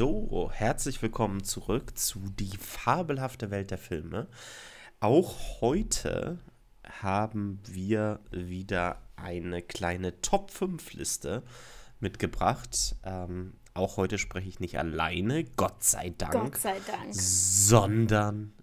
So, 0.00 0.50
herzlich 0.50 1.02
willkommen 1.02 1.44
zurück 1.44 1.98
zu 1.98 2.20
Die 2.30 2.56
fabelhafte 2.56 3.50
Welt 3.50 3.70
der 3.70 3.76
Filme. 3.76 4.28
Auch 4.98 5.60
heute 5.60 6.38
haben 6.88 7.60
wir 7.66 8.20
wieder 8.30 9.02
eine 9.16 9.60
kleine 9.60 10.18
Top 10.22 10.52
5 10.52 10.94
Liste 10.94 11.42
mitgebracht. 11.98 12.96
Ähm, 13.04 13.58
auch 13.74 13.98
heute 13.98 14.16
spreche 14.16 14.48
ich 14.48 14.58
nicht 14.58 14.78
alleine, 14.78 15.44
Gott 15.44 15.84
sei 15.84 16.14
Dank. 16.16 16.32
Gott 16.32 16.56
sei 16.56 16.80
Dank. 16.86 17.12
Sondern, 17.12 18.54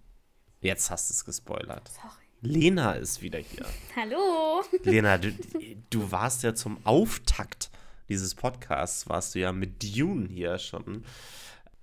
jetzt 0.61 0.89
hast 0.89 1.11
du 1.11 1.13
es 1.13 1.23
gespoilert. 1.23 1.87
Sorry. 1.87 2.25
Lena 2.41 2.93
ist 2.93 3.21
wieder 3.21 3.37
hier. 3.37 3.67
Hallo. 3.95 4.63
Lena, 4.81 5.19
du, 5.19 5.31
du 5.91 6.11
warst 6.11 6.41
ja 6.41 6.55
zum 6.55 6.83
Auftakt 6.83 7.69
dieses 8.09 8.35
Podcasts, 8.35 9.09
warst 9.09 9.35
du 9.35 9.39
ja 9.39 9.51
mit 9.51 9.83
Dune 9.83 10.27
hier 10.27 10.57
schon. 10.57 11.03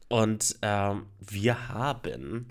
Und 0.08 0.56
ähm, 0.62 1.06
wir 1.20 1.68
haben 1.68 2.48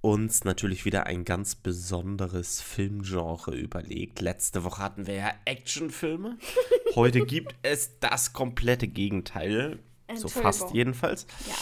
uns 0.00 0.44
natürlich 0.44 0.84
wieder 0.84 1.06
ein 1.06 1.24
ganz 1.24 1.54
besonderes 1.54 2.62
Filmgenre 2.62 3.54
überlegt. 3.54 4.20
Letzte 4.20 4.64
Woche 4.64 4.82
hatten 4.82 5.06
wir 5.06 5.14
ja 5.14 5.32
Actionfilme. 5.44 6.38
Heute 6.94 7.26
gibt 7.26 7.54
es 7.62 7.98
das 8.00 8.32
komplette 8.32 8.88
Gegenteil. 8.88 9.78
So 10.14 10.28
fast 10.28 10.72
jedenfalls. 10.72 11.26
Ja. 11.46 11.54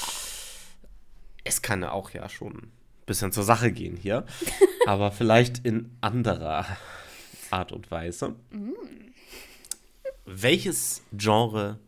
Es 1.45 1.62
kann 1.62 1.83
ja 1.83 1.92
auch 1.92 2.10
ja 2.10 2.28
schon 2.28 2.52
ein 2.55 2.72
bisschen 3.06 3.33
zur 3.33 3.45
Sache 3.45 3.72
gehen 3.72 3.97
hier. 3.97 4.24
aber 4.86 5.10
vielleicht 5.10 5.66
in 5.66 5.97
anderer 6.00 6.64
Art 7.50 7.72
und 7.72 7.91
Weise. 7.91 8.36
Welches 10.30 11.02
Genre 11.12 11.78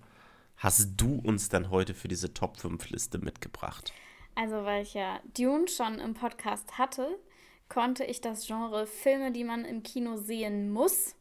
hast 0.56 0.92
du 0.96 1.16
uns 1.16 1.50
denn 1.50 1.68
heute 1.68 1.92
für 1.92 2.08
diese 2.08 2.32
Top 2.32 2.56
5 2.56 2.88
Liste 2.88 3.18
mitgebracht? 3.18 3.92
Also, 4.34 4.64
weil 4.64 4.82
ich 4.82 4.94
ja 4.94 5.20
Dune 5.36 5.68
schon 5.68 5.98
im 5.98 6.14
Podcast 6.14 6.78
hatte, 6.78 7.18
konnte 7.68 8.02
ich 8.04 8.22
das 8.22 8.46
Genre 8.46 8.86
Filme, 8.86 9.30
die 9.30 9.44
man 9.44 9.66
im 9.66 9.82
Kino 9.82 10.16
sehen 10.16 10.70
muss, 10.70 11.16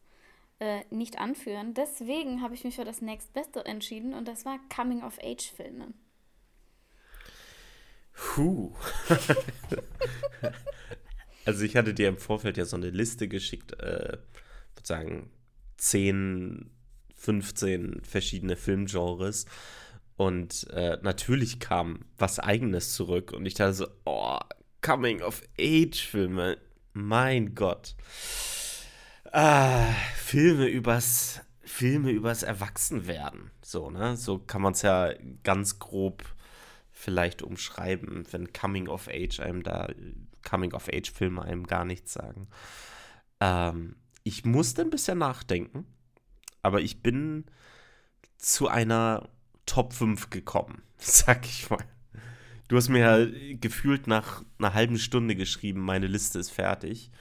äh, 0.60 0.80
nicht 0.92 1.20
anführen. 1.20 1.74
Deswegen 1.74 2.42
habe 2.42 2.56
ich 2.56 2.64
mich 2.64 2.76
für 2.78 2.86
das 2.86 3.02
nächstbeste 3.02 3.66
entschieden 3.66 4.14
und 4.14 4.26
das 4.26 4.46
war 4.46 4.58
Coming-of-Age-Filme. 4.74 5.94
Puh. 8.14 8.74
also 11.46 11.66
ich 11.66 11.76
hatte 11.76 11.94
dir 11.94 12.08
im 12.08 12.18
Vorfeld 12.18 12.56
ja 12.56 12.64
so 12.64 12.78
eine 12.78 12.92
Liste 12.92 13.28
geschickt, 13.28 13.78
äh, 13.82 14.20
sozusagen 14.78 15.30
10, 15.76 16.79
15 17.20 18.02
verschiedene 18.04 18.56
Filmgenres. 18.56 19.46
Und 20.16 20.68
äh, 20.72 20.98
natürlich 21.02 21.60
kam 21.60 22.06
was 22.18 22.40
Eigenes 22.40 22.94
zurück. 22.94 23.32
Und 23.32 23.46
ich 23.46 23.54
dachte 23.54 23.74
so, 23.74 23.88
oh, 24.06 24.40
Coming-of-Age-Filme. 24.82 26.58
Mein 26.94 27.56
Gott. 27.56 27.96
Ah, 29.32 29.94
Filme 30.16 30.68
übers, 30.68 31.42
Filme 31.62 32.12
übers 32.12 32.44
Erwachsenwerden. 32.44 33.52
So, 33.62 33.90
ne? 33.90 34.18
So 34.18 34.40
kann 34.40 34.62
man 34.62 34.74
es 34.74 34.82
ja 34.82 35.14
ganz 35.44 35.80
grob 35.80 36.24
vielleicht 36.92 37.42
umschreiben, 37.42 38.26
wenn 38.32 38.52
Coming 38.52 38.90
of 38.90 39.08
Age 39.08 39.40
einem 39.40 39.64
da, 39.64 39.88
Coming 40.48 40.74
of 40.74 40.90
Age 40.90 41.12
Filme 41.12 41.42
einem 41.42 41.66
gar 41.66 41.86
nichts 41.86 42.14
sagen. 42.14 42.48
Ähm, 43.40 43.96
ich 44.24 44.44
musste 44.44 44.82
ein 44.82 44.90
bisschen 44.90 45.20
nachdenken, 45.20 45.86
aber 46.62 46.82
ich 46.82 47.02
bin 47.02 47.46
zu 48.38 48.68
einer 48.68 49.30
Top 49.66 49.94
5 49.94 50.30
gekommen, 50.30 50.82
sag 50.98 51.46
ich 51.46 51.70
mal. 51.70 51.84
Du 52.68 52.78
hast 52.78 52.90
mir 52.90 53.00
ja 53.00 53.56
gefühlt 53.60 54.08
nach 54.08 54.44
einer 54.60 54.74
halben 54.74 55.00
Stunde 55.00 55.36
geschrieben, 55.36 55.82
meine 55.82 56.08
Liste 56.08 56.38
ist 56.40 56.52
fertig. 56.52 57.12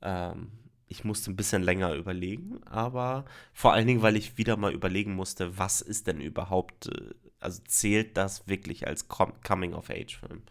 Ähm, 0.00 0.52
ich 0.86 1.04
musste 1.04 1.30
ein 1.30 1.36
bisschen 1.36 1.62
länger 1.62 1.94
überlegen, 1.94 2.60
aber 2.64 3.24
vor 3.52 3.72
allen 3.72 3.86
Dingen, 3.86 4.02
weil 4.02 4.16
ich 4.16 4.38
wieder 4.38 4.56
mal 4.56 4.72
überlegen 4.72 5.14
musste, 5.14 5.56
was 5.58 5.80
ist 5.80 6.06
denn 6.08 6.20
überhaupt, 6.20 6.88
äh, 6.88 7.14
also 7.38 7.62
zählt 7.66 8.16
das 8.16 8.48
wirklich 8.48 8.86
als 8.86 9.08
Com 9.08 9.32
Coming-of-Age-Film 9.42 10.42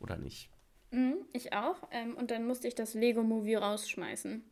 oder 0.00 0.16
nicht? 0.16 0.50
Mhm, 0.90 1.16
ich 1.32 1.52
auch. 1.52 1.76
Ähm, 1.90 2.14
und 2.16 2.30
dann 2.30 2.46
musste 2.46 2.68
ich 2.68 2.74
das 2.74 2.94
Lego-Movie 2.94 3.54
rausschmeißen. 3.54 4.42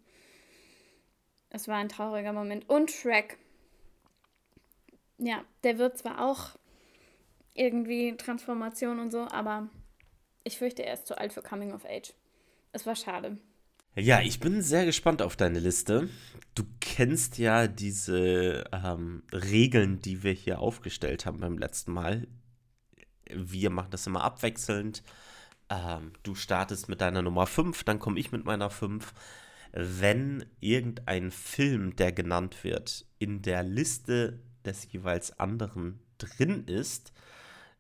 Es 1.51 1.69
war 1.69 1.77
ein 1.77 1.89
trauriger 1.89 2.33
Moment. 2.33 2.69
Und 2.69 2.91
Shrek. 2.91 3.39
Ja, 5.19 5.45
der 5.65 5.79
wird 5.79 5.99
zwar 5.99 6.25
auch 6.25 6.57
irgendwie 7.55 8.17
Transformation 8.17 9.01
und 9.01 9.11
so, 9.11 9.27
aber 9.31 9.69
ich 10.45 10.59
fürchte, 10.59 10.85
er 10.85 10.95
ist 10.95 11.07
zu 11.07 11.19
alt 11.19 11.33
für 11.33 11.43
Coming 11.43 11.73
of 11.73 11.85
Age. 11.85 12.13
Es 12.73 12.87
war 12.87 12.95
schade. 12.95 13.39
Ja, 13.97 14.21
ich 14.21 14.39
bin 14.39 14.63
sehr 14.63 14.85
gespannt 14.85 15.23
auf 15.23 15.35
deine 15.35 15.59
Liste. 15.59 16.09
Du 16.55 16.65
kennst 16.81 17.39
ja 17.39 17.67
diese 17.67 18.65
ähm, 18.73 19.25
Regeln, 19.33 20.01
die 20.01 20.23
wir 20.23 20.33
hier 20.33 20.61
aufgestellt 20.61 21.27
haben 21.27 21.41
beim 21.41 21.59
letzten 21.59 21.93
Mal. 21.93 22.29
Wir 23.29 23.71
machen 23.71 23.91
das 23.91 24.07
immer 24.07 24.23
abwechselnd. 24.23 25.03
Ähm, 25.69 26.13
du 26.23 26.35
startest 26.35 26.89
mit 26.89 27.01
deiner 27.01 27.23
Nummer 27.23 27.47
5, 27.47 27.83
dann 27.85 27.99
komme 27.99 28.21
ich 28.21 28.31
mit 28.31 28.45
meiner 28.45 28.71
5. 28.71 29.13
Wenn 29.73 30.45
irgendein 30.61 31.31
Film, 31.31 31.97
der 31.97 32.13
genannt 32.13 32.65
wird, 32.65 33.07
in 33.19 33.43
der 33.43 33.63
Liste 33.63 34.41
des 34.65 34.91
jeweils 34.93 35.39
anderen 35.39 36.01
drin 36.19 36.65
ist, 36.67 37.13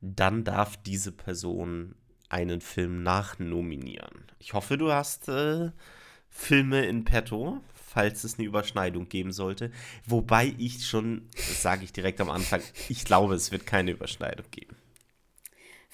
dann 0.00 0.44
darf 0.44 0.76
diese 0.76 1.12
Person 1.12 1.94
einen 2.28 2.60
Film 2.60 3.02
nachnominieren. 3.02 4.26
Ich 4.38 4.52
hoffe, 4.52 4.76
du 4.76 4.92
hast 4.92 5.28
äh, 5.28 5.70
Filme 6.28 6.84
in 6.86 7.04
petto, 7.04 7.60
falls 7.74 8.22
es 8.24 8.38
eine 8.38 8.46
Überschneidung 8.46 9.08
geben 9.08 9.32
sollte. 9.32 9.72
Wobei 10.06 10.54
ich 10.58 10.86
schon, 10.86 11.28
das 11.34 11.62
sage 11.62 11.84
ich 11.84 11.92
direkt 11.92 12.20
am 12.20 12.30
Anfang, 12.30 12.60
ich 12.88 13.04
glaube, 13.04 13.34
es 13.34 13.50
wird 13.50 13.66
keine 13.66 13.92
Überschneidung 13.92 14.46
geben. 14.50 14.76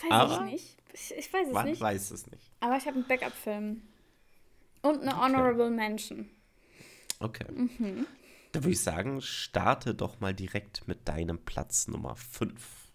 Weiß 0.03 0.11
Aber 0.11 0.45
ich 0.47 0.53
nicht. 0.53 0.77
Ich, 0.93 1.15
ich 1.17 1.33
weiß 1.33 1.47
es 1.49 1.53
Man 1.53 1.67
nicht. 1.69 1.81
weiß 1.81 2.11
es 2.11 2.27
nicht. 2.31 2.51
Aber 2.61 2.77
ich 2.77 2.87
habe 2.87 2.97
einen 2.97 3.07
Backup-Film. 3.07 3.83
Und 4.85 5.01
eine 5.01 5.19
Honorable 5.19 5.71
Mention. 5.71 6.29
Okay. 7.19 7.47
Da 8.53 8.63
würde 8.63 8.73
ich 8.73 8.83
sagen, 8.83 9.23
starte 9.23 9.95
doch 9.95 10.21
mal 10.21 10.35
direkt 10.35 10.87
mit 10.87 11.09
deinem 11.09 11.39
Platz 11.39 11.89
Nummer 11.89 12.17
5. 12.17 12.93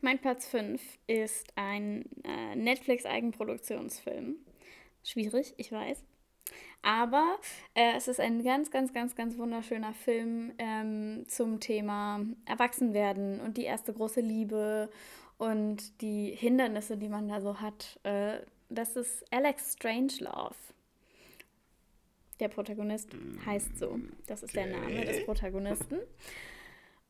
Mein 0.00 0.20
Platz 0.20 0.46
5 0.46 0.80
ist 1.08 1.52
ein 1.56 2.04
äh, 2.22 2.54
Netflix-Eigenproduktionsfilm. 2.54 4.36
Schwierig, 5.02 5.54
ich 5.56 5.72
weiß. 5.72 6.04
Aber 6.82 7.38
äh, 7.74 7.96
es 7.96 8.06
ist 8.06 8.20
ein 8.20 8.44
ganz, 8.44 8.70
ganz, 8.70 8.92
ganz, 8.92 9.16
ganz 9.16 9.36
wunderschöner 9.36 9.94
Film 9.94 10.52
ähm, 10.58 11.24
zum 11.26 11.58
Thema 11.58 12.20
Erwachsenwerden 12.44 13.40
und 13.40 13.56
die 13.56 13.64
erste 13.64 13.92
große 13.92 14.20
Liebe 14.20 14.90
und 15.38 16.00
die 16.02 16.36
Hindernisse, 16.36 16.96
die 16.96 17.08
man 17.08 17.26
da 17.26 17.40
so 17.40 17.60
hat. 17.60 17.98
Äh, 18.04 18.38
das 18.70 18.94
ist 18.94 19.24
Alex 19.32 19.74
Strangelove. 19.74 20.54
Der 22.42 22.48
Protagonist 22.48 23.08
heißt 23.46 23.78
so. 23.78 24.00
Das 24.26 24.42
ist 24.42 24.56
der 24.56 24.66
Name 24.66 25.04
des 25.04 25.24
Protagonisten. 25.24 25.98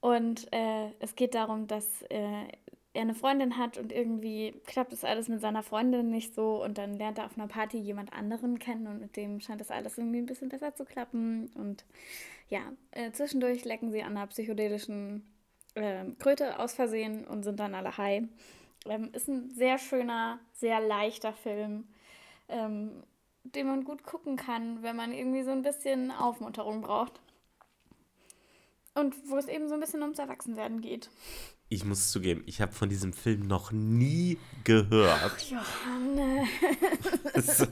Und 0.03 0.53
äh, 0.53 0.91
es 1.01 1.17
geht 1.17 1.35
darum, 1.35 1.67
dass 1.67 2.03
äh, 2.11 2.45
er 2.93 3.01
eine 3.01 3.15
Freundin 3.15 3.57
hat 3.57 3.79
und 3.79 3.93
irgendwie 3.93 4.53
klappt 4.67 4.93
das 4.93 5.05
alles 5.05 5.29
mit 5.29 5.41
seiner 5.41 5.63
Freundin 5.63 6.11
nicht 6.11 6.35
so 6.35 6.63
und 6.63 6.77
dann 6.77 6.99
lernt 6.99 7.17
er 7.17 7.25
auf 7.25 7.39
einer 7.39 7.49
Party 7.49 7.79
jemand 7.79 8.13
anderen 8.13 8.59
kennen 8.59 8.87
und 8.87 9.01
mit 9.01 9.17
dem 9.17 9.41
scheint 9.41 9.63
das 9.63 9.71
alles 9.71 9.97
irgendwie 9.97 10.19
ein 10.19 10.27
bisschen 10.27 10.51
besser 10.51 10.75
zu 10.75 10.85
klappen 10.85 11.51
und 11.55 11.87
ja, 12.51 12.61
äh, 12.91 13.11
zwischendurch 13.13 13.65
lecken 13.65 13.91
sie 13.91 14.03
an 14.03 14.19
einer 14.19 14.27
psychedelischen 14.27 15.25
äh, 15.77 16.05
Kröte 16.19 16.59
aus 16.59 16.75
Versehen 16.75 17.27
und 17.27 17.43
sind 17.43 17.59
dann 17.59 17.75
alle 17.75 17.97
high. 17.97 18.25
Ähm, 18.87 19.09
ist 19.15 19.29
ein 19.29 19.49
sehr 19.49 19.79
schöner, 19.79 20.41
sehr 20.53 20.81
leichter 20.81 21.33
Film, 21.33 21.89
ähm, 22.51 23.03
den 23.45 23.67
man 23.67 23.85
gut 23.85 24.03
gucken 24.05 24.37
kann, 24.37 24.83
wenn 24.83 24.97
man 24.97 25.13
irgendwie 25.13 25.43
so 25.43 25.51
ein 25.51 25.63
bisschen 25.63 26.11
Aufmunterung 26.11 26.83
braucht. 26.83 27.21
Und 28.95 29.15
wo 29.29 29.37
es 29.37 29.49
eben 29.49 29.69
so 29.69 29.75
ein 29.75 29.81
bisschen 29.81 30.03
ums 30.03 30.19
Erwachsenwerden 30.19 30.81
geht. 30.83 31.09
Ich 31.71 31.85
muss 31.87 32.11
zugeben, 32.11 32.43
ich 32.47 32.61
habe 32.61 32.73
von 32.73 32.91
diesem 32.91 33.15
Film 33.15 33.47
noch 33.47 33.73
nie 33.73 34.39
gehört. 34.65 35.51
Johanne. 35.51 36.47
So. 37.43 37.67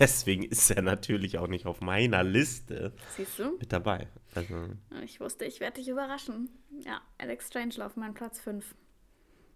Deswegen 0.00 0.42
ist 0.42 0.70
er 0.70 0.82
natürlich 0.82 1.38
auch 1.38 1.46
nicht 1.46 1.64
auf 1.66 1.80
meiner 1.80 2.22
Liste 2.22 2.92
Siehst 3.16 3.38
du? 3.38 3.56
mit 3.58 3.72
dabei. 3.72 4.08
Also, 4.34 4.68
Ich 5.02 5.18
wusste, 5.20 5.44
ich 5.46 5.60
werde 5.60 5.80
dich 5.80 5.88
überraschen. 5.88 6.50
Ja, 6.80 7.00
Alex 7.16 7.46
Strangelove, 7.46 7.92
mein 7.98 8.12
Platz 8.14 8.38
5. 8.40 8.74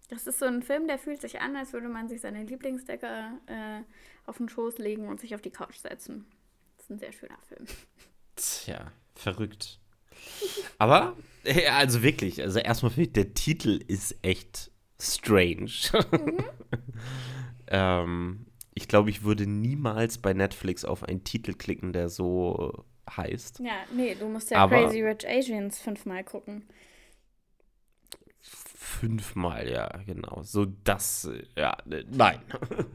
Das 0.09 0.27
ist 0.27 0.39
so 0.39 0.45
ein 0.45 0.61
Film, 0.61 0.87
der 0.87 0.99
fühlt 0.99 1.21
sich 1.21 1.39
an, 1.41 1.55
als 1.55 1.73
würde 1.73 1.87
man 1.87 2.07
sich 2.07 2.21
seine 2.21 2.43
Lieblingsdecke 2.43 3.07
äh, 3.47 3.81
auf 4.25 4.37
den 4.37 4.49
Schoß 4.49 4.77
legen 4.77 5.07
und 5.07 5.19
sich 5.19 5.33
auf 5.33 5.41
die 5.41 5.49
Couch 5.49 5.77
setzen. 5.77 6.25
Das 6.77 6.85
ist 6.85 6.89
ein 6.91 6.99
sehr 6.99 7.13
schöner 7.13 7.39
Film. 7.47 7.65
tja, 8.35 8.91
verrückt. 9.15 9.79
Aber, 10.77 11.15
äh, 11.43 11.67
also 11.67 12.03
wirklich, 12.03 12.41
also 12.41 12.59
erstmal 12.59 12.91
finde 12.91 13.07
ich, 13.07 13.13
der 13.13 13.33
Titel 13.33 13.79
ist 13.87 14.15
echt 14.21 14.71
strange. 15.01 15.71
Mhm. 16.11 16.45
ähm, 17.67 18.45
ich 18.75 18.87
glaube, 18.87 19.09
ich 19.09 19.23
würde 19.23 19.47
niemals 19.47 20.17
bei 20.17 20.33
Netflix 20.33 20.85
auf 20.85 21.03
einen 21.03 21.23
Titel 21.23 21.53
klicken, 21.53 21.93
der 21.93 22.09
so 22.09 22.85
heißt. 23.09 23.59
Ja, 23.59 23.83
nee, 23.93 24.15
du 24.15 24.27
musst 24.27 24.51
ja 24.51 24.57
Aber 24.57 24.83
Crazy 24.83 25.01
Rich 25.01 25.27
Asians 25.27 25.79
fünfmal 25.79 26.23
gucken. 26.23 26.67
Fünfmal, 28.43 29.69
ja, 29.69 29.87
genau. 30.05 30.43
So 30.43 30.65
das, 30.65 31.29
ja, 31.55 31.77
ne, 31.85 32.05
nein. 32.09 32.41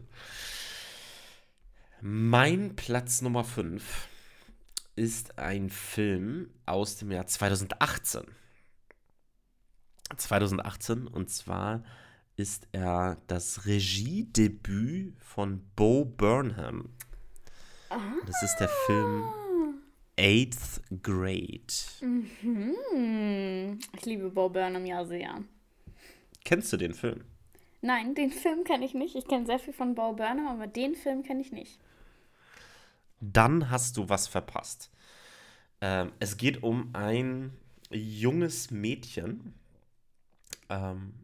mein 2.00 2.77
Platz 2.77 3.23
Nummer 3.23 3.45
fünf 3.45 4.09
ist 4.97 5.39
ein 5.39 5.71
Film 5.71 6.50
aus 6.67 6.97
dem 6.97 7.11
Jahr 7.11 7.27
2018. 7.27 8.23
2018 10.17 11.06
und 11.06 11.31
zwar 11.31 11.83
ist 12.37 12.69
er 12.73 13.19
das 13.27 13.67
Regiedebüt 13.67 15.21
von 15.21 15.69
Bo 15.75 16.05
Burnham. 16.05 16.94
Ah. 17.91 18.01
Das 18.27 18.43
ist 18.43 18.56
der 18.56 18.69
Film 18.69 19.25
Eighth 20.19 20.82
Grade. 21.03 21.73
Mhm. 22.00 23.79
Ich 23.97 24.05
liebe 24.05 24.31
Bo 24.31 24.49
Burnham 24.49 24.85
ja 24.85 25.05
sehr. 25.05 25.44
Kennst 26.44 26.73
du 26.73 26.76
den 26.76 26.93
Film? 26.93 27.25
Nein, 27.81 28.15
den 28.15 28.32
Film 28.32 28.65
kenne 28.65 28.85
ich 28.85 28.94
nicht. 28.94 29.15
Ich 29.15 29.26
kenne 29.26 29.47
sehr 29.47 29.61
viel 29.61 29.73
von 29.73 29.94
Bo 29.94 30.15
Burnham, 30.15 30.49
aber 30.49 30.67
den 30.67 30.97
Film 30.97 31.23
kenne 31.23 31.41
ich 31.41 31.53
nicht. 31.53 31.79
Dann 33.20 33.70
hast 33.70 33.97
du 33.97 34.09
was 34.09 34.26
verpasst. 34.26 34.91
Ähm, 35.81 36.12
es 36.19 36.37
geht 36.37 36.62
um 36.62 36.91
ein 36.94 37.53
junges 37.91 38.70
Mädchen, 38.73 39.55
ähm, 40.69 41.15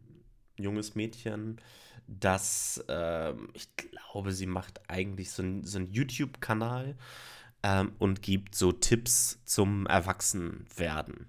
junges 0.57 0.95
Mädchen, 0.95 1.59
das, 2.07 2.83
ähm, 2.87 3.49
ich 3.53 3.67
glaube, 3.75 4.31
sie 4.31 4.45
macht 4.45 4.89
eigentlich 4.89 5.31
so, 5.31 5.43
ein, 5.43 5.63
so 5.63 5.79
einen 5.79 5.91
YouTube-Kanal 5.91 6.95
ähm, 7.65 7.93
und 7.97 8.21
gibt 8.21 8.53
so 8.53 8.71
Tipps 8.71 9.39
zum 9.43 9.87
Erwachsenwerden. 9.87 11.25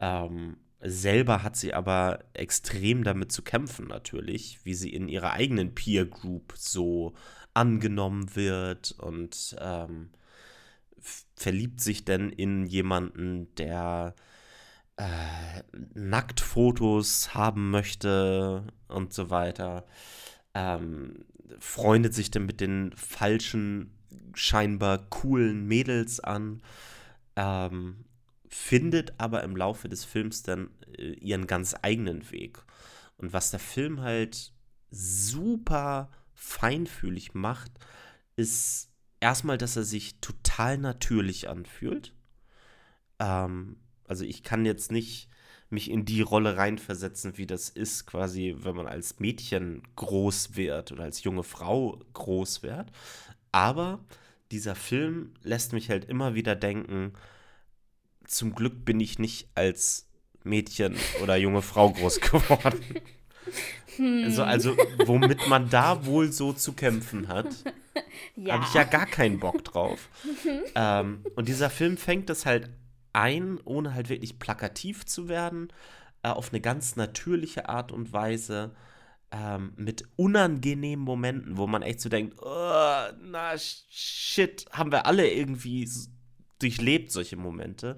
Ähm, 0.00 0.56
selber 0.80 1.42
hat 1.42 1.56
sie 1.56 1.74
aber 1.74 2.24
extrem 2.32 3.04
damit 3.04 3.32
zu 3.32 3.42
kämpfen, 3.42 3.86
natürlich, 3.86 4.60
wie 4.64 4.72
sie 4.74 4.94
in 4.94 5.08
ihrer 5.08 5.32
eigenen 5.32 5.74
Peer 5.74 6.06
Group 6.06 6.54
so 6.56 7.12
angenommen 7.52 8.34
wird 8.34 8.92
und 8.92 9.56
ähm, 9.60 10.08
verliebt 11.34 11.80
sich 11.80 12.06
denn 12.06 12.30
in 12.30 12.64
jemanden, 12.64 13.54
der 13.56 14.14
äh, 14.96 15.04
Nacktfotos 15.92 17.34
haben 17.34 17.70
möchte 17.70 18.66
und 18.88 19.12
so 19.12 19.28
weiter. 19.28 19.84
Ähm, 20.54 21.26
freundet 21.58 22.14
sich 22.14 22.30
denn 22.30 22.46
mit 22.46 22.62
den 22.62 22.92
falschen, 22.96 23.95
scheinbar 24.34 24.98
coolen 25.10 25.66
Mädels 25.66 26.20
an. 26.20 26.62
Ähm, 27.36 28.04
findet 28.48 29.18
aber 29.18 29.42
im 29.42 29.56
Laufe 29.56 29.88
des 29.88 30.04
Films 30.04 30.42
dann 30.42 30.70
äh, 30.96 31.12
ihren 31.14 31.46
ganz 31.46 31.74
eigenen 31.82 32.30
Weg. 32.30 32.64
Und 33.18 33.32
was 33.32 33.50
der 33.50 33.60
Film 33.60 34.00
halt 34.00 34.52
super 34.90 36.10
feinfühlig 36.34 37.34
macht, 37.34 37.72
ist 38.36 38.90
erstmal, 39.20 39.58
dass 39.58 39.76
er 39.76 39.84
sich 39.84 40.20
total 40.20 40.78
natürlich 40.78 41.48
anfühlt. 41.48 42.14
Ähm, 43.18 43.76
also 44.06 44.24
ich 44.24 44.42
kann 44.42 44.64
jetzt 44.64 44.92
nicht 44.92 45.28
mich 45.68 45.90
in 45.90 46.04
die 46.04 46.20
Rolle 46.20 46.56
reinversetzen, 46.56 47.38
wie 47.38 47.46
das 47.46 47.68
ist, 47.68 48.06
quasi, 48.06 48.54
wenn 48.58 48.76
man 48.76 48.86
als 48.86 49.18
Mädchen 49.18 49.82
groß 49.96 50.54
wird 50.54 50.92
oder 50.92 51.04
als 51.04 51.24
junge 51.24 51.42
Frau 51.42 51.98
groß 52.12 52.62
wird. 52.62 52.92
Aber 53.52 54.00
dieser 54.50 54.74
Film 54.74 55.34
lässt 55.42 55.72
mich 55.72 55.90
halt 55.90 56.04
immer 56.04 56.34
wieder 56.34 56.54
denken, 56.54 57.12
zum 58.24 58.54
Glück 58.54 58.84
bin 58.84 59.00
ich 59.00 59.18
nicht 59.18 59.48
als 59.54 60.08
Mädchen 60.44 60.96
oder 61.22 61.36
junge 61.36 61.62
Frau 61.62 61.90
groß 61.90 62.20
geworden. 62.20 62.80
Hm. 63.96 64.24
Also, 64.24 64.42
also, 64.42 64.76
womit 65.04 65.48
man 65.48 65.70
da 65.70 66.04
wohl 66.06 66.32
so 66.32 66.52
zu 66.52 66.72
kämpfen 66.72 67.28
hat, 67.28 67.46
ja. 68.36 68.54
habe 68.54 68.64
ich 68.66 68.74
ja 68.74 68.84
gar 68.84 69.06
keinen 69.06 69.40
Bock 69.40 69.64
drauf. 69.64 70.08
ähm, 70.74 71.24
und 71.34 71.48
dieser 71.48 71.70
Film 71.70 71.96
fängt 71.96 72.28
das 72.28 72.46
halt 72.46 72.70
ein, 73.12 73.58
ohne 73.64 73.94
halt 73.94 74.08
wirklich 74.08 74.38
plakativ 74.38 75.06
zu 75.06 75.28
werden, 75.28 75.68
äh, 76.22 76.28
auf 76.28 76.52
eine 76.52 76.60
ganz 76.60 76.96
natürliche 76.96 77.68
Art 77.68 77.92
und 77.92 78.12
Weise, 78.12 78.74
ähm, 79.30 79.72
mit 79.76 80.04
unangenehmen 80.16 81.04
Momenten, 81.04 81.56
wo 81.56 81.66
man 81.66 81.82
echt 81.82 82.00
so 82.00 82.08
denkt, 82.08 82.36
oh, 82.40 83.12
na 83.22 83.56
shit, 83.56 84.66
haben 84.70 84.92
wir 84.92 85.06
alle 85.06 85.30
irgendwie 85.30 85.88
durchlebt 86.58 87.10
solche 87.10 87.36
Momente. 87.36 87.96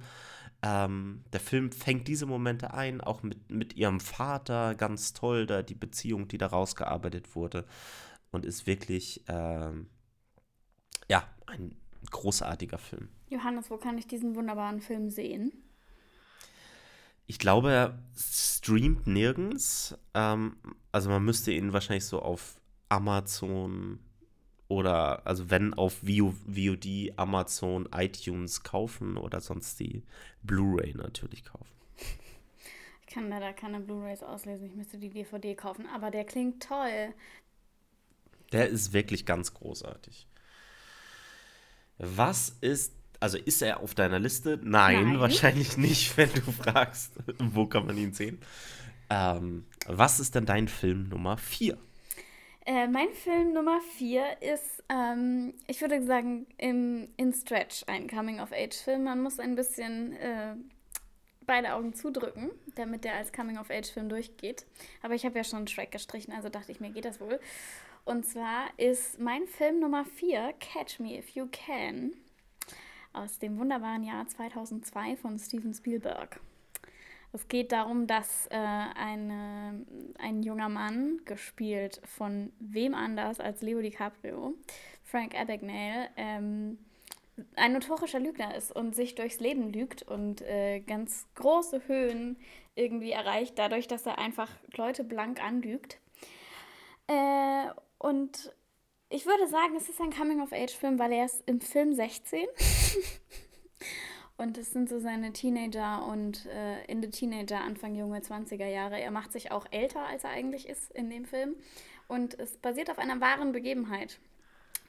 Ähm, 0.63 1.25
der 1.33 1.41
Film 1.41 1.71
fängt 1.71 2.09
diese 2.09 2.27
Momente 2.27 2.75
ein, 2.75 3.01
auch 3.01 3.23
mit, 3.23 3.51
mit 3.51 3.77
ihrem 3.77 4.01
Vater, 4.01 4.75
ganz 4.75 5.13
toll, 5.13 5.47
da 5.47 5.63
die 5.63 5.75
Beziehung, 5.75 6.27
die 6.27 6.39
da 6.39 6.47
rausgearbeitet 6.47 7.37
wurde. 7.37 7.65
Und 8.31 8.45
ist 8.45 8.67
wirklich, 8.67 9.25
ähm, 9.29 9.89
ja, 11.09 11.25
ein 11.47 11.77
großartiger 12.11 12.79
Film. 12.79 13.09
Johannes, 13.29 13.71
wo 13.71 13.77
kann 13.77 13.99
ich 13.99 14.07
diesen 14.07 14.35
wunderbaren 14.35 14.81
Film 14.81 15.11
sehen? 15.11 15.53
Ich 17.29 17.39
glaube, 17.39 17.71
er 17.71 17.99
streamt 18.17 19.07
nirgends. 19.07 19.97
Ähm, 20.15 20.57
also 20.91 21.11
man 21.11 21.25
müsste 21.25 21.53
ihn 21.53 21.75
wahrscheinlich 21.75 22.07
so 22.07 22.21
auf 22.21 22.59
Amazon 22.89 24.01
oder, 24.67 25.27
also 25.27 25.51
wenn 25.51 25.75
auf 25.75 25.99
VOD, 26.03 27.13
Amazon, 27.17 27.87
iTunes 27.95 28.63
kaufen 28.63 29.19
oder 29.19 29.41
sonst 29.41 29.79
die 29.79 30.05
Blu-ray 30.43 30.95
natürlich 30.95 31.45
kaufen. 31.45 31.75
Ich 33.03 33.15
kann 33.15 33.29
leider 33.29 33.53
keine 33.53 33.81
Blu-rays 33.81 34.23
auslesen, 34.23 34.67
ich 34.67 34.75
müsste 34.75 34.99
die 34.99 35.11
DVD 35.11 35.55
kaufen, 35.55 35.87
aber 35.87 36.11
der 36.11 36.25
klingt 36.25 36.63
toll. 36.63 37.15
Der 38.53 38.69
ist 38.69 38.95
wirklich 38.95 39.27
ganz 39.27 39.53
großartig. 39.53 40.27
Was 41.99 42.57
ist, 42.61 42.95
also 43.21 43.39
ist 43.39 43.63
er 43.63 43.81
auf 43.81 43.95
deiner 43.95 44.19
Liste? 44.19 44.59
Nein, 44.63 45.05
Nein. 45.05 45.21
wahrscheinlich 45.21 45.77
nicht, 45.77 46.17
wenn 46.17 46.33
du 46.33 46.53
fragst, 46.53 47.15
wo 47.39 47.67
kann 47.67 47.87
man 47.87 47.97
ihn 47.97 48.13
sehen. 48.13 48.41
Ähm, 49.11 49.67
was 49.87 50.21
ist 50.21 50.35
denn 50.35 50.47
dein 50.47 50.69
Film 50.69 51.09
Nummer 51.09 51.37
4? 51.37 51.79
Äh, 52.67 52.87
mein 52.87 53.11
Film 53.15 53.55
Nummer 53.55 53.81
4 53.97 54.43
ist, 54.43 54.85
ähm, 54.91 55.55
ich 55.67 55.81
würde 55.81 56.05
sagen, 56.05 56.47
im, 56.59 57.09
in 57.17 57.33
Stretch 57.33 57.85
ein 57.87 58.09
Coming-of-Age-Film. 58.09 59.05
Man 59.05 59.23
muss 59.23 59.41
ein 59.41 59.55
bisschen 59.55 60.13
äh, 60.13 60.55
beide 61.47 61.73
Augen 61.73 61.95
zudrücken, 61.95 62.51
damit 62.75 63.05
der 63.05 63.15
als 63.15 63.33
Coming-of-Age-Film 63.33 64.11
durchgeht. 64.11 64.67
Aber 65.03 65.15
ich 65.15 65.25
habe 65.25 65.39
ja 65.39 65.45
schon 65.45 65.59
einen 65.59 65.67
Track 65.67 65.93
gestrichen, 65.93 66.35
also 66.35 66.51
dachte 66.51 66.71
ich 66.71 66.81
mir, 66.81 66.91
geht 66.91 67.07
das 67.07 67.21
wohl. 67.21 67.41
Und 68.05 68.27
zwar 68.27 68.69
ist 68.77 69.19
mein 69.19 69.47
Film 69.47 69.81
Nummer 69.81 70.05
4, 70.05 70.55
Catch 70.61 71.01
Me 71.01 71.19
If 71.19 71.31
You 71.31 71.49
Can, 71.51 72.13
aus 73.19 73.39
dem 73.39 73.59
wunderbaren 73.59 74.05
Jahr 74.05 74.27
2002 74.27 75.17
von 75.17 75.39
Steven 75.39 75.75
Spielberg. 75.75 76.41
Es 77.33 77.49
geht 77.49 77.73
darum, 77.73 78.07
dass 78.07 78.47
äh, 78.47 78.57
eine, 78.57 79.85
ein 80.19 80.43
junger 80.43 80.69
Mann, 80.69 81.21
gespielt 81.25 82.01
von 82.05 82.53
wem 82.59 82.95
anders 82.95 83.39
als 83.39 83.61
Leo 83.61 83.81
DiCaprio, 83.81 84.55
Frank 85.05 85.35
Abagnale, 85.35 86.09
ähm, 86.17 86.79
ein 87.55 87.73
notorischer 87.73 88.19
Lügner 88.19 88.55
ist 88.57 88.75
und 88.75 88.95
sich 88.97 89.15
durchs 89.15 89.41
Leben 89.41 89.73
lügt 89.73 90.03
und 90.03 90.41
äh, 90.43 90.81
ganz 90.81 91.27
große 91.35 91.83
Höhen 91.87 92.37
irgendwie 92.75 93.13
erreicht, 93.13 93.59
dadurch, 93.59 93.87
dass 93.89 94.07
er 94.07 94.19
einfach 94.19 94.51
Leute 94.77 95.05
blank 95.05 95.43
anlügt. 95.43 95.99
Äh, 97.07 97.67
und 97.99 98.53
ich 99.11 99.27
würde 99.27 99.47
sagen, 99.49 99.75
es 99.77 99.89
ist 99.89 100.01
ein 100.01 100.13
Coming-of-Age-Film, 100.13 100.99
weil 100.99 101.13
er 101.13 101.27
ist 101.27 101.43
im 101.47 101.61
Film 101.61 101.93
16. 101.93 102.47
und 104.37 104.57
es 104.59 104.73
sind 104.73 104.89
so 104.89 104.99
seine 104.99 105.33
Teenager 105.33 106.07
und 106.07 106.47
äh, 106.47 106.83
Ende 106.87 107.11
Teenager, 107.11 107.61
Anfang 107.61 107.95
junge 107.95 108.21
20er 108.21 108.67
Jahre. 108.67 109.01
Er 109.01 109.11
macht 109.11 109.33
sich 109.33 109.51
auch 109.51 109.67
älter, 109.71 110.07
als 110.07 110.25
er 110.25 110.31
eigentlich 110.31 110.69
ist 110.69 110.93
in 110.93 111.11
dem 111.11 111.25
Film. 111.25 111.57
Und 112.07 112.39
es 112.39 112.57
basiert 112.57 112.91
auf 112.91 112.99
einer 112.99 113.21
wahren 113.21 113.53
Begebenheit. 113.53 114.19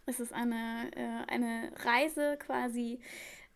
Es 0.05 0.19
ist 0.19 0.33
eine, 0.33 0.91
äh, 0.95 1.31
eine 1.31 1.71
Reise 1.83 2.37
quasi, 2.37 2.99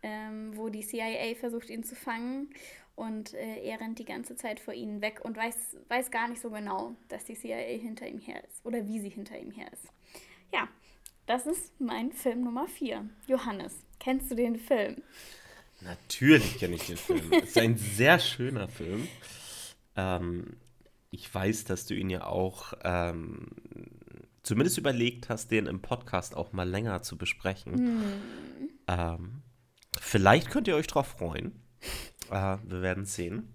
ähm, 0.02 0.56
wo 0.56 0.68
die 0.68 0.86
CIA 0.86 1.34
versucht, 1.34 1.70
ihn 1.70 1.82
zu 1.82 1.94
fangen. 1.94 2.50
Und 2.96 3.34
äh, 3.34 3.62
er 3.64 3.80
rennt 3.80 3.98
die 3.98 4.04
ganze 4.04 4.36
Zeit 4.36 4.60
vor 4.60 4.74
ihnen 4.74 5.00
weg 5.00 5.20
und 5.24 5.36
weiß, 5.36 5.76
weiß 5.88 6.10
gar 6.10 6.28
nicht 6.28 6.40
so 6.40 6.50
genau, 6.50 6.94
dass 7.08 7.24
die 7.24 7.34
CIA 7.34 7.78
hinter 7.78 8.06
ihm 8.06 8.20
her 8.20 8.42
ist 8.44 8.64
oder 8.64 8.86
wie 8.86 9.00
sie 9.00 9.08
hinter 9.08 9.38
ihm 9.38 9.50
her 9.50 9.72
ist. 9.72 9.88
Ja, 10.52 10.68
das 11.26 11.46
ist 11.46 11.80
mein 11.80 12.12
Film 12.12 12.44
Nummer 12.44 12.68
4. 12.68 13.08
Johannes, 13.26 13.84
kennst 14.04 14.30
du 14.30 14.34
den 14.36 14.56
Film? 14.56 15.02
Natürlich 15.80 16.58
kenne 16.58 16.76
ich 16.76 16.86
den 16.86 16.96
Film. 16.96 17.32
es 17.32 17.50
ist 17.50 17.58
ein 17.58 17.76
sehr 17.78 18.18
schöner 18.18 18.68
Film. 18.68 19.08
Ähm, 19.96 20.56
ich 21.10 21.34
weiß, 21.34 21.64
dass 21.64 21.86
du 21.86 21.94
ihn 21.94 22.10
ja 22.10 22.26
auch 22.26 22.74
ähm, 22.84 23.48
zumindest 24.42 24.76
überlegt 24.76 25.30
hast, 25.30 25.50
den 25.50 25.66
im 25.66 25.80
Podcast 25.80 26.36
auch 26.36 26.52
mal 26.52 26.68
länger 26.68 27.02
zu 27.02 27.16
besprechen. 27.16 27.74
Hm. 27.74 28.02
Ähm, 28.88 29.42
vielleicht 29.98 30.50
könnt 30.50 30.68
ihr 30.68 30.76
euch 30.76 30.86
drauf 30.86 31.06
freuen. 31.06 31.62
Äh, 32.30 32.58
wir 32.64 32.82
werden 32.82 33.06
sehen. 33.06 33.54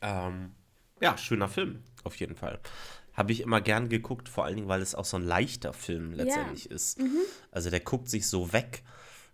Ähm, 0.00 0.52
ja, 1.00 1.18
schöner 1.18 1.48
Film, 1.48 1.82
auf 2.04 2.16
jeden 2.16 2.36
Fall. 2.36 2.58
Habe 3.12 3.32
ich 3.32 3.40
immer 3.42 3.60
gern 3.60 3.90
geguckt, 3.90 4.30
vor 4.30 4.46
allen 4.46 4.56
Dingen, 4.56 4.68
weil 4.68 4.80
es 4.80 4.94
auch 4.94 5.04
so 5.04 5.18
ein 5.18 5.24
leichter 5.24 5.74
Film 5.74 6.12
letztendlich 6.12 6.66
ja. 6.66 6.70
ist. 6.70 6.98
Mhm. 6.98 7.20
Also 7.50 7.68
der 7.68 7.80
guckt 7.80 8.08
sich 8.08 8.26
so 8.26 8.54
weg, 8.54 8.82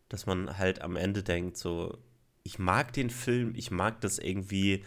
dass 0.08 0.26
man 0.26 0.58
halt 0.58 0.82
am 0.82 0.96
Ende 0.96 1.22
denkt, 1.22 1.56
so, 1.56 1.98
ich 2.42 2.58
mag 2.58 2.92
den 2.92 3.10
Film, 3.10 3.54
ich 3.54 3.70
mag 3.70 4.00
das 4.00 4.18
irgendwie, 4.18 4.84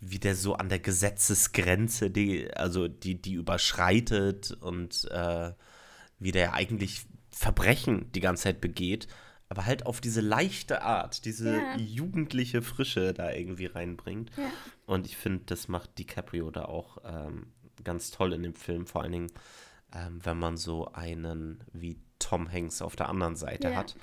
wie 0.00 0.18
der 0.18 0.34
so 0.34 0.54
an 0.54 0.68
der 0.68 0.78
Gesetzesgrenze, 0.78 2.10
die, 2.10 2.50
also 2.54 2.88
die, 2.88 3.20
die 3.20 3.34
überschreitet 3.34 4.52
und 4.60 5.06
äh, 5.10 5.52
wie 6.18 6.32
der 6.32 6.54
eigentlich 6.54 7.06
Verbrechen 7.30 8.10
die 8.12 8.20
ganze 8.20 8.44
Zeit 8.44 8.60
begeht, 8.60 9.08
aber 9.48 9.64
halt 9.64 9.86
auf 9.86 10.00
diese 10.00 10.20
leichte 10.20 10.82
Art, 10.82 11.24
diese 11.24 11.56
ja. 11.56 11.76
jugendliche 11.76 12.62
Frische 12.62 13.14
da 13.14 13.32
irgendwie 13.32 13.66
reinbringt. 13.66 14.30
Ja. 14.36 14.50
Und 14.86 15.06
ich 15.06 15.16
finde, 15.16 15.44
das 15.46 15.68
macht 15.68 15.98
DiCaprio 15.98 16.50
da 16.50 16.66
auch 16.66 16.98
ähm, 17.04 17.46
ganz 17.84 18.10
toll 18.10 18.32
in 18.32 18.42
dem 18.42 18.54
Film, 18.54 18.86
vor 18.86 19.02
allen 19.02 19.12
Dingen, 19.12 19.32
ähm, 19.94 20.20
wenn 20.22 20.38
man 20.38 20.56
so 20.56 20.92
einen 20.92 21.64
wie 21.72 21.98
Tom 22.18 22.50
Hanks 22.50 22.82
auf 22.82 22.96
der 22.96 23.08
anderen 23.08 23.36
Seite 23.36 23.70
ja. 23.70 23.76
hat. 23.76 23.96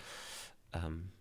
Ähm, 0.75 1.12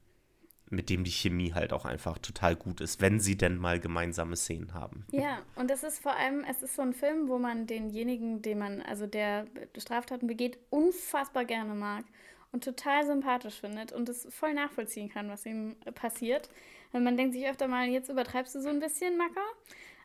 mit 0.70 0.90
dem 0.90 1.04
die 1.04 1.10
Chemie 1.10 1.52
halt 1.52 1.72
auch 1.72 1.84
einfach 1.84 2.18
total 2.18 2.56
gut 2.56 2.80
ist, 2.80 3.00
wenn 3.00 3.20
sie 3.20 3.36
denn 3.36 3.58
mal 3.58 3.80
gemeinsame 3.80 4.36
Szenen 4.36 4.74
haben. 4.74 5.06
Ja, 5.12 5.42
und 5.56 5.70
es 5.70 5.82
ist 5.82 6.00
vor 6.00 6.16
allem, 6.16 6.44
es 6.48 6.62
ist 6.62 6.74
so 6.74 6.82
ein 6.82 6.92
Film, 6.92 7.28
wo 7.28 7.38
man 7.38 7.66
denjenigen, 7.66 8.42
den 8.42 8.58
man, 8.58 8.82
also 8.82 9.06
der 9.06 9.46
Straftaten 9.78 10.26
begeht, 10.26 10.58
unfassbar 10.70 11.44
gerne 11.44 11.74
mag 11.74 12.04
und 12.52 12.64
total 12.64 13.06
sympathisch 13.06 13.60
findet 13.60 13.92
und 13.92 14.08
es 14.08 14.26
voll 14.30 14.54
nachvollziehen 14.54 15.08
kann, 15.08 15.28
was 15.28 15.46
ihm 15.46 15.76
passiert. 15.94 16.48
Und 16.92 17.04
man 17.04 17.16
denkt 17.16 17.34
sich 17.34 17.46
öfter 17.46 17.68
mal, 17.68 17.88
jetzt 17.88 18.08
übertreibst 18.08 18.54
du 18.54 18.60
so 18.60 18.68
ein 18.68 18.80
bisschen, 18.80 19.16
Macker. 19.16 19.44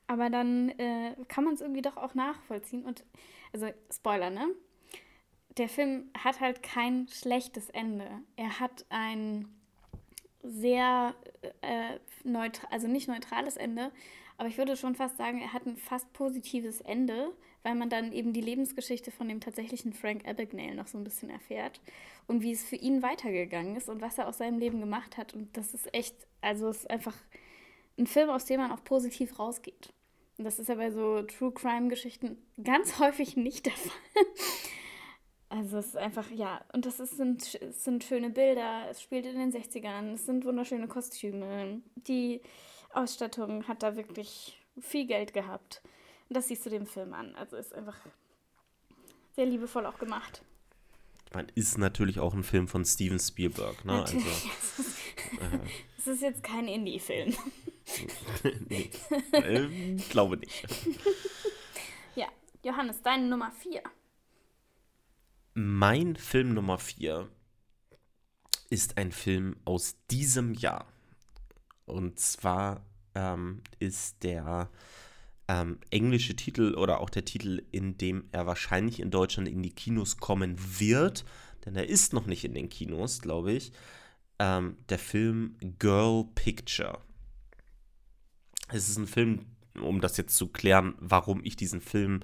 Aber 0.07 0.31
dann 0.31 0.69
äh, 0.69 1.15
kann 1.27 1.43
man 1.43 1.53
es 1.53 1.61
irgendwie 1.61 1.83
doch 1.83 1.97
auch 1.97 2.15
nachvollziehen. 2.15 2.83
Und, 2.83 3.03
also, 3.53 3.69
Spoiler, 3.93 4.31
ne? 4.31 4.47
Der 5.57 5.69
Film 5.69 6.09
hat 6.17 6.39
halt 6.39 6.63
kein 6.63 7.07
schlechtes 7.07 7.69
Ende. 7.69 8.07
Er 8.35 8.59
hat 8.59 8.85
ein 8.89 9.47
sehr 10.43 11.15
äh, 11.61 11.99
neutral, 12.23 12.71
also 12.71 12.87
nicht 12.87 13.07
neutrales 13.07 13.57
Ende, 13.57 13.91
aber 14.37 14.47
ich 14.47 14.57
würde 14.57 14.77
schon 14.77 14.95
fast 14.95 15.17
sagen, 15.17 15.41
er 15.41 15.51
hat 15.51 15.65
ein 15.65 15.75
fast 15.75 16.11
positives 16.13 16.79
Ende, 16.81 17.33
weil 17.63 17.75
man 17.75 17.89
dann 17.89 18.13
eben 18.13 18.31
die 18.31 18.41
Lebensgeschichte 18.41 19.11
von 19.11 19.27
dem 19.27 19.41
tatsächlichen 19.41 19.91
Frank 19.91 20.25
Abagnale 20.25 20.75
noch 20.75 20.87
so 20.87 20.97
ein 20.97 21.03
bisschen 21.03 21.29
erfährt 21.29 21.81
und 22.27 22.41
wie 22.41 22.53
es 22.53 22.63
für 22.63 22.77
ihn 22.77 23.01
weitergegangen 23.01 23.75
ist 23.75 23.89
und 23.89 24.01
was 24.01 24.17
er 24.17 24.27
aus 24.27 24.37
seinem 24.37 24.59
Leben 24.59 24.79
gemacht 24.79 25.17
hat. 25.17 25.33
Und 25.33 25.57
das 25.57 25.73
ist 25.73 25.93
echt, 25.93 26.15
also 26.39 26.69
es 26.69 26.77
ist 26.77 26.89
einfach 26.89 27.15
ein 27.97 28.07
Film, 28.07 28.29
aus 28.29 28.45
dem 28.45 28.61
man 28.61 28.71
auch 28.71 28.83
positiv 28.83 29.39
rausgeht. 29.39 29.91
Und 30.37 30.45
das 30.45 30.57
ist 30.57 30.69
ja 30.69 30.75
bei 30.75 30.89
so 30.89 31.21
True 31.23 31.51
Crime-Geschichten 31.51 32.37
ganz 32.63 32.97
häufig 32.99 33.35
nicht 33.35 33.65
der 33.65 33.73
Fall. 33.73 34.25
Also 35.49 35.79
es 35.79 35.87
ist 35.87 35.97
einfach, 35.97 36.29
ja, 36.29 36.61
und 36.73 36.85
das 36.85 36.99
ist, 36.99 37.17
sind, 37.17 37.55
es 37.55 37.83
sind 37.83 38.03
schöne 38.03 38.29
Bilder, 38.29 38.85
es 38.89 39.01
spielt 39.01 39.25
in 39.25 39.39
den 39.39 39.51
60ern, 39.51 40.13
es 40.13 40.27
sind 40.27 40.45
wunderschöne 40.45 40.87
Kostüme. 40.87 41.81
Die 41.95 42.41
Ausstattung 42.93 43.67
hat 43.67 43.81
da 43.81 43.95
wirklich 43.95 44.61
viel 44.79 45.07
Geld 45.07 45.33
gehabt. 45.33 45.81
Und 46.29 46.37
das 46.37 46.47
siehst 46.47 46.65
du 46.67 46.69
dem 46.69 46.85
Film 46.85 47.13
an. 47.13 47.35
Also 47.35 47.57
ist 47.57 47.73
einfach 47.73 47.97
sehr 49.35 49.47
liebevoll 49.47 49.87
auch 49.87 49.97
gemacht. 49.97 50.43
Ich 51.25 51.33
meine, 51.33 51.47
ist 51.55 51.77
natürlich 51.79 52.19
auch 52.19 52.33
ein 52.33 52.43
Film 52.43 52.67
von 52.67 52.85
Steven 52.85 53.19
Spielberg, 53.19 53.85
ne? 53.85 53.93
Natürlich. 53.93 54.49
Also, 55.39 55.63
es 55.97 56.07
ist 56.07 56.21
jetzt 56.21 56.43
kein 56.43 56.67
Indie-Film. 56.67 57.35
nee, 58.69 58.89
äh, 59.31 59.95
glaube 60.09 60.37
nicht. 60.37 60.67
ja, 62.15 62.27
Johannes, 62.63 63.01
deine 63.01 63.27
Nummer 63.27 63.51
4. 63.51 63.83
Mein 65.61 66.15
Film 66.15 66.53
Nummer 66.53 66.77
4 66.77 67.27
ist 68.69 68.97
ein 68.97 69.11
Film 69.11 69.57
aus 69.65 69.97
diesem 70.09 70.53
Jahr. 70.53 70.87
Und 71.83 72.17
zwar 72.17 72.85
ähm, 73.13 73.61
ist 73.77 74.23
der 74.23 74.69
ähm, 75.49 75.79
englische 75.89 76.37
Titel 76.37 76.75
oder 76.75 77.01
auch 77.01 77.09
der 77.09 77.25
Titel, 77.25 77.61
in 77.71 77.97
dem 77.97 78.29
er 78.31 78.47
wahrscheinlich 78.47 79.01
in 79.01 79.11
Deutschland 79.11 79.49
in 79.49 79.61
die 79.61 79.75
Kinos 79.75 80.15
kommen 80.15 80.55
wird, 80.79 81.25
denn 81.65 81.75
er 81.75 81.89
ist 81.89 82.13
noch 82.13 82.25
nicht 82.25 82.45
in 82.45 82.53
den 82.53 82.69
Kinos, 82.69 83.19
glaube 83.19 83.51
ich, 83.51 83.73
ähm, 84.39 84.77
der 84.87 84.97
Film 84.97 85.57
Girl 85.77 86.23
Picture. 86.35 86.99
Es 88.69 88.87
ist 88.87 88.97
ein 88.97 89.07
Film, 89.07 89.45
um 89.81 89.99
das 89.99 90.15
jetzt 90.15 90.37
zu 90.37 90.47
klären, 90.47 90.95
warum 90.99 91.41
ich 91.43 91.57
diesen 91.57 91.81
Film 91.81 92.21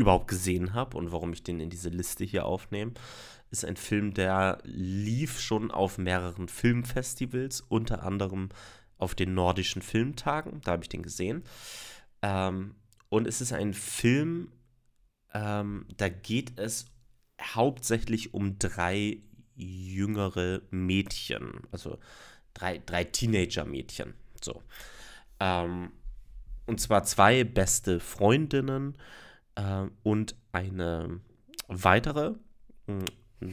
überhaupt 0.00 0.28
gesehen 0.28 0.74
habe 0.74 0.96
und 0.96 1.12
warum 1.12 1.32
ich 1.32 1.42
den 1.42 1.60
in 1.60 1.70
diese 1.70 1.90
Liste 1.90 2.24
hier 2.24 2.46
aufnehme, 2.46 2.92
ist 3.50 3.64
ein 3.64 3.76
Film, 3.76 4.14
der 4.14 4.58
lief 4.64 5.40
schon 5.40 5.70
auf 5.70 5.98
mehreren 5.98 6.48
Filmfestivals, 6.48 7.60
unter 7.60 8.02
anderem 8.04 8.48
auf 8.96 9.14
den 9.14 9.34
nordischen 9.34 9.82
Filmtagen. 9.82 10.60
Da 10.62 10.72
habe 10.72 10.84
ich 10.84 10.88
den 10.88 11.02
gesehen. 11.02 11.44
Ähm, 12.22 12.74
und 13.08 13.26
es 13.26 13.40
ist 13.40 13.52
ein 13.52 13.74
Film, 13.74 14.52
ähm, 15.34 15.86
da 15.96 16.08
geht 16.08 16.58
es 16.58 16.86
hauptsächlich 17.40 18.34
um 18.34 18.58
drei 18.58 19.20
jüngere 19.56 20.62
Mädchen, 20.70 21.62
also 21.72 21.98
drei, 22.54 22.78
drei 22.78 23.04
Teenager-Mädchen. 23.04 24.14
So. 24.42 24.62
Ähm, 25.40 25.90
und 26.66 26.80
zwar 26.80 27.02
zwei 27.04 27.42
beste 27.44 27.98
Freundinnen 27.98 28.96
äh, 29.60 29.88
und 30.02 30.36
eine 30.52 31.20
weitere, 31.68 32.34
ein 32.86 33.04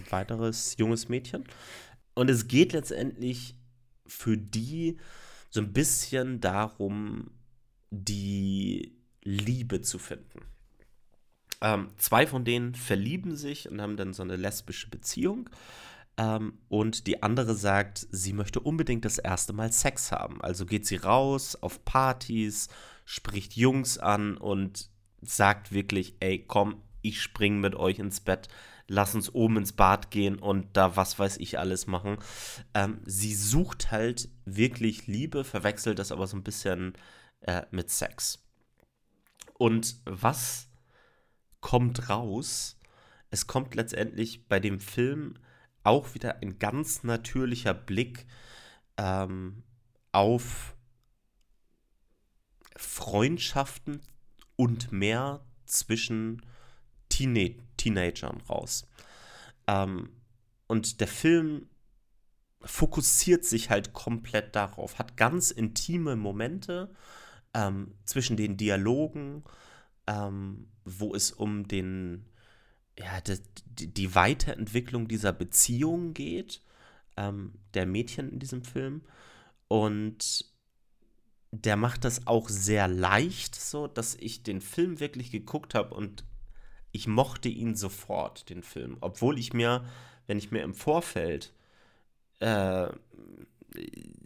weiteres 0.10 0.76
junges 0.78 1.10
Mädchen. 1.10 1.44
Und 2.16 2.30
es 2.30 2.48
geht 2.48 2.74
letztendlich 2.74 3.56
für 4.06 4.38
die 4.38 4.98
so 5.50 5.62
ein 5.62 5.74
bisschen 5.74 6.42
darum, 6.42 7.32
die 7.92 8.98
Liebe 9.24 9.82
zu 9.82 10.00
finden. 10.00 10.42
Ähm, 11.62 11.90
zwei 11.98 12.28
von 12.28 12.46
denen 12.46 12.76
verlieben 12.76 13.36
sich 13.36 13.70
und 13.70 13.82
haben 13.82 13.98
dann 13.98 14.14
so 14.14 14.24
eine 14.24 14.36
lesbische 14.36 14.90
Beziehung. 14.90 15.50
Ähm, 16.18 16.60
und 16.70 17.08
die 17.08 17.24
andere 17.24 17.56
sagt, 17.56 18.08
sie 18.12 18.34
möchte 18.34 18.60
unbedingt 18.60 19.06
das 19.06 19.18
erste 19.18 19.54
Mal 19.54 19.72
Sex 19.72 20.12
haben. 20.12 20.42
Also 20.42 20.66
geht 20.66 20.86
sie 20.86 20.98
raus 20.98 21.56
auf 21.56 21.84
Partys, 21.86 22.68
spricht 23.06 23.56
Jungs 23.56 23.98
an 23.98 24.38
und 24.38 24.90
sagt 25.22 25.72
wirklich, 25.72 26.16
ey, 26.20 26.44
komm, 26.46 26.82
ich 27.02 27.22
spring 27.22 27.60
mit 27.60 27.76
euch 27.76 28.00
ins 28.00 28.20
Bett, 28.20 28.48
lass 28.88 29.16
uns 29.16 29.34
oben 29.34 29.58
ins 29.58 29.74
Bad 29.74 30.12
gehen 30.12 30.40
und 30.40 30.76
da 30.78 30.96
was 30.96 31.20
weiß 31.20 31.38
ich 31.38 31.60
alles 31.60 31.88
machen. 31.88 32.18
Ähm, 32.74 33.02
sie 33.06 33.34
sucht 33.34 33.92
halt 33.92 34.30
wirklich 34.46 35.08
Liebe, 35.08 35.44
verwechselt 35.44 36.00
das 36.00 36.12
aber 36.12 36.28
so 36.28 36.38
ein 36.38 36.44
bisschen 36.44 36.94
äh, 37.42 37.64
mit 37.72 37.90
Sex. 37.90 38.44
Und 39.54 39.98
was 40.06 40.70
kommt 41.60 42.10
raus? 42.10 42.78
Es 43.30 43.48
kommt 43.48 43.76
letztendlich 43.76 44.48
bei 44.48 44.60
dem 44.60 44.80
Film 44.80 45.38
auch 45.84 46.14
wieder 46.14 46.42
ein 46.42 46.60
ganz 46.60 47.04
natürlicher 47.04 47.74
Blick 47.74 48.26
ähm, 48.98 49.64
auf 50.12 50.76
Freundschaften 52.76 54.02
und 54.58 54.92
mehr 54.92 55.46
zwischen 55.66 56.42
Teenie 57.08 57.62
Teenagern 57.78 58.42
raus. 58.50 58.88
Ähm, 59.68 60.10
und 60.68 61.00
der 61.00 61.08
Film 61.08 61.70
fokussiert 62.62 63.46
sich 63.46 63.70
halt 63.70 63.94
komplett 63.94 64.56
darauf, 64.56 65.00
hat 65.00 65.16
ganz 65.16 65.52
intime 65.52 66.16
Momente 66.16 66.94
ähm, 67.54 67.94
zwischen 68.04 68.36
den 68.36 68.58
Dialogen, 68.58 69.44
ähm, 70.08 70.68
wo 70.84 71.14
es 71.14 71.32
um 71.32 71.68
den, 71.68 72.26
ja, 72.98 73.22
die, 73.22 73.94
die 73.94 74.16
Weiterentwicklung 74.16 75.08
dieser 75.08 75.34
Beziehung 75.34 76.14
geht, 76.14 76.62
ähm, 77.16 77.54
der 77.74 77.86
Mädchen 77.86 78.32
in 78.32 78.40
diesem 78.40 78.64
Film. 78.64 79.04
Und 79.68 80.46
der 81.52 81.78
macht 81.78 82.04
das 82.04 82.28
auch 82.28 82.50
sehr 82.50 82.88
leicht, 82.88 83.56
so 83.56 83.88
dass 83.88 84.16
ich 84.16 84.44
den 84.44 84.62
Film 84.62 85.00
wirklich 85.00 85.32
geguckt 85.32 85.76
habe 85.76 85.96
und 85.96 86.26
ich 86.92 87.08
mochte 87.08 87.50
ihn 87.50 87.76
sofort, 87.76 88.50
den 88.50 88.64
Film. 88.64 88.98
Obwohl 89.02 89.38
ich 89.38 89.54
mir, 89.54 89.86
wenn 90.26 90.38
ich 90.38 90.52
mir 90.52 90.64
im 90.64 90.74
Vorfeld 90.74 91.54
äh, 92.40 92.88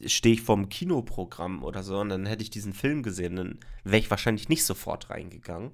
stehe 0.06 0.36
ich 0.36 0.42
vorm 0.42 0.70
Kinoprogramm 0.70 1.64
oder 1.64 1.84
so 1.84 2.00
und 2.00 2.10
dann 2.10 2.26
hätte 2.26 2.44
ich 2.44 2.50
diesen 2.50 2.74
Film 2.74 3.04
gesehen, 3.04 3.36
dann 3.36 3.60
wäre 3.84 4.00
ich 4.00 4.10
wahrscheinlich 4.10 4.50
nicht 4.50 4.66
sofort 4.66 5.10
reingegangen. 5.10 5.72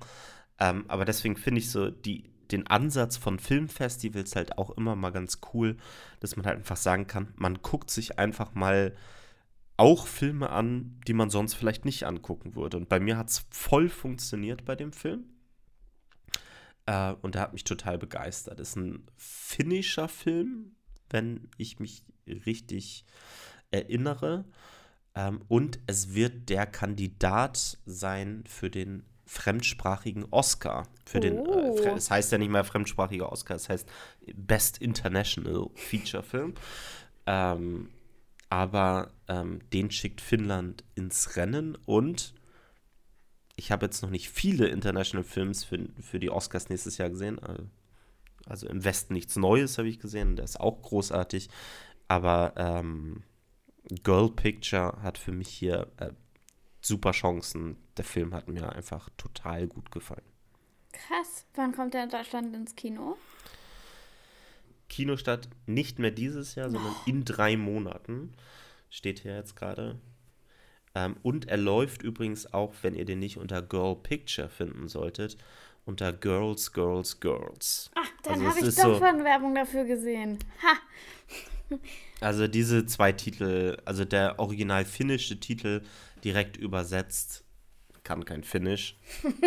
Ähm, 0.60 0.86
aber 0.88 1.06
deswegen 1.06 1.38
finde 1.38 1.60
ich 1.60 1.70
so 1.70 1.90
die, 1.90 2.24
den 2.52 2.68
Ansatz 2.68 3.18
von 3.18 3.40
Filmfestivals 3.40 4.36
halt 4.36 4.58
auch 4.58 4.72
immer 4.72 4.96
mal 4.96 5.12
ganz 5.12 5.40
cool, 5.54 5.78
dass 6.20 6.36
man 6.36 6.46
halt 6.46 6.58
einfach 6.58 6.78
sagen 6.78 7.08
kann, 7.08 7.34
man 7.36 7.62
guckt 7.62 7.90
sich 7.90 8.18
einfach 8.20 8.54
mal 8.56 8.96
auch 9.78 10.08
Filme 10.08 10.50
an, 10.50 11.00
die 11.08 11.14
man 11.14 11.30
sonst 11.30 11.54
vielleicht 11.54 11.86
nicht 11.86 12.06
angucken 12.06 12.56
würde. 12.56 12.78
Und 12.78 12.90
bei 12.90 13.00
mir 13.00 13.18
hat 13.18 13.30
es 13.30 13.46
voll 13.50 13.90
funktioniert 13.90 14.66
bei 14.66 14.76
dem 14.76 14.92
Film. 14.92 15.26
Äh, 16.88 17.14
und 17.22 17.36
der 17.36 17.44
hat 17.44 17.54
mich 17.54 17.64
total 17.64 17.98
begeistert. 17.98 18.60
Ist 18.60 18.76
ein 18.76 19.06
finnischer 19.16 20.08
Film, 20.08 20.76
wenn 21.10 21.50
ich 21.58 21.80
mich 21.80 22.04
richtig 22.28 23.06
erinnere. 23.72 24.46
Ähm, 25.16 25.42
und 25.48 25.80
es 25.88 26.14
wird 26.14 26.50
der 26.50 26.66
Kandidat 26.66 27.78
sein 27.86 28.44
für 28.48 28.70
den 28.70 29.04
fremdsprachigen 29.26 30.26
Oscar. 30.32 30.88
Für 31.06 31.20
den, 31.20 31.38
Oh. 31.38 31.78
äh, 31.78 31.90
es 31.92 32.10
heißt 32.10 32.32
ja 32.32 32.38
nicht 32.38 32.50
mehr 32.50 32.64
fremdsprachiger 32.64 33.32
Oscar, 33.32 33.56
es 33.56 33.68
heißt 33.68 33.90
Best 34.36 34.78
International 34.80 35.70
Feature 35.76 36.24
Film. 36.24 36.54
Ähm, 37.26 37.90
aber 38.50 39.12
ähm, 39.28 39.60
den 39.72 39.92
schickt 39.92 40.22
Finnland 40.22 40.84
ins 40.96 41.36
Rennen 41.36 41.76
und 41.86 42.34
ich 43.56 43.72
habe 43.72 43.86
jetzt 43.86 44.02
noch 44.02 44.10
nicht 44.10 44.30
viele 44.30 44.68
International 44.68 45.24
Films 45.24 45.64
für, 45.64 45.90
für 46.00 46.20
die 46.20 46.30
Oscars 46.30 46.70
nächstes 46.70 46.98
Jahr 46.98 47.10
gesehen. 47.10 47.40
äh, 47.40 47.64
Also 48.46 48.68
im 48.68 48.84
Westen 48.84 49.14
nichts 49.14 49.36
Neues 49.36 49.78
habe 49.78 49.90
ich 49.90 50.00
gesehen, 50.00 50.36
der 50.36 50.46
ist 50.46 50.60
auch 50.60 50.82
großartig. 50.82 51.50
Aber 52.08 52.54
ähm, 52.56 53.24
Girl 54.04 54.30
Picture 54.30 55.02
hat 55.02 55.18
für 55.18 55.32
mich 55.32 55.50
hier 55.50 55.92
äh, 55.98 56.12
super 56.82 57.12
Chancen. 57.12 57.78
Der 57.98 58.06
Film 58.06 58.34
hat 58.34 58.48
mir 58.48 58.72
einfach 58.74 59.10
total 59.18 59.68
gut 59.68 59.92
gefallen. 59.92 60.24
Krass. 60.94 61.46
Wann 61.56 61.74
kommt 61.74 61.94
der 61.94 62.04
in 62.04 62.10
Deutschland 62.10 62.56
ins 62.56 62.76
Kino? 62.76 63.18
Kinostart 64.90 65.50
nicht 65.66 66.00
mehr 66.00 66.12
dieses 66.12 66.56
Jahr, 66.56 66.70
sondern 66.70 66.96
in 67.06 67.26
drei 67.26 67.58
Monaten. 67.58 68.34
Steht 68.90 69.20
hier 69.20 69.36
jetzt 69.36 69.56
gerade. 69.56 70.00
Ähm, 70.96 71.18
und 71.24 71.48
er 71.48 71.58
läuft 71.58 72.02
übrigens 72.02 72.54
auch, 72.54 72.74
wenn 72.82 72.96
ihr 72.96 73.06
den 73.06 73.20
nicht 73.20 73.38
unter 73.38 73.62
Girl 73.62 73.96
Picture 73.96 74.50
finden 74.50 74.88
solltet, 74.88 75.38
unter 75.86 76.12
Girls, 76.14 76.72
Girls, 76.74 77.20
Girls. 77.20 77.92
Ach, 77.96 78.08
dann 78.24 78.34
Also 78.34 78.46
habe 78.48 78.60
ich 78.60 78.76
doch 78.76 78.84
so- 78.84 79.00
schon 79.00 79.24
Werbung 79.24 79.56
dafür 79.56 79.84
gesehen. 79.86 80.40
Ha! 80.64 81.78
Also 82.22 82.48
diese 82.48 82.86
zwei 82.86 83.12
Titel, 83.12 83.78
also 83.86 84.06
der 84.06 84.40
original 84.40 84.86
finnische 84.86 85.40
Titel 85.40 85.82
direkt 86.24 86.56
übersetzt, 86.58 87.44
kann 88.04 88.24
kein 88.24 88.44
Finnisch, 88.46 88.96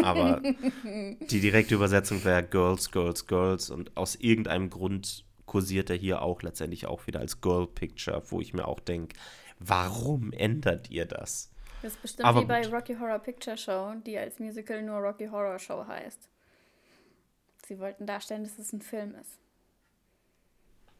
aber 0.02 0.42
die 1.30 1.40
direkte 1.40 1.74
Übersetzung 1.74 2.22
wäre 2.24 2.42
Girls, 2.44 2.90
Girls, 2.90 3.26
Girls 3.26 3.70
und 3.70 3.96
aus 3.96 4.16
irgendeinem 4.16 4.68
Grund 4.68 5.24
kursiert 5.50 5.90
er 5.90 5.96
hier 5.96 6.22
auch 6.22 6.42
letztendlich 6.42 6.86
auch 6.86 7.08
wieder 7.08 7.18
als 7.18 7.40
Girl 7.40 7.66
Picture, 7.66 8.22
wo 8.30 8.40
ich 8.40 8.54
mir 8.54 8.68
auch 8.68 8.78
denke, 8.78 9.16
warum 9.58 10.32
ändert 10.32 10.90
ihr 10.90 11.06
das? 11.06 11.50
Das 11.82 11.94
ist 11.94 12.02
bestimmt 12.02 12.28
Aber 12.28 12.42
wie 12.42 12.44
bei. 12.44 12.64
Rocky 12.68 12.94
Horror 12.94 13.18
Picture 13.18 13.56
Show, 13.56 13.94
die 14.06 14.16
als 14.16 14.38
Musical 14.38 14.80
nur 14.80 14.98
Rocky 14.98 15.26
Horror 15.26 15.58
Show 15.58 15.84
heißt. 15.84 16.28
Sie 17.66 17.80
wollten 17.80 18.06
darstellen, 18.06 18.44
dass 18.44 18.60
es 18.60 18.72
ein 18.72 18.80
Film 18.80 19.16
ist. 19.20 19.40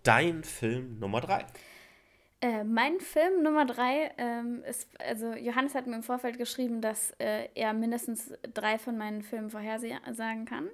Dein 0.03 0.43
Film 0.43 0.99
Nummer 0.99 1.21
drei. 1.21 1.47
Äh, 2.41 2.65
mein 2.65 2.99
Film 2.99 3.45
Nummer 3.45 3.67
drei 3.67 4.11
ähm, 4.19 4.65
ist, 4.65 4.89
also 4.99 5.33
Johannes 5.35 5.77
hat 5.77 5.87
mir 5.87 5.95
im 5.95 6.03
Vorfeld 6.03 6.39
geschrieben, 6.39 6.81
dass 6.81 7.13
äh, 7.19 7.51
er 7.55 7.73
mindestens 7.73 8.33
drei 8.53 8.79
von 8.79 8.99
meinen 8.99 9.23
Filmen 9.23 9.51
vorhersagen 9.51 10.45
kann. 10.45 10.71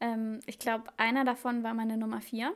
Ähm, 0.00 0.40
ich 0.46 0.58
glaube, 0.58 0.86
einer 0.96 1.24
davon 1.24 1.62
war 1.62 1.72
meine 1.72 1.96
Nummer 1.96 2.20
vier. 2.20 2.52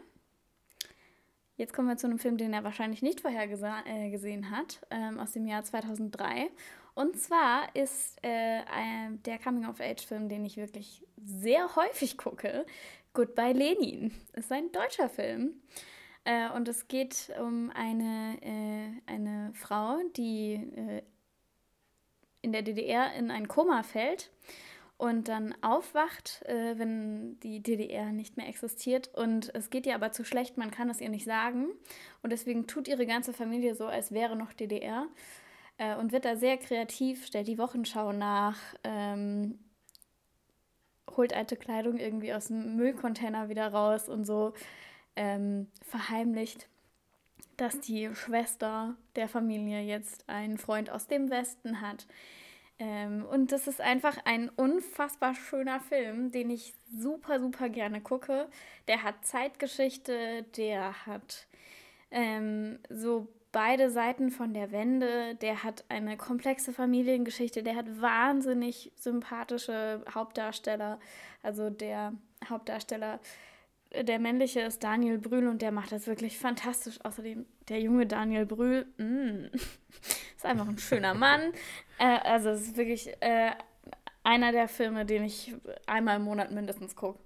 Jetzt 1.60 1.74
kommen 1.74 1.88
wir 1.88 1.98
zu 1.98 2.06
einem 2.06 2.18
Film, 2.18 2.38
den 2.38 2.54
er 2.54 2.64
wahrscheinlich 2.64 3.02
nicht 3.02 3.20
vorhergesehen 3.20 3.84
äh, 3.84 4.08
gesehen 4.08 4.50
hat, 4.50 4.80
ähm, 4.90 5.20
aus 5.20 5.32
dem 5.32 5.44
Jahr 5.46 5.62
2003. 5.62 6.48
Und 6.94 7.20
zwar 7.20 7.76
ist 7.76 8.16
äh, 8.22 8.62
der 9.26 9.38
Coming-of-Age-Film, 9.38 10.30
den 10.30 10.46
ich 10.46 10.56
wirklich 10.56 11.04
sehr 11.22 11.76
häufig 11.76 12.16
gucke, 12.16 12.64
Goodbye 13.12 13.52
Lenin. 13.52 14.10
Ist 14.32 14.50
ein 14.50 14.72
deutscher 14.72 15.10
Film. 15.10 15.60
Äh, 16.24 16.48
und 16.48 16.66
es 16.66 16.88
geht 16.88 17.30
um 17.38 17.70
eine, 17.74 18.38
äh, 18.40 19.12
eine 19.12 19.52
Frau, 19.52 19.98
die 20.16 20.54
äh, 20.54 21.02
in 22.40 22.52
der 22.52 22.62
DDR 22.62 23.12
in 23.12 23.30
ein 23.30 23.48
Koma 23.48 23.82
fällt 23.82 24.30
und 25.00 25.28
dann 25.28 25.54
aufwacht, 25.62 26.42
äh, 26.44 26.78
wenn 26.78 27.40
die 27.40 27.62
DDR 27.62 28.12
nicht 28.12 28.36
mehr 28.36 28.48
existiert. 28.48 29.08
Und 29.14 29.50
es 29.54 29.70
geht 29.70 29.86
ihr 29.86 29.94
aber 29.94 30.12
zu 30.12 30.24
schlecht, 30.24 30.58
man 30.58 30.70
kann 30.70 30.90
es 30.90 31.00
ihr 31.00 31.08
nicht 31.08 31.24
sagen. 31.24 31.68
Und 32.22 32.30
deswegen 32.30 32.66
tut 32.66 32.86
ihre 32.86 33.06
ganze 33.06 33.32
Familie 33.32 33.74
so, 33.74 33.86
als 33.86 34.12
wäre 34.12 34.36
noch 34.36 34.52
DDR. 34.52 35.06
Äh, 35.78 35.96
und 35.96 36.12
wird 36.12 36.26
da 36.26 36.36
sehr 36.36 36.58
kreativ, 36.58 37.24
stellt 37.24 37.48
die 37.48 37.56
Wochenschau 37.56 38.12
nach, 38.12 38.58
ähm, 38.84 39.58
holt 41.16 41.32
alte 41.32 41.56
Kleidung 41.56 41.96
irgendwie 41.96 42.34
aus 42.34 42.48
dem 42.48 42.76
Müllcontainer 42.76 43.48
wieder 43.48 43.68
raus 43.72 44.06
und 44.06 44.26
so 44.26 44.52
ähm, 45.16 45.68
verheimlicht, 45.80 46.68
dass 47.56 47.80
die 47.80 48.14
Schwester 48.14 48.96
der 49.16 49.28
Familie 49.28 49.80
jetzt 49.80 50.28
einen 50.28 50.58
Freund 50.58 50.90
aus 50.90 51.06
dem 51.06 51.30
Westen 51.30 51.80
hat. 51.80 52.06
Ähm, 52.80 53.26
und 53.26 53.52
das 53.52 53.68
ist 53.68 53.80
einfach 53.80 54.16
ein 54.24 54.48
unfassbar 54.48 55.34
schöner 55.34 55.80
Film, 55.80 56.32
den 56.32 56.48
ich 56.48 56.72
super, 56.90 57.38
super 57.38 57.68
gerne 57.68 58.00
gucke. 58.00 58.48
Der 58.88 59.02
hat 59.02 59.24
Zeitgeschichte, 59.24 60.44
der 60.56 61.06
hat 61.06 61.46
ähm, 62.10 62.78
so 62.88 63.28
beide 63.52 63.90
Seiten 63.90 64.30
von 64.30 64.54
der 64.54 64.72
Wende, 64.72 65.34
der 65.36 65.62
hat 65.62 65.84
eine 65.90 66.16
komplexe 66.16 66.72
Familiengeschichte, 66.72 67.62
der 67.62 67.76
hat 67.76 68.00
wahnsinnig 68.00 68.92
sympathische 68.96 70.02
Hauptdarsteller. 70.14 70.98
Also 71.42 71.68
der 71.68 72.14
Hauptdarsteller 72.48 73.20
der 73.92 74.18
männliche 74.20 74.60
ist 74.60 74.82
Daniel 74.84 75.18
Brühl 75.18 75.48
und 75.48 75.62
der 75.62 75.72
macht 75.72 75.92
das 75.92 76.06
wirklich 76.06 76.38
fantastisch. 76.38 76.98
Außerdem 77.04 77.44
der 77.68 77.80
junge 77.80 78.06
Daniel 78.06 78.46
Brühl, 78.46 78.86
mm, 78.98 79.46
ist 80.40 80.46
einfach 80.46 80.68
ein 80.68 80.79
schöner 80.79 81.14
Mann. 81.14 81.53
Äh, 81.98 82.18
also 82.24 82.48
es 82.50 82.62
ist 82.62 82.76
wirklich 82.76 83.09
äh, 83.20 83.50
einer 84.22 84.53
der 84.53 84.68
Filme, 84.68 85.05
den 85.05 85.24
ich 85.24 85.55
einmal 85.87 86.16
im 86.16 86.22
Monat 86.22 86.50
mindestens 86.50 86.96
gucke. 86.96 87.18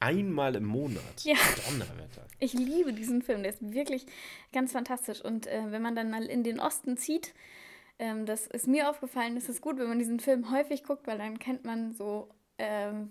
Einmal 0.00 0.56
im 0.56 0.64
Monat. 0.64 1.22
Ja. 1.22 1.36
Donnerwetter. 1.68 2.26
Ich 2.38 2.54
liebe 2.54 2.92
diesen 2.92 3.22
Film, 3.22 3.42
der 3.42 3.52
ist 3.52 3.72
wirklich 3.72 4.06
ganz 4.52 4.72
fantastisch. 4.72 5.22
Und 5.22 5.46
äh, 5.46 5.62
wenn 5.66 5.82
man 5.82 5.94
dann 5.94 6.10
mal 6.10 6.24
in 6.24 6.42
den 6.42 6.58
Osten 6.58 6.96
zieht, 6.96 7.34
ähm, 7.98 8.24
das 8.24 8.46
ist 8.46 8.66
mir 8.66 8.88
aufgefallen, 8.88 9.36
ist 9.36 9.48
es 9.48 9.60
gut, 9.60 9.78
wenn 9.78 9.88
man 9.88 9.98
diesen 9.98 10.20
Film 10.20 10.50
häufig 10.50 10.84
guckt, 10.84 11.06
weil 11.06 11.18
dann 11.18 11.38
kennt 11.38 11.64
man 11.64 11.92
so 11.92 12.28
ähm, 12.58 13.10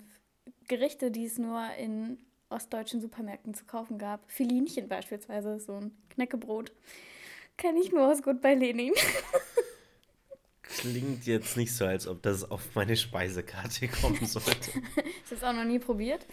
Gerichte, 0.66 1.10
die 1.10 1.24
es 1.24 1.38
nur 1.38 1.64
in 1.78 2.18
ostdeutschen 2.48 3.00
Supermärkten 3.00 3.54
zu 3.54 3.64
kaufen 3.64 3.98
gab. 3.98 4.30
Filinchen 4.30 4.88
beispielsweise, 4.88 5.58
so 5.60 5.74
ein 5.74 5.96
Knäckebrot. 6.10 6.72
Kenne 7.56 7.80
ich 7.80 7.92
nur 7.92 8.10
aus 8.10 8.22
Gut 8.22 8.40
bei 8.40 8.54
Lenin. 8.54 8.92
Klingt 10.62 11.26
jetzt 11.26 11.56
nicht 11.56 11.74
so, 11.74 11.84
als 11.86 12.08
ob 12.08 12.22
das 12.22 12.50
auf 12.50 12.74
meine 12.74 12.96
Speisekarte 12.96 13.88
kommen 13.88 14.26
sollte. 14.26 14.70
Ich 14.96 15.30
habe 15.30 15.36
es 15.36 15.44
auch 15.44 15.52
noch 15.52 15.64
nie 15.64 15.78
probiert. 15.78 16.26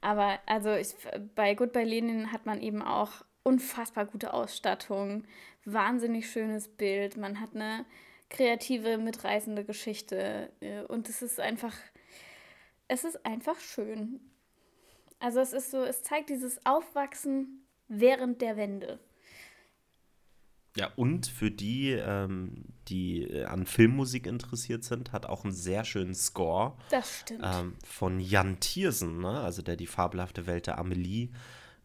Aber 0.00 0.38
also 0.46 0.72
ich, 0.74 0.94
bei 1.34 1.54
Good 1.54 1.72
by 1.72 1.82
Lenin 1.82 2.32
hat 2.32 2.46
man 2.46 2.60
eben 2.60 2.82
auch 2.82 3.24
unfassbar 3.42 4.06
gute 4.06 4.34
Ausstattung, 4.34 5.24
wahnsinnig 5.64 6.30
schönes 6.30 6.68
Bild, 6.68 7.16
man 7.16 7.40
hat 7.40 7.54
eine 7.54 7.86
kreative, 8.30 8.98
mitreißende 8.98 9.64
Geschichte 9.64 10.52
äh, 10.60 10.82
und 10.82 11.08
es 11.08 11.22
ist 11.22 11.40
einfach, 11.40 11.74
es 12.88 13.04
ist 13.04 13.24
einfach 13.24 13.58
schön. 13.58 14.20
Also 15.18 15.40
es 15.40 15.52
ist 15.52 15.70
so, 15.70 15.82
es 15.82 16.02
zeigt 16.02 16.28
dieses 16.28 16.64
Aufwachsen 16.64 17.66
während 17.88 18.42
der 18.42 18.56
Wende. 18.56 19.00
Ja, 20.78 20.92
und 20.96 21.26
für 21.26 21.50
die, 21.50 21.90
ähm, 21.90 22.64
die 22.86 23.24
äh, 23.24 23.44
an 23.46 23.66
Filmmusik 23.66 24.26
interessiert 24.26 24.84
sind, 24.84 25.12
hat 25.12 25.26
auch 25.26 25.42
einen 25.44 25.52
sehr 25.52 25.84
schönen 25.84 26.14
Score 26.14 26.76
Das 26.90 27.20
stimmt. 27.20 27.40
ähm, 27.42 27.74
von 27.84 28.20
Jan 28.20 28.60
Tiersen, 28.60 29.18
ne? 29.18 29.40
also 29.40 29.60
der 29.62 29.76
die 29.76 29.88
fabelhafte 29.88 30.46
Welt 30.46 30.66
der 30.68 30.78
Amelie 30.78 31.30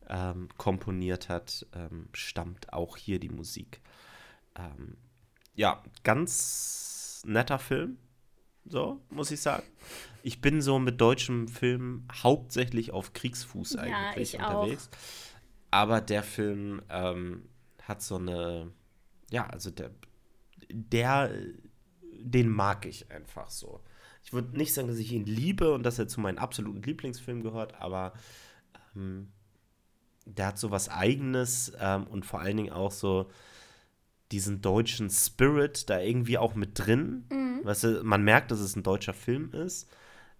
ähm, 0.10 0.49
komponiert 0.58 1.27
hat, 1.29 1.65
ähm, 1.73 2.10
stammt 2.13 2.71
auch 2.71 2.95
hier 2.97 3.19
die 3.19 3.29
Musik. 3.29 3.82
Ähm, 4.56 4.97
ja, 5.56 5.82
ganz 6.03 7.23
netter 7.25 7.58
Film, 7.58 7.97
so 8.65 9.01
muss 9.10 9.32
ich 9.32 9.41
sagen. 9.41 9.63
Ich 10.21 10.39
bin 10.39 10.62
so 10.62 10.77
mit 10.77 11.01
deutschem 11.01 11.47
Film 11.47 12.08
hauptsächlich 12.21 12.91
auf 12.91 13.13
Kriegsfuß 13.13 13.73
Ja, 13.73 13.82
eigentlich 13.82 14.36
ich 14.36 14.41
auch. 14.41 14.62
unterwegs. 14.62 14.89
Aber 15.71 15.99
der 16.01 16.21
Film 16.21 16.82
ähm, 16.89 17.49
hat 17.82 18.01
so 18.03 18.17
eine 18.17 18.71
ja, 19.33 19.47
also 19.47 19.71
der, 19.71 19.89
der, 20.69 21.31
den 22.21 22.49
mag 22.49 22.85
ich 22.85 23.09
einfach 23.09 23.49
so. 23.49 23.81
Ich 24.23 24.31
würde 24.31 24.55
nicht 24.55 24.75
sagen, 24.75 24.87
dass 24.87 24.99
ich 24.99 25.11
ihn 25.11 25.25
liebe 25.25 25.73
und 25.73 25.83
dass 25.83 25.97
er 25.97 26.07
zu 26.07 26.21
meinen 26.21 26.37
absoluten 26.37 26.83
Lieblingsfilmen 26.83 27.41
gehört, 27.41 27.81
aber 27.81 28.13
ähm, 28.95 29.31
der 30.25 30.47
hat 30.47 30.59
so 30.59 30.69
was 30.69 30.87
Eigenes 30.87 31.73
ähm, 31.79 32.05
und 32.05 32.27
vor 32.27 32.41
allen 32.41 32.57
Dingen 32.57 32.73
auch 32.73 32.91
so 32.91 33.31
diesen 34.31 34.61
deutschen 34.61 35.09
Spirit 35.09 35.89
da 35.89 35.99
irgendwie 35.99 36.37
auch 36.37 36.53
mit 36.53 36.77
drin. 36.77 37.25
Mhm. 37.31 37.61
Weißt 37.65 37.85
du, 37.85 38.03
man 38.03 38.23
merkt, 38.23 38.51
dass 38.51 38.59
es 38.59 38.75
ein 38.75 38.83
deutscher 38.83 39.13
Film 39.13 39.51
ist, 39.51 39.89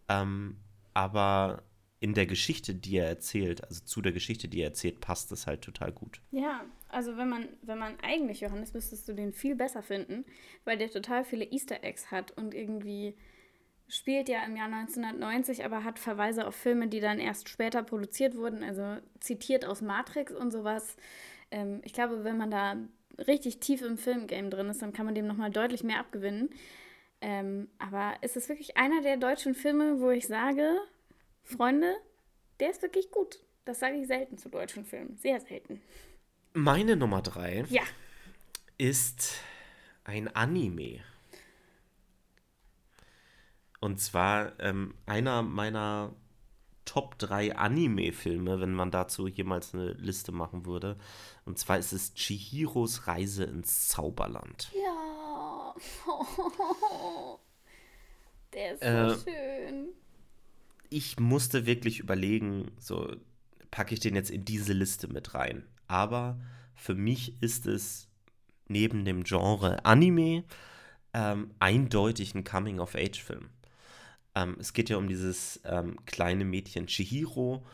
ähm, 0.08 0.58
aber 0.94 1.64
in 2.04 2.14
der 2.14 2.26
Geschichte, 2.26 2.76
die 2.76 2.98
er 2.98 3.08
erzählt, 3.08 3.64
also 3.64 3.82
zu 3.86 4.02
der 4.02 4.12
Geschichte, 4.12 4.50
die 4.50 4.60
er 4.60 4.68
erzählt, 4.68 5.00
passt 5.00 5.32
das 5.32 5.48
halt 5.48 5.62
total 5.62 5.94
gut. 5.94 6.20
Ja, 6.32 6.66
also 6.90 7.16
wenn 7.16 7.30
man, 7.30 7.48
wenn 7.62 7.80
man 7.80 7.98
eigentlich 8.02 8.42
Johannes, 8.42 8.74
müsstest 8.74 9.08
du 9.08 9.14
den 9.14 9.32
viel 9.32 9.56
besser 9.56 9.82
finden, 9.82 10.26
weil 10.66 10.78
der 10.78 10.92
total 10.92 11.24
viele 11.24 11.46
Easter 11.46 11.82
Eggs 11.82 12.12
hat 12.12 12.32
und 12.32 12.54
irgendwie 12.54 13.16
spielt 13.88 14.28
ja 14.28 14.44
im 14.44 14.58
Jahr 14.58 14.66
1990, 14.66 15.64
aber 15.64 15.86
hat 15.86 15.98
Verweise 15.98 16.46
auf 16.46 16.56
Filme, 16.56 16.90
die 16.90 17.00
dann 17.00 17.20
erst 17.20 17.48
später 17.48 17.84
produziert 17.84 18.36
wurden, 18.36 18.64
also 18.64 18.98
zitiert 19.22 19.64
aus 19.64 19.82
Matrix 19.82 20.34
und 20.34 20.52
sowas. 20.52 20.98
Ähm, 21.52 21.80
ich 21.86 21.94
glaube, 21.94 22.26
wenn 22.26 22.36
man 22.36 22.52
da 22.52 22.76
richtig 23.18 23.62
tief 23.62 23.82
im 23.82 23.98
Filmgame 23.98 24.50
drin 24.50 24.68
ist, 24.68 24.82
dann 24.82 24.92
kann 24.92 25.06
man 25.06 25.16
dem 25.16 25.26
nochmal 25.26 25.52
deutlich 25.52 25.86
mehr 25.86 26.02
abgewinnen. 26.02 26.50
Ähm, 27.22 27.70
aber 27.80 28.16
es 28.20 28.36
ist 28.36 28.50
wirklich 28.50 28.76
einer 28.76 29.02
der 29.02 29.16
deutschen 29.16 29.56
Filme, 29.56 30.02
wo 30.02 30.10
ich 30.10 30.28
sage, 30.28 30.82
Freunde, 31.44 31.96
der 32.60 32.72
ist 32.72 32.82
wirklich 32.82 33.12
gut. 33.12 33.40
Das 33.66 33.80
sage 33.80 33.96
ich 33.98 34.08
selten 34.08 34.38
zu 34.38 34.50
deutschen 34.50 34.86
Filmen. 34.86 35.18
Sehr 35.18 35.40
selten. 35.40 35.82
Meine 36.54 36.96
Nummer 36.96 37.22
drei 37.22 37.66
ja. 37.70 37.84
ist 38.78 39.36
ein 40.04 40.34
Anime. 40.36 41.02
Und 43.80 44.00
zwar 44.00 44.60
ähm, 44.60 44.96
einer 45.06 45.42
meiner 45.42 46.14
Top 46.86 47.18
3 47.18 47.56
Anime-Filme, 47.56 48.60
wenn 48.60 48.74
man 48.74 48.92
dazu 48.92 49.28
jemals 49.28 49.74
eine 49.74 49.94
Liste 49.94 50.32
machen 50.32 50.66
würde. 50.66 50.98
Und 51.46 51.58
zwar 51.58 51.78
ist 51.78 51.94
es 51.94 52.14
Chihiros 52.14 53.08
Reise 53.08 53.46
ins 53.46 53.88
Zauberland. 53.90 54.72
Ja. 54.74 55.76
Der 58.54 58.74
ist 58.74 58.84
so 58.84 58.88
äh, 58.88 59.18
schön 59.18 59.94
ich 60.94 61.20
musste 61.20 61.66
wirklich 61.66 62.00
überlegen, 62.00 62.72
so 62.80 63.16
packe 63.72 63.94
ich 63.94 64.00
den 64.00 64.16
jetzt 64.16 64.30
in 64.30 64.46
diese 64.46 64.74
Liste 64.74 65.08
mit 65.08 65.34
rein. 65.34 65.64
Aber 65.88 66.40
für 66.76 66.96
mich 66.96 67.42
ist 67.42 67.66
es 67.66 68.08
neben 68.68 69.04
dem 69.04 69.24
Genre 69.24 69.84
Anime 69.86 70.44
ähm, 71.14 71.52
eindeutig 71.60 72.36
ein 72.36 72.44
Coming-of-Age-Film. 72.44 73.50
Ähm, 74.36 74.56
es 74.60 74.74
geht 74.74 74.90
ja 74.90 74.98
um 74.98 75.08
dieses 75.08 75.60
ähm, 75.66 75.98
kleine 76.06 76.46
Mädchen 76.46 76.88
Chihiro, 76.88 77.66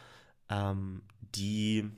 ähm, 0.50 1.02
die 1.36 1.90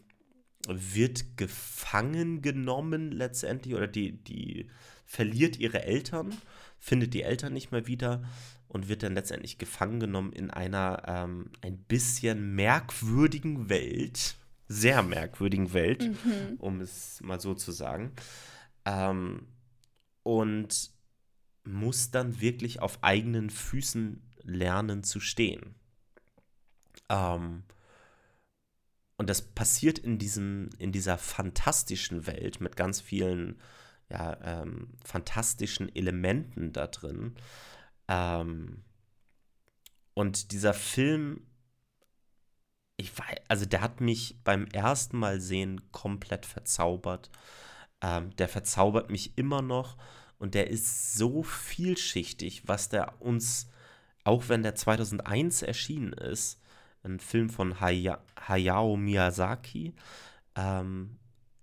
wird 0.68 1.38
gefangen 1.38 2.42
genommen 2.42 3.12
letztendlich 3.12 3.74
oder 3.74 3.88
die, 3.88 4.12
die 4.12 4.70
verliert 5.06 5.58
ihre 5.58 5.84
Eltern, 5.84 6.36
findet 6.82 7.14
die 7.14 7.22
Eltern 7.22 7.54
nicht 7.54 7.72
mehr 7.72 7.88
wieder 7.88 8.24
und 8.68 8.90
wird 8.90 9.04
dann 9.04 9.14
letztendlich 9.14 9.58
gefangen 9.58 10.00
genommen 10.00 10.34
in 10.34 10.50
einer 10.50 11.04
ähm, 11.06 11.52
ein 11.62 11.78
bisschen 11.78 12.56
merkwürdigen 12.56 13.70
Welt, 13.70 14.36
sehr 14.68 15.04
merkwürdigen 15.04 15.74
Welt, 15.74 16.04
mhm. 16.04 16.56
um 16.58 16.82
es 16.82 17.22
mal 17.22 17.40
so 17.40 17.54
zu 17.54 17.72
sagen. 17.72 18.12
Ähm, 18.86 19.48
und 20.24 20.92
muss 21.64 22.10
dann 22.12 22.42
wirklich 22.42 22.82
auf 22.82 23.04
eigenen 23.04 23.52
Füßen 23.52 24.22
lernen 24.44 25.04
zu 25.04 25.20
stehen. 25.20 25.76
Ähm, 27.10 27.64
und 29.18 29.30
das 29.30 29.44
passiert 29.44 30.00
in, 30.00 30.18
diesem, 30.18 30.70
in 30.80 30.92
dieser 30.92 31.20
fantastischen 31.20 32.26
Welt 32.26 32.60
mit 32.60 32.76
ganz 32.76 33.02
vielen 33.02 33.60
ja, 34.12 34.38
ähm, 34.44 34.90
fantastischen 35.04 35.94
Elementen 35.96 36.74
da 36.74 36.88
drin. 36.88 37.36
Ähm, 38.08 38.84
und 40.14 40.52
dieser 40.52 40.74
Film, 40.74 41.42
ich 42.98 43.18
weiß, 43.18 43.38
also 43.48 43.66
der 43.66 43.82
hat 43.82 44.02
mich 44.02 44.38
beim 44.44 44.66
ersten 44.68 45.18
Mal 45.18 45.40
sehen 45.40 45.92
komplett 45.92 46.46
verzaubert. 46.46 47.32
Ähm, 48.02 48.36
der 48.36 48.50
verzaubert 48.50 49.10
mich 49.10 49.38
immer 49.38 49.62
noch 49.62 49.98
und 50.38 50.56
der 50.56 50.70
ist 50.70 51.14
so 51.14 51.44
vielschichtig, 51.44 52.68
was 52.68 52.90
der 52.90 53.22
uns, 53.22 53.70
auch 54.24 54.50
wenn 54.50 54.64
der 54.64 54.76
2001 54.76 55.62
erschienen 55.62 56.14
ist, 56.14 56.60
ein 57.04 57.20
Film 57.20 57.50
von 57.50 57.80
Haya, 57.80 58.20
Hayao 58.40 58.98
Miyazaki, 58.98 59.96
ähm, 60.56 61.18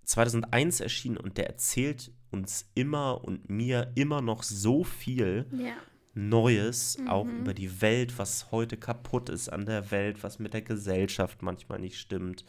2001 0.09 0.79
erschienen 0.79 1.17
und 1.17 1.37
der 1.37 1.47
erzählt 1.47 2.11
uns 2.31 2.69
immer 2.73 3.23
und 3.23 3.49
mir 3.49 3.91
immer 3.95 4.21
noch 4.21 4.43
so 4.43 4.83
viel. 4.83 5.45
Ja. 5.51 5.73
Neues, 6.15 6.97
mhm. 6.97 7.07
auch 7.07 7.27
über 7.27 7.53
die 7.53 7.81
Welt, 7.81 8.17
was 8.17 8.51
heute 8.51 8.77
kaputt 8.77 9.29
ist 9.29 9.47
an 9.47 9.67
der 9.67 9.91
Welt, 9.91 10.23
was 10.23 10.39
mit 10.39 10.53
der 10.53 10.63
Gesellschaft 10.63 11.43
manchmal 11.43 11.79
nicht 11.79 11.99
stimmt. 11.99 12.43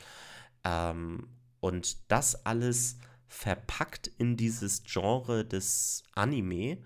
Ähm, 0.64 1.28
und 1.60 2.10
das 2.10 2.46
alles 2.46 2.96
verpackt 3.28 4.08
in 4.08 4.38
dieses 4.38 4.82
Genre 4.84 5.44
des 5.44 6.02
Anime. 6.14 6.78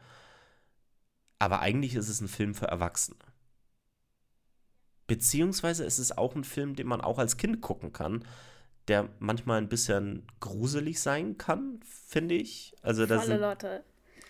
Aber 1.38 1.60
eigentlich 1.60 1.94
ist 1.94 2.08
es 2.08 2.20
ein 2.20 2.28
Film 2.28 2.54
für 2.54 2.66
Erwachsene. 2.66 3.16
Beziehungsweise 5.06 5.84
ist 5.84 5.98
es 5.98 6.18
auch 6.18 6.34
ein 6.34 6.44
Film, 6.44 6.74
den 6.74 6.88
man 6.88 7.00
auch 7.00 7.18
als 7.18 7.37
Kind 7.37 7.60
gucken 7.60 7.92
kann, 7.92 8.24
der 8.88 9.09
manchmal 9.18 9.59
ein 9.59 9.68
bisschen 9.68 10.27
gruselig 10.40 11.01
sein 11.01 11.38
kann, 11.38 11.81
finde 11.85 12.35
ich. 12.35 12.75
Also, 12.83 13.07
das 13.07 13.25
Volle 13.25 13.38
Leute. 13.38 13.85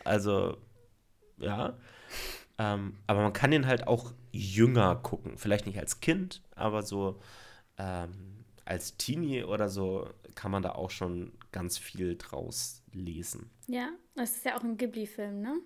Also, 0.05 0.57
ja. 1.39 1.77
Ähm, 2.59 2.99
aber 3.07 3.23
man 3.23 3.33
kann 3.33 3.53
ihn 3.53 3.67
halt 3.67 3.87
auch 3.87 4.13
jünger 4.31 4.97
gucken. 4.97 5.39
Vielleicht 5.39 5.67
nicht 5.67 5.79
als 5.79 6.01
Kind, 6.01 6.43
aber 6.55 6.83
so 6.83 7.21
ähm, 7.79 8.45
als 8.65 8.97
Teenie 8.97 9.45
oder 9.45 9.69
so 9.69 10.09
kann 10.35 10.51
man 10.51 10.63
da 10.63 10.73
auch 10.73 10.91
schon 10.91 11.33
ganz 11.53 11.79
viel 11.79 12.17
draus 12.17 12.83
lesen. 12.93 13.51
Ja, 13.67 13.91
das 14.15 14.37
ist 14.37 14.45
ja 14.45 14.57
auch 14.57 14.63
ein 14.63 14.77
Ghibli-Film, 14.77 15.41
ne? 15.41 15.61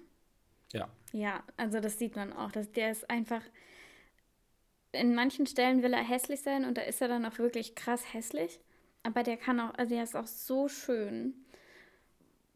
Ja. 0.72 0.88
Ja, 1.12 1.42
also 1.57 1.81
das 1.81 1.98
sieht 1.98 2.16
man 2.16 2.33
auch. 2.33 2.53
Dass 2.53 2.70
der 2.72 2.90
ist 2.90 3.09
einfach. 3.09 3.42
In 4.92 5.14
manchen 5.14 5.46
Stellen 5.46 5.83
will 5.83 5.92
er 5.92 6.03
hässlich 6.03 6.40
sein 6.40 6.64
und 6.64 6.79
da 6.79 6.83
ist 6.83 7.03
er 7.03 7.09
dann 7.09 7.27
auch 7.27 7.38
wirklich 7.38 7.74
krass 7.74 8.14
hässlich. 8.14 8.59
Aber 9.02 9.22
der 9.22 9.37
kann 9.37 9.61
auch, 9.61 9.74
also 9.74 9.94
der 9.94 10.04
ist 10.04 10.16
auch 10.16 10.26
so 10.26 10.68
schön. 10.68 11.34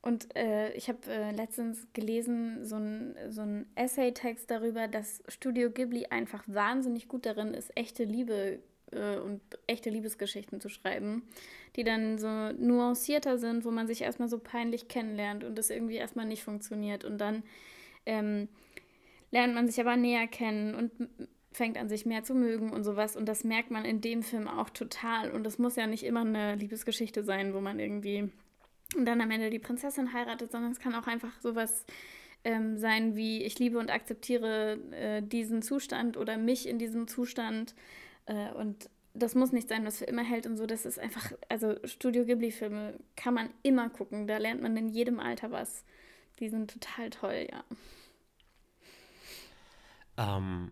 Und 0.02 0.34
äh, 0.36 0.72
ich 0.72 0.88
habe 0.88 0.98
äh, 1.08 1.30
letztens 1.30 1.86
gelesen, 1.92 2.64
so 2.64 2.76
ein, 2.76 3.14
so 3.28 3.42
ein 3.42 3.66
Essay-Text 3.76 4.50
darüber, 4.50 4.88
dass 4.88 5.22
Studio 5.28 5.70
Ghibli 5.70 6.06
einfach 6.06 6.42
wahnsinnig 6.48 7.06
gut 7.06 7.24
darin 7.24 7.54
ist, 7.54 7.70
echte 7.76 8.02
Liebe 8.02 8.58
äh, 8.90 9.18
und 9.18 9.40
echte 9.68 9.90
Liebesgeschichten 9.90 10.60
zu 10.60 10.68
schreiben, 10.68 11.22
die 11.76 11.84
dann 11.84 12.18
so 12.18 12.52
nuancierter 12.52 13.38
sind, 13.38 13.64
wo 13.64 13.70
man 13.70 13.86
sich 13.86 14.02
erstmal 14.02 14.28
so 14.28 14.38
peinlich 14.38 14.88
kennenlernt 14.88 15.44
und 15.44 15.56
das 15.56 15.70
irgendwie 15.70 15.96
erstmal 15.96 16.26
nicht 16.26 16.42
funktioniert. 16.42 17.04
Und 17.04 17.18
dann 17.18 17.44
ähm, 18.04 18.48
lernt 19.30 19.54
man 19.54 19.68
sich 19.68 19.80
aber 19.80 19.96
näher 19.96 20.26
kennen 20.26 20.74
und 20.74 20.90
fängt 21.52 21.76
an, 21.76 21.88
sich 21.88 22.06
mehr 22.06 22.24
zu 22.24 22.34
mögen 22.34 22.70
und 22.70 22.84
sowas. 22.84 23.16
Und 23.16 23.26
das 23.26 23.44
merkt 23.44 23.70
man 23.70 23.84
in 23.84 24.00
dem 24.00 24.22
Film 24.22 24.48
auch 24.48 24.70
total. 24.70 25.30
Und 25.30 25.44
das 25.44 25.58
muss 25.58 25.76
ja 25.76 25.86
nicht 25.86 26.04
immer 26.04 26.20
eine 26.20 26.54
Liebesgeschichte 26.56 27.24
sein, 27.24 27.54
wo 27.54 27.60
man 27.60 27.78
irgendwie 27.78 28.30
dann 28.98 29.20
am 29.20 29.30
Ende 29.30 29.50
die 29.50 29.58
Prinzessin 29.58 30.12
heiratet, 30.12 30.52
sondern 30.52 30.72
es 30.72 30.80
kann 30.80 30.94
auch 30.94 31.06
einfach 31.06 31.40
sowas 31.40 31.84
ähm, 32.44 32.76
sein 32.78 33.16
wie 33.16 33.42
ich 33.42 33.58
liebe 33.58 33.78
und 33.78 33.90
akzeptiere 33.90 34.78
äh, 34.90 35.22
diesen 35.22 35.62
Zustand 35.62 36.16
oder 36.16 36.36
mich 36.36 36.68
in 36.68 36.78
diesem 36.78 37.06
Zustand. 37.08 37.74
Äh, 38.26 38.50
und 38.52 38.88
das 39.14 39.34
muss 39.34 39.52
nicht 39.52 39.68
sein, 39.68 39.84
was 39.84 39.98
für 39.98 40.06
immer 40.06 40.24
hält 40.24 40.46
und 40.46 40.56
so. 40.56 40.66
Das 40.66 40.86
ist 40.86 40.98
einfach, 40.98 41.32
also 41.48 41.76
Studio 41.84 42.24
Ghibli-Filme 42.24 42.98
kann 43.16 43.34
man 43.34 43.50
immer 43.62 43.88
gucken. 43.90 44.26
Da 44.26 44.38
lernt 44.38 44.62
man 44.62 44.76
in 44.76 44.88
jedem 44.88 45.20
Alter 45.20 45.50
was. 45.50 45.84
Die 46.38 46.48
sind 46.48 46.70
total 46.70 47.10
toll, 47.10 47.46
ja. 47.50 47.64
Ähm, 50.16 50.70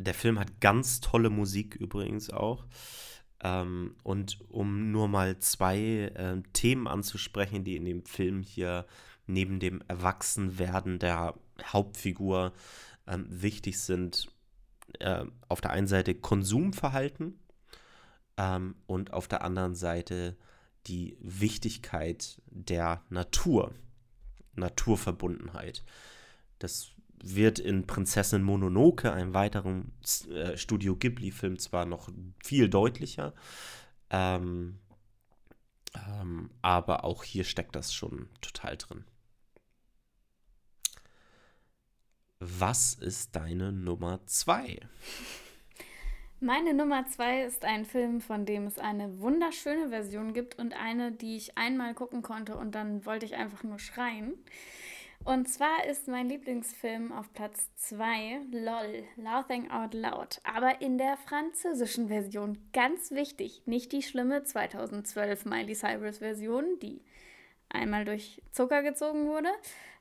der 0.00 0.14
Film 0.14 0.38
hat 0.38 0.60
ganz 0.60 1.00
tolle 1.00 1.30
Musik 1.30 1.74
übrigens 1.76 2.30
auch. 2.30 2.66
Ähm, 3.42 3.96
und 4.02 4.38
um 4.48 4.90
nur 4.90 5.08
mal 5.08 5.38
zwei 5.38 5.78
äh, 6.14 6.42
Themen 6.52 6.86
anzusprechen, 6.86 7.64
die 7.64 7.76
in 7.76 7.84
dem 7.84 8.04
Film 8.04 8.42
hier 8.42 8.86
neben 9.26 9.60
dem 9.60 9.82
Erwachsenwerden 9.88 10.98
der 10.98 11.34
Hauptfigur 11.62 12.52
ähm, 13.06 13.26
wichtig 13.28 13.78
sind. 13.80 14.28
Äh, 14.98 15.24
auf 15.48 15.60
der 15.60 15.70
einen 15.70 15.86
Seite 15.86 16.14
Konsumverhalten 16.14 17.38
ähm, 18.36 18.74
und 18.86 19.12
auf 19.12 19.28
der 19.28 19.42
anderen 19.42 19.74
Seite 19.74 20.36
die 20.86 21.16
Wichtigkeit 21.20 22.40
der 22.46 23.02
Natur. 23.08 23.72
Naturverbundenheit. 24.54 25.84
Das 26.58 26.90
wird 27.22 27.58
in 27.58 27.86
Prinzessin 27.86 28.42
Mononoke, 28.42 29.12
einem 29.12 29.34
weiteren 29.34 29.92
äh, 30.30 30.56
Studio 30.56 30.96
Ghibli-Film, 30.96 31.58
zwar 31.58 31.86
noch 31.86 32.08
viel 32.42 32.68
deutlicher, 32.68 33.34
ähm, 34.10 34.78
ähm, 35.94 36.50
aber 36.62 37.04
auch 37.04 37.24
hier 37.24 37.44
steckt 37.44 37.76
das 37.76 37.92
schon 37.92 38.28
total 38.40 38.76
drin. 38.76 39.04
Was 42.38 42.94
ist 42.94 43.36
deine 43.36 43.70
Nummer 43.70 44.24
zwei? 44.26 44.80
Meine 46.42 46.72
Nummer 46.72 47.04
zwei 47.04 47.42
ist 47.42 47.66
ein 47.66 47.84
Film, 47.84 48.22
von 48.22 48.46
dem 48.46 48.66
es 48.66 48.78
eine 48.78 49.20
wunderschöne 49.20 49.90
Version 49.90 50.32
gibt 50.32 50.58
und 50.58 50.72
eine, 50.72 51.12
die 51.12 51.36
ich 51.36 51.58
einmal 51.58 51.92
gucken 51.92 52.22
konnte 52.22 52.56
und 52.56 52.74
dann 52.74 53.04
wollte 53.04 53.26
ich 53.26 53.34
einfach 53.34 53.62
nur 53.62 53.78
schreien. 53.78 54.32
Und 55.24 55.48
zwar 55.48 55.84
ist 55.84 56.08
mein 56.08 56.28
Lieblingsfilm 56.28 57.12
auf 57.12 57.32
Platz 57.34 57.68
2 57.76 58.40
LOL, 58.52 59.04
Laughing 59.16 59.70
Out 59.70 59.92
Loud, 59.92 60.40
aber 60.44 60.80
in 60.80 60.96
der 60.96 61.16
französischen 61.18 62.08
Version. 62.08 62.58
Ganz 62.72 63.10
wichtig, 63.10 63.62
nicht 63.66 63.92
die 63.92 64.02
schlimme 64.02 64.44
2012 64.44 65.44
Miley 65.44 65.74
Cyrus 65.74 66.18
Version, 66.18 66.78
die 66.80 67.02
einmal 67.68 68.06
durch 68.06 68.42
Zucker 68.50 68.82
gezogen 68.82 69.26
wurde, 69.26 69.50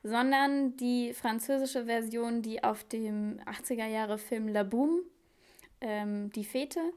sondern 0.04 0.78
die 0.78 1.14
französische 1.14 1.86
Version, 1.86 2.42
die 2.42 2.64
auf 2.64 2.86
dem 2.86 3.40
80er 3.42 3.88
Jahre 3.88 4.18
Film 4.18 4.48
La 4.48 4.64
Boom 4.64 5.02
ähm, 5.82 6.32
die 6.32 6.46
Fete 6.46 6.94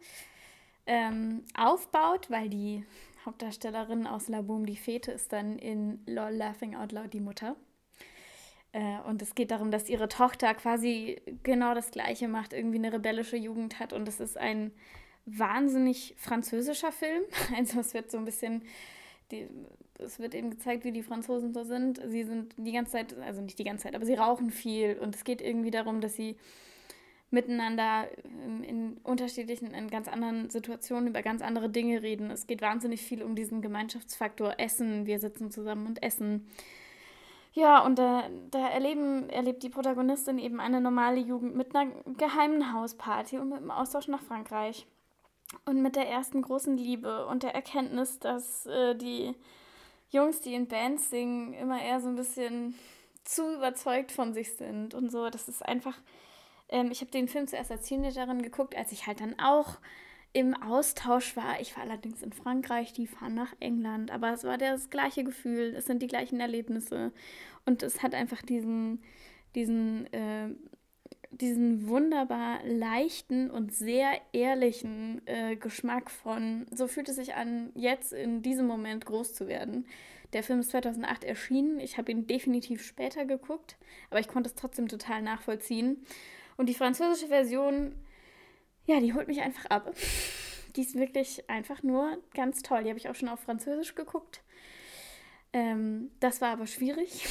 ähm, 0.86 1.44
aufbaut, 1.56 2.30
weil 2.30 2.48
die 2.48 2.84
Hauptdarstellerin 3.26 4.06
aus 4.06 4.28
La 4.28 4.42
Boom, 4.42 4.64
die 4.64 4.76
Fete, 4.76 5.10
ist 5.10 5.32
dann 5.32 5.58
in 5.58 6.00
LOL 6.06 6.32
Laughing 6.32 6.76
Out 6.76 6.92
Loud 6.92 7.12
die 7.12 7.20
Mutter. 7.20 7.56
Äh, 8.72 8.98
und 9.06 9.22
es 9.22 9.34
geht 9.34 9.50
darum, 9.50 9.70
dass 9.70 9.88
ihre 9.88 10.08
Tochter 10.08 10.54
quasi 10.54 11.20
genau 11.42 11.74
das 11.74 11.90
Gleiche 11.90 12.28
macht, 12.28 12.52
irgendwie 12.52 12.78
eine 12.78 12.92
rebellische 12.92 13.36
Jugend 13.36 13.78
hat. 13.78 13.92
Und 13.92 14.08
es 14.08 14.20
ist 14.20 14.36
ein 14.36 14.72
wahnsinnig 15.26 16.14
französischer 16.16 16.92
Film. 16.92 17.22
Also 17.56 17.80
es 17.80 17.94
wird 17.94 18.10
so 18.10 18.18
ein 18.18 18.24
bisschen, 18.24 18.62
die, 19.30 19.46
es 19.98 20.18
wird 20.18 20.34
eben 20.34 20.50
gezeigt, 20.50 20.84
wie 20.84 20.92
die 20.92 21.02
Franzosen 21.02 21.52
so 21.52 21.64
sind. 21.64 22.00
Sie 22.08 22.24
sind 22.24 22.54
die 22.56 22.72
ganze 22.72 22.92
Zeit, 22.92 23.16
also 23.18 23.40
nicht 23.40 23.58
die 23.58 23.64
ganze 23.64 23.84
Zeit, 23.84 23.94
aber 23.94 24.06
sie 24.06 24.14
rauchen 24.14 24.50
viel. 24.50 24.98
Und 24.98 25.14
es 25.14 25.24
geht 25.24 25.42
irgendwie 25.42 25.70
darum, 25.70 26.00
dass 26.00 26.16
sie 26.16 26.36
miteinander 27.30 28.08
ähm, 28.24 28.62
in 28.62 28.96
unterschiedlichen, 29.04 29.72
in 29.72 29.88
ganz 29.88 30.08
anderen 30.08 30.50
Situationen 30.50 31.08
über 31.08 31.22
ganz 31.22 31.42
andere 31.42 31.68
Dinge 31.70 32.02
reden. 32.02 32.30
Es 32.30 32.46
geht 32.46 32.62
wahnsinnig 32.62 33.02
viel 33.02 33.22
um 33.22 33.34
diesen 33.34 33.62
Gemeinschaftsfaktor 33.62 34.54
Essen. 34.58 35.06
Wir 35.06 35.18
sitzen 35.18 35.50
zusammen 35.50 35.86
und 35.86 36.02
essen. 36.02 36.46
Ja, 37.52 37.84
und 37.84 37.98
da, 37.98 38.24
da 38.50 38.68
erleben, 38.68 39.28
erlebt 39.28 39.62
die 39.62 39.68
Protagonistin 39.68 40.38
eben 40.38 40.58
eine 40.60 40.80
normale 40.80 41.20
Jugend 41.20 41.54
mit 41.54 41.74
einer 41.74 41.90
geheimen 42.16 42.72
Hausparty 42.72 43.38
und 43.38 43.50
mit 43.50 43.58
einem 43.58 43.70
Austausch 43.70 44.08
nach 44.08 44.22
Frankreich. 44.22 44.86
Und 45.66 45.82
mit 45.82 45.96
der 45.96 46.08
ersten 46.08 46.40
großen 46.40 46.78
Liebe 46.78 47.26
und 47.26 47.42
der 47.42 47.54
Erkenntnis, 47.54 48.18
dass 48.18 48.64
äh, 48.64 48.94
die 48.94 49.34
Jungs, 50.08 50.40
die 50.40 50.54
in 50.54 50.66
Bands 50.66 51.10
singen, 51.10 51.52
immer 51.52 51.82
eher 51.82 52.00
so 52.00 52.08
ein 52.08 52.16
bisschen 52.16 52.74
zu 53.24 53.54
überzeugt 53.56 54.12
von 54.12 54.32
sich 54.32 54.54
sind 54.56 54.94
und 54.94 55.10
so. 55.10 55.28
Das 55.28 55.48
ist 55.48 55.64
einfach 55.64 55.98
ähm, 56.72 56.90
ich 56.90 57.00
habe 57.02 57.10
den 57.10 57.28
Film 57.28 57.46
zuerst 57.46 57.70
als 57.70 57.86
Teenagerin 57.86 58.42
geguckt, 58.42 58.76
als 58.76 58.90
ich 58.90 59.06
halt 59.06 59.20
dann 59.20 59.38
auch 59.38 59.76
im 60.32 60.54
Austausch 60.54 61.36
war. 61.36 61.60
Ich 61.60 61.76
war 61.76 61.82
allerdings 61.82 62.22
in 62.22 62.32
Frankreich, 62.32 62.92
die 62.92 63.06
fahren 63.06 63.34
nach 63.34 63.54
England, 63.60 64.10
aber 64.10 64.32
es 64.32 64.44
war 64.44 64.58
das 64.58 64.90
gleiche 64.90 65.24
Gefühl, 65.24 65.74
es 65.76 65.86
sind 65.86 66.02
die 66.02 66.06
gleichen 66.06 66.40
Erlebnisse 66.40 67.12
und 67.66 67.82
es 67.82 68.02
hat 68.02 68.14
einfach 68.14 68.42
diesen, 68.42 69.02
diesen, 69.54 70.12
äh, 70.12 70.48
diesen 71.30 71.86
wunderbar 71.86 72.60
leichten 72.64 73.50
und 73.50 73.74
sehr 73.74 74.20
ehrlichen 74.32 75.20
äh, 75.26 75.56
Geschmack 75.56 76.10
von, 76.10 76.66
so 76.72 76.86
fühlt 76.86 77.08
es 77.08 77.16
sich 77.16 77.34
an, 77.34 77.70
jetzt 77.74 78.12
in 78.12 78.42
diesem 78.42 78.66
Moment 78.66 79.04
groß 79.04 79.34
zu 79.34 79.48
werden. 79.48 79.86
Der 80.32 80.42
Film 80.42 80.60
ist 80.60 80.70
2008 80.70 81.24
erschienen, 81.24 81.78
ich 81.78 81.98
habe 81.98 82.10
ihn 82.10 82.26
definitiv 82.26 82.82
später 82.82 83.26
geguckt, 83.26 83.76
aber 84.08 84.20
ich 84.20 84.28
konnte 84.28 84.48
es 84.48 84.54
trotzdem 84.54 84.88
total 84.88 85.20
nachvollziehen. 85.20 86.06
Und 86.56 86.70
die 86.70 86.74
französische 86.74 87.28
Version, 87.28 87.94
ja, 88.86 89.00
die 89.00 89.14
holt 89.14 89.28
mich 89.28 89.40
einfach 89.40 89.66
ab. 89.66 89.92
Die 90.76 90.82
ist 90.82 90.94
wirklich 90.94 91.48
einfach 91.48 91.82
nur 91.82 92.18
ganz 92.34 92.62
toll. 92.62 92.82
Die 92.82 92.88
habe 92.88 92.98
ich 92.98 93.08
auch 93.08 93.14
schon 93.14 93.28
auf 93.28 93.40
Französisch 93.40 93.94
geguckt. 93.94 94.42
Ähm, 95.52 96.10
das 96.20 96.40
war 96.40 96.50
aber 96.50 96.66
schwierig. 96.66 97.26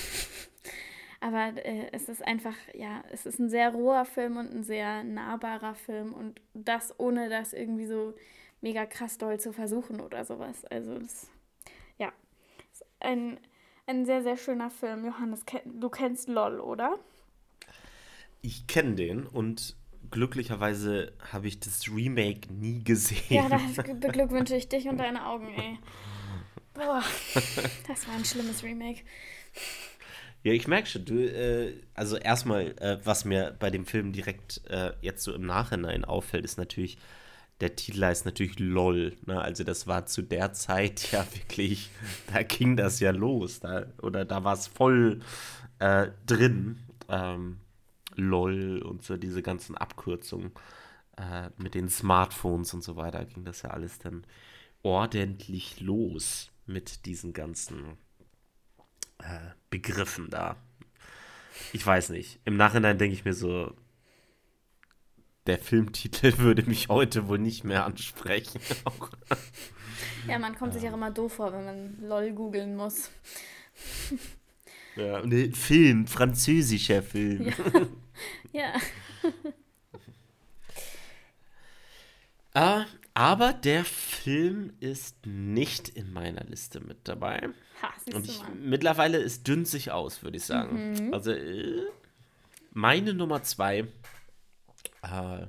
aber 1.19 1.65
äh, 1.65 1.89
es 1.91 2.07
ist 2.07 2.25
einfach, 2.25 2.55
ja, 2.73 3.03
es 3.11 3.25
ist 3.25 3.39
ein 3.39 3.49
sehr 3.49 3.71
roher 3.71 4.05
Film 4.05 4.37
und 4.37 4.53
ein 4.53 4.63
sehr 4.63 5.03
nahbarer 5.03 5.75
Film. 5.75 6.13
Und 6.13 6.39
das 6.53 6.97
ohne 6.99 7.29
das 7.29 7.53
irgendwie 7.53 7.87
so 7.87 8.13
mega 8.61 8.85
krass 8.85 9.17
doll 9.17 9.39
zu 9.39 9.51
versuchen 9.53 9.99
oder 9.99 10.23
sowas. 10.23 10.65
Also, 10.65 10.99
das, 10.99 11.29
ja, 11.97 12.13
ist 12.71 12.85
ein, 12.99 13.39
ein 13.87 14.05
sehr, 14.05 14.21
sehr 14.21 14.37
schöner 14.37 14.69
Film. 14.69 15.05
Johannes, 15.05 15.43
du 15.65 15.89
kennst 15.89 16.29
LOL, 16.29 16.59
oder? 16.59 16.99
Ich 18.43 18.67
kenne 18.67 18.95
den 18.95 19.25
und 19.27 19.75
glücklicherweise 20.12 21.13
habe 21.32 21.47
ich 21.47 21.60
das 21.60 21.88
Remake 21.88 22.54
nie 22.54 22.84
gesehen. 22.84 23.21
Ja, 23.30 23.50
da 23.50 23.60
beglückwünsche 23.93 24.56
ich 24.56 24.69
dich 24.69 24.88
und 24.88 24.97
deine 24.97 25.26
Augen, 25.26 25.47
ey. 25.58 25.80
Boah, 26.74 27.04
das 27.88 28.08
war 28.08 28.15
ein 28.15 28.24
schlimmes 28.24 28.63
Remake. 28.63 29.02
Ja, 30.43 30.54
ich 30.54 30.67
merke 30.67 30.88
schon, 30.88 31.06
du, 31.06 31.19
äh, 31.19 31.74
also 31.93 32.17
erstmal, 32.17 32.71
äh, 32.80 32.97
was 33.04 33.26
mir 33.26 33.56
bei 33.60 33.69
dem 33.69 33.86
Film 33.86 34.12
direkt 34.12 34.62
äh, 34.69 34.93
jetzt 35.02 35.24
so 35.24 35.34
im 35.34 35.45
Nachhinein 35.45 36.06
auffällt, 36.06 36.45
ist 36.45 36.58
natürlich, 36.58 36.97
der 37.60 37.76
Titel 37.76 38.04
heißt 38.04 38.26
natürlich 38.26 38.58
LOL. 38.58 39.13
Ne? 39.28 39.39
Also 39.39 39.63
das 39.63 39.86
war 39.86 40.08
zu 40.08 40.21
der 40.21 40.54
Zeit 40.54 41.12
ja 41.12 41.26
wirklich, 41.34 41.89
da 42.34 42.41
ging 42.41 42.76
das 42.76 43.00
ja 43.00 43.12
los. 43.12 43.60
Da, 43.60 43.86
oder 44.02 44.26
da 44.26 44.43
war 44.43 44.54
es 44.54 44.67
voll 44.67 45.19
äh, 45.80 46.08
drin. 46.26 46.80
Ähm, 47.08 47.58
LOL 48.15 48.82
und 48.82 49.04
so 49.04 49.17
diese 49.17 49.41
ganzen 49.41 49.78
Abkürzungen 49.78 50.52
äh, 51.17 51.50
mit 51.58 51.76
den 51.76 51.89
Smartphones 51.89 52.74
und 52.74 52.84
so 52.84 52.95
weiter 52.95 53.26
ging 53.26 53.43
das 53.43 53.62
ja 53.62 53.71
alles 53.71 54.00
dann 54.00 54.26
ordentlich 54.84 55.80
los 55.80 56.52
mit 56.65 57.06
diesen 57.06 57.34
ganzen 57.34 57.97
äh, 59.19 59.52
Begriffen 59.69 60.30
da. 60.30 60.56
Ich 61.74 61.86
weiß 61.86 62.10
nicht. 62.10 62.39
Im 62.45 62.58
Nachhinein 62.58 62.97
denke 62.97 63.13
ich 63.13 63.26
mir 63.26 63.34
so, 63.34 63.76
der 65.47 65.60
Filmtitel 65.60 66.38
würde 66.38 66.63
mich 66.63 66.89
heute 66.89 67.28
wohl 67.28 67.39
nicht 67.39 67.63
mehr 67.63 67.86
ansprechen. 67.86 68.62
ja, 70.28 70.39
man 70.39 70.56
kommt 70.56 70.74
sich 70.74 70.88
auch 70.89 70.93
immer 70.93 71.12
doof 71.12 71.34
vor, 71.34 71.54
wenn 71.54 71.65
man 71.65 72.02
LOL 72.02 72.32
googeln 72.32 72.76
muss. 72.76 73.12
Ja, 74.95 75.25
ne, 75.25 75.51
Film, 75.51 76.08
französischer 76.08 77.01
Film. 77.01 77.47
Ja. 77.47 77.54
ja. 78.73 78.73
ah, 82.54 82.86
aber 83.13 83.54
der 83.54 83.84
Film 83.86 84.73
ist 84.80 85.25
nicht 85.25 85.89
in 85.89 86.13
meiner 86.13 86.43
Liste 86.43 86.80
mit 86.80 87.08
dabei. 87.08 87.49
Ha, 87.82 87.93
Und 88.13 88.25
ich, 88.25 88.41
mittlerweile 88.62 89.17
ist 89.17 89.47
dünnt 89.47 89.67
sich 89.67 89.91
aus, 89.91 90.23
würde 90.23 90.38
ich 90.38 90.45
sagen. 90.45 90.93
Mhm. 90.93 91.13
Also 91.13 91.32
äh, 91.32 91.88
meine 92.71 93.13
Nummer 93.13 93.43
zwei. 93.43 93.88
Äh, 95.01 95.47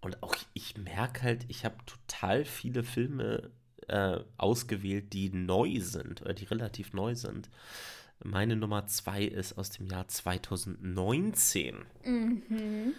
und 0.00 0.22
auch 0.22 0.36
ich 0.52 0.76
merke 0.76 1.22
halt, 1.22 1.44
ich 1.48 1.64
habe 1.64 1.76
total 1.86 2.44
viele 2.44 2.84
Filme 2.84 3.50
äh, 3.88 4.20
ausgewählt, 4.36 5.12
die 5.12 5.30
neu 5.30 5.80
sind 5.80 6.22
oder 6.22 6.34
die 6.34 6.44
relativ 6.44 6.92
neu 6.92 7.14
sind. 7.14 7.48
Meine 8.26 8.56
Nummer 8.56 8.86
zwei 8.86 9.22
ist 9.22 9.58
aus 9.58 9.68
dem 9.68 9.86
Jahr 9.86 10.08
2019. 10.08 11.84
Mhm. 12.06 12.94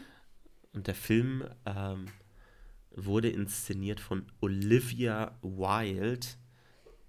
Und 0.72 0.86
der 0.86 0.94
Film 0.94 1.50
ähm, 1.66 2.06
wurde 2.92 3.30
inszeniert 3.30 4.00
von 4.00 4.32
Olivia 4.40 5.36
Wilde 5.42 6.28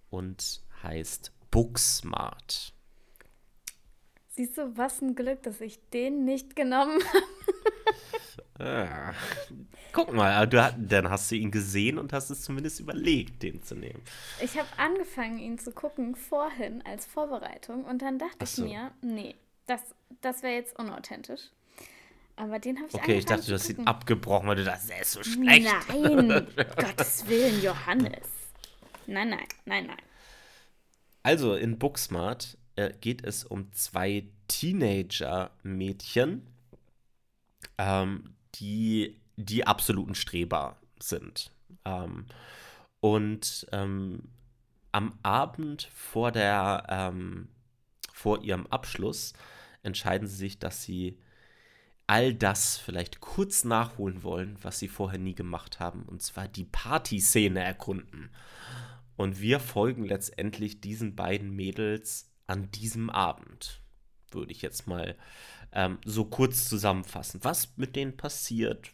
und 0.09 0.63
heißt 0.83 1.31
Booksmart. 1.51 2.73
Siehst 4.31 4.57
du, 4.57 4.75
was 4.79 5.03
ein 5.03 5.15
Glück, 5.15 5.43
dass 5.43 5.61
ich 5.61 5.79
den 5.91 6.25
nicht 6.25 6.57
genommen 6.57 6.99
habe. 7.13 8.36
Ah, 8.59 9.13
guck 9.93 10.13
mal, 10.13 10.47
du, 10.47 10.75
dann 10.79 11.11
hast 11.11 11.31
du 11.31 11.35
ihn 11.35 11.51
gesehen 11.51 11.99
und 11.99 12.13
hast 12.13 12.31
es 12.31 12.43
zumindest 12.43 12.81
überlegt, 12.81 13.43
den 13.43 13.63
zu 13.63 13.75
nehmen. 13.75 14.03
Ich 14.41 14.59
habe 14.59 14.69
angefangen, 14.79 15.39
ihn 15.39 15.59
zu 15.59 15.73
gucken 15.73 16.15
vorhin 16.15 16.83
als 16.87 17.07
Vorbereitung 17.07 17.85
und 17.85 18.03
dann 18.03 18.19
dachte 18.19 18.47
so. 18.47 18.65
ich 18.65 18.71
mir, 18.71 18.93
nee, 19.03 19.35
das, 19.67 19.81
das 20.21 20.43
wäre 20.43 20.55
jetzt 20.55 20.79
unauthentisch. 20.79 21.51
Aber 22.37 22.59
den 22.59 22.77
habe 22.77 22.89
ich 22.89 22.95
Okay, 22.95 23.19
ich 23.19 23.25
dachte, 23.25 23.47
du 23.47 23.55
hast 23.55 23.71
ihn 23.71 23.87
abgebrochen, 23.87 24.49
weil 24.49 24.57
du 24.57 24.65
er 24.65 24.77
ist 25.01 25.13
so 25.13 25.23
schlecht. 25.23 25.67
Nein, 25.89 26.47
Gottes 26.77 27.27
Willen, 27.27 27.63
Johannes. 27.63 28.29
Nein, 29.07 29.31
nein, 29.31 29.47
nein, 29.65 29.87
nein. 29.87 30.03
Also 31.23 31.55
in 31.55 31.79
Booksmart 31.79 32.59
äh, 32.77 32.93
geht 33.01 33.25
es 33.25 33.45
um 33.45 33.73
zwei 33.73 34.29
Teenager-Mädchen, 34.49 36.47
ähm, 37.79 38.36
die 38.61 39.21
die 39.37 39.67
absoluten 39.67 40.15
Streber 40.15 40.77
sind. 40.99 41.51
Ähm, 41.85 42.27
und 43.01 43.67
ähm, 43.73 44.31
am 44.93 45.19
Abend 45.23 45.91
vor 45.95 46.33
der 46.33 46.87
ähm, 46.89 47.49
vor 48.13 48.43
ihrem 48.43 48.67
Abschluss 48.69 49.35
entscheiden 49.83 50.27
sie 50.27 50.37
sich, 50.37 50.59
dass 50.59 50.83
sie 50.83 51.19
all 52.07 52.35
das 52.35 52.79
vielleicht 52.79 53.21
kurz 53.21 53.65
nachholen 53.65 54.23
wollen, 54.23 54.57
was 54.63 54.79
sie 54.79 54.89
vorher 54.89 55.19
nie 55.19 55.35
gemacht 55.35 55.81
haben, 55.81 56.05
und 56.05 56.23
zwar 56.23 56.49
die 56.49 56.65
Partyszene 56.65 57.63
erkunden. 57.63 58.31
Und 59.17 59.41
wir 59.41 59.61
folgen 59.61 60.05
letztendlich 60.05 60.81
diesen 60.81 61.17
beiden 61.17 61.51
Mädels 61.51 62.33
an 62.47 62.71
diesem 62.71 63.11
Abend, 63.11 63.81
würde 64.31 64.53
ich 64.53 64.63
jetzt 64.63 64.87
mal 64.87 65.17
ähm, 65.73 65.99
so 66.05 66.25
kurz 66.25 66.69
zusammenfassen. 66.69 67.41
Was 67.43 67.77
mit 67.77 67.97
denen 67.97 68.17
passiert, 68.17 68.93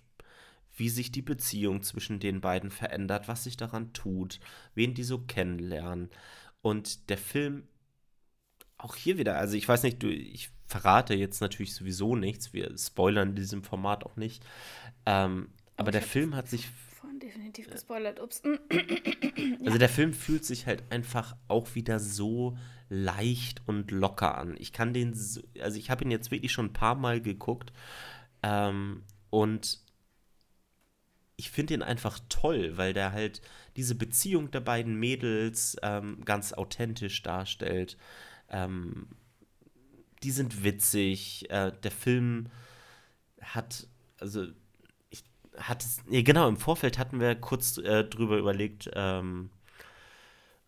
wie 0.74 0.88
sich 0.88 1.12
die 1.12 1.22
Beziehung 1.22 1.82
zwischen 1.82 2.18
den 2.18 2.40
beiden 2.40 2.70
verändert, 2.70 3.28
was 3.28 3.44
sich 3.44 3.56
daran 3.56 3.92
tut, 3.92 4.40
wen 4.74 4.94
die 4.94 5.04
so 5.04 5.18
kennenlernen. 5.18 6.10
Und 6.62 7.10
der 7.10 7.18
Film, 7.18 7.66
auch 8.78 8.96
hier 8.96 9.18
wieder, 9.18 9.36
also 9.36 9.56
ich 9.56 9.68
weiß 9.68 9.82
nicht, 9.82 10.02
du, 10.02 10.08
ich 10.08 10.50
verrate 10.66 11.14
jetzt 11.14 11.40
natürlich 11.40 11.74
sowieso 11.74 12.16
nichts, 12.16 12.52
wir 12.52 12.76
spoilern 12.78 13.30
in 13.30 13.36
diesem 13.36 13.62
Format 13.62 14.04
auch 14.04 14.16
nicht. 14.16 14.44
Ähm, 15.04 15.50
aber 15.76 15.90
der 15.90 16.02
Film 16.02 16.34
hat 16.34 16.48
sich. 16.48 16.68
Vorhin 16.68 17.20
definitiv 17.20 17.68
gespoilert, 17.70 18.20
ups. 18.20 18.42
Also 19.64 19.78
der 19.78 19.88
Film 19.88 20.14
fühlt 20.14 20.44
sich 20.44 20.66
halt 20.66 20.84
einfach 20.90 21.36
auch 21.48 21.74
wieder 21.74 21.98
so 21.98 22.56
leicht 22.92 23.62
und 23.66 23.90
locker 23.90 24.36
an. 24.36 24.54
Ich 24.58 24.72
kann 24.72 24.92
den, 24.92 25.14
so, 25.14 25.40
also 25.60 25.78
ich 25.78 25.88
habe 25.90 26.04
ihn 26.04 26.10
jetzt 26.10 26.30
wirklich 26.30 26.52
schon 26.52 26.66
ein 26.66 26.72
paar 26.74 26.94
Mal 26.94 27.22
geguckt 27.22 27.72
ähm, 28.42 29.02
und 29.30 29.80
ich 31.36 31.50
finde 31.50 31.74
ihn 31.74 31.82
einfach 31.82 32.20
toll, 32.28 32.76
weil 32.76 32.92
der 32.92 33.12
halt 33.12 33.40
diese 33.76 33.94
Beziehung 33.94 34.50
der 34.50 34.60
beiden 34.60 34.94
Mädels 34.94 35.76
ähm, 35.82 36.22
ganz 36.24 36.52
authentisch 36.52 37.22
darstellt. 37.22 37.96
Ähm, 38.50 39.08
die 40.22 40.30
sind 40.30 40.62
witzig. 40.62 41.50
Äh, 41.50 41.72
der 41.82 41.90
Film 41.90 42.50
hat, 43.40 43.86
also, 44.20 44.46
ich 45.08 45.24
hatte 45.56 45.86
es, 45.86 46.04
nee, 46.06 46.22
genau, 46.22 46.46
im 46.46 46.58
Vorfeld 46.58 46.98
hatten 46.98 47.18
wir 47.18 47.34
kurz 47.36 47.78
äh, 47.78 48.04
drüber 48.04 48.36
überlegt, 48.36 48.90
ähm, 48.94 49.50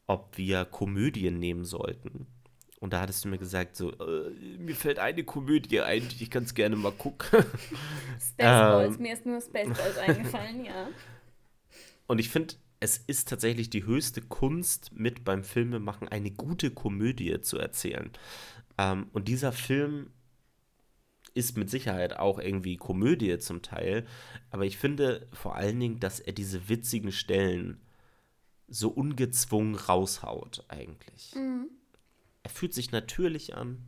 ob 0.07 0.37
wir 0.37 0.65
Komödien 0.65 1.39
nehmen 1.39 1.65
sollten. 1.65 2.27
Und 2.81 2.93
da 2.93 3.01
hattest 3.01 3.25
du 3.25 3.29
mir 3.29 3.39
gesagt, 3.39 3.77
so, 3.77 3.93
äh, 3.93 4.31
mir 4.59 4.75
fällt 4.75 4.99
eine 4.99 5.25
Komödie 5.25 5.81
ein, 5.81 6.07
die 6.07 6.25
ich 6.25 6.31
ganz 6.31 6.55
gerne 6.55 6.77
mal 6.77 6.93
gucke. 6.93 7.47
Spaceballs, 8.21 8.97
ähm, 8.97 9.03
mir 9.03 9.15
ist 9.15 9.25
nur 9.25 9.41
Spaceballs 9.41 9.97
eingefallen, 9.97 10.65
ja. 10.67 10.89
Und 12.07 12.19
ich 12.19 12.29
finde, 12.29 12.57
es 12.81 12.99
ist 12.99 13.31
tatsächlich 13.31 13.71
die 13.71 13.87
höchste 13.87 14.21
Kunst, 14.21 14.93
mit 14.93 15.25
beim 15.25 15.45
Filmemachen 15.45 16.09
eine 16.09 16.31
gute 16.31 16.71
Komödie 16.71 17.41
zu 17.41 17.57
erzählen. 17.57 18.11
Ähm, 18.77 19.07
und 19.13 19.29
dieser 19.29 19.53
Film 19.53 20.11
ist 21.33 21.57
mit 21.57 21.71
Sicherheit 21.71 22.17
auch 22.19 22.39
irgendwie 22.39 22.77
Komödie 22.77 23.39
zum 23.39 23.63
Teil, 23.63 24.07
aber 24.51 24.67
ich 24.67 24.77
finde 24.77 25.27
vor 25.33 25.57
allen 25.57 25.81
Dingen, 25.81 26.01
dass 26.01 26.21
er 26.21 26.35
diese 26.35 26.69
witzigen 26.69 27.13
Stellen 27.13 27.81
so 28.69 28.89
ungezwungen 28.89 29.75
raushaut 29.75 30.65
eigentlich. 30.69 31.35
Mhm. 31.35 31.71
Er 32.43 32.51
fühlt 32.51 32.75
sich 32.75 32.93
natürlich 32.93 33.55
an 33.55 33.79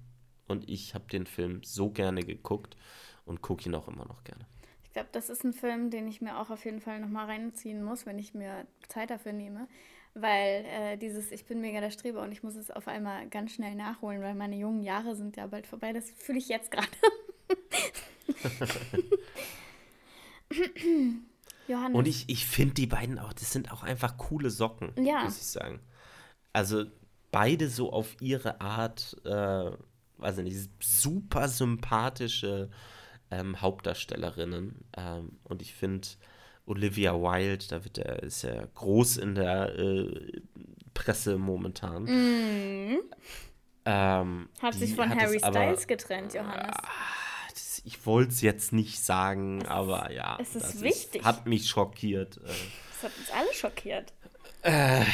und 0.49 0.69
ich 0.69 0.95
habe 0.95 1.07
den 1.09 1.27
Film 1.27 1.63
so 1.63 1.91
gerne 1.91 2.23
geguckt 2.23 2.77
und 3.25 3.43
gucke 3.43 3.69
ihn 3.69 3.75
auch 3.75 3.89
immer 3.89 4.07
noch 4.07 4.25
gerne. 4.25 4.47
Ich 4.85 4.93
glaube, 4.93 5.09
das 5.13 5.29
ist 5.29 5.45
ein 5.45 5.53
Film, 5.53 5.91
den 5.91 6.09
ich 6.09 6.23
mir 6.23 6.39
auch 6.39 6.51
auf 6.51 6.65
jeden 6.65 6.81
Fall 6.81 7.01
nochmal 7.01 7.27
reinziehen 7.27 7.83
muss, 7.83 8.07
wenn 8.07 8.19
ich 8.19 8.33
mir 8.33 8.67
Zeit 8.89 9.11
dafür 9.11 9.33
nehme. 9.33 9.69
Weil 10.15 10.65
äh, 10.65 10.97
dieses 10.97 11.31
Ich 11.31 11.45
bin 11.45 11.61
mega 11.61 11.81
der 11.81 11.91
Streber 11.91 12.23
und 12.23 12.33
ich 12.33 12.43
muss 12.43 12.57
es 12.57 12.71
auf 12.71 12.89
einmal 12.89 13.29
ganz 13.29 13.53
schnell 13.53 13.75
nachholen, 13.75 14.23
weil 14.23 14.35
meine 14.35 14.57
jungen 14.57 14.83
Jahre 14.83 15.15
sind 15.15 15.37
ja 15.37 15.47
bald 15.47 15.67
vorbei. 15.67 15.93
Das 15.93 16.11
fühle 16.11 16.39
ich 16.39 16.49
jetzt 16.49 16.71
gerade. 16.71 16.89
Johannes. 21.69 21.97
Und 21.97 22.09
ich, 22.09 22.29
ich 22.29 22.47
finde 22.47 22.75
die 22.75 22.87
beiden 22.87 23.19
auch, 23.19 23.33
das 23.33 23.53
sind 23.53 23.73
auch 23.73 23.83
einfach 23.83 24.17
coole 24.17 24.51
Socken, 24.51 24.93
ja. 25.03 25.25
muss 25.25 25.37
ich 25.37 25.47
sagen. 25.47 25.81
Also 26.53 26.85
beide 27.31 27.69
so 27.69 27.93
auf 27.93 28.17
ihre 28.21 28.61
Art, 28.61 29.17
äh, 29.25 29.71
weiß 30.19 30.39
nicht, 30.39 30.71
super 30.81 31.49
sympathische 31.49 32.71
ähm, 33.31 33.61
Hauptdarstellerinnen. 33.61 34.85
Ähm, 34.97 35.39
und 35.45 35.63
ich 35.63 35.75
finde 35.75 36.09
Olivia 36.67 37.15
Wilde, 37.15 37.67
da 37.69 37.85
wird 37.85 37.99
er, 37.99 38.23
ist 38.23 38.43
ja 38.43 38.67
groß 38.75 39.19
in 39.19 39.35
der 39.35 39.79
äh, 39.79 40.41
Presse 40.95 41.39
momentan. 41.39 42.05
Mm. 42.05 42.99
Ähm, 43.85 44.49
hat 44.61 44.75
sich 44.75 44.95
von 44.95 45.09
Harry 45.15 45.39
Styles 45.39 45.87
getrennt, 45.87 46.35
Johannes. 46.35 46.75
Ah, 46.83 47.26
ich 47.87 48.05
wollte 48.05 48.33
es 48.33 48.41
jetzt 48.41 48.73
nicht 48.73 48.99
sagen, 48.99 49.63
es 49.63 49.69
aber 49.69 50.11
ja. 50.11 50.37
Es 50.41 50.57
ist 50.57 50.83
wichtig. 50.83 51.21
Ist, 51.21 51.27
hat 51.27 51.47
mich 51.47 51.69
schockiert. 51.69 52.37
Es 52.91 53.03
hat 53.05 53.17
uns 53.17 53.31
alle 53.31 53.55
schockiert. 53.55 54.13
Äh, 54.63 55.05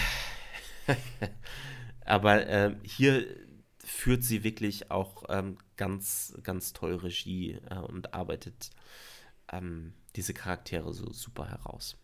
aber 2.07 2.47
äh, 2.47 2.75
hier 2.83 3.27
führt 3.79 4.25
sie 4.25 4.43
wirklich 4.43 4.91
auch 4.91 5.25
ähm, 5.29 5.59
ganz, 5.77 6.35
ganz 6.43 6.73
toll 6.73 6.97
Regie 6.97 7.61
äh, 7.71 7.75
und 7.77 8.15
arbeitet 8.15 8.71
ähm, 9.53 9.93
diese 10.17 10.33
Charaktere 10.33 10.95
so 10.95 11.13
super 11.13 11.51
heraus. 11.51 11.99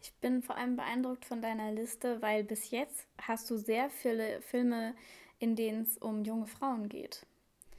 Ich 0.00 0.12
bin 0.20 0.42
vor 0.42 0.56
allem 0.56 0.76
beeindruckt 0.76 1.24
von 1.24 1.42
deiner 1.42 1.72
Liste, 1.72 2.22
weil 2.22 2.44
bis 2.44 2.70
jetzt 2.70 3.08
hast 3.20 3.50
du 3.50 3.56
sehr 3.56 3.90
viele 3.90 4.40
Filme, 4.42 4.94
in 5.40 5.56
denen 5.56 5.82
es 5.82 5.98
um 5.98 6.22
junge 6.22 6.46
Frauen 6.46 6.88
geht. 6.88 7.26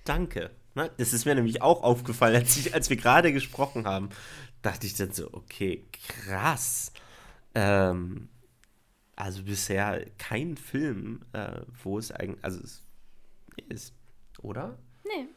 Danke. 0.04 0.52
Ne? 0.76 0.92
Das 0.98 1.14
ist 1.14 1.26
mir 1.26 1.36
nämlich 1.36 1.62
auch 1.62 1.84
aufgefallen, 1.84 2.36
als, 2.36 2.58
ich, 2.58 2.74
als 2.74 2.90
wir 2.90 2.98
gerade 2.98 3.34
gesprochen 3.34 3.88
haben. 3.88 4.10
Dachte 4.62 4.86
ich 4.86 4.96
dann 4.96 5.12
so, 5.12 5.30
okay, 5.34 5.86
krass. 5.92 6.92
Ähm, 7.56 8.30
also 9.16 9.44
bisher 9.44 10.06
kein 10.18 10.58
Film, 10.58 11.22
äh, 11.34 11.62
wo 11.84 11.98
es 11.98 12.12
eigentlich, 12.12 12.44
also 12.44 12.60
es 12.60 12.84
ist, 13.70 13.94
oder? 14.42 14.78
Nee. 15.06 15.28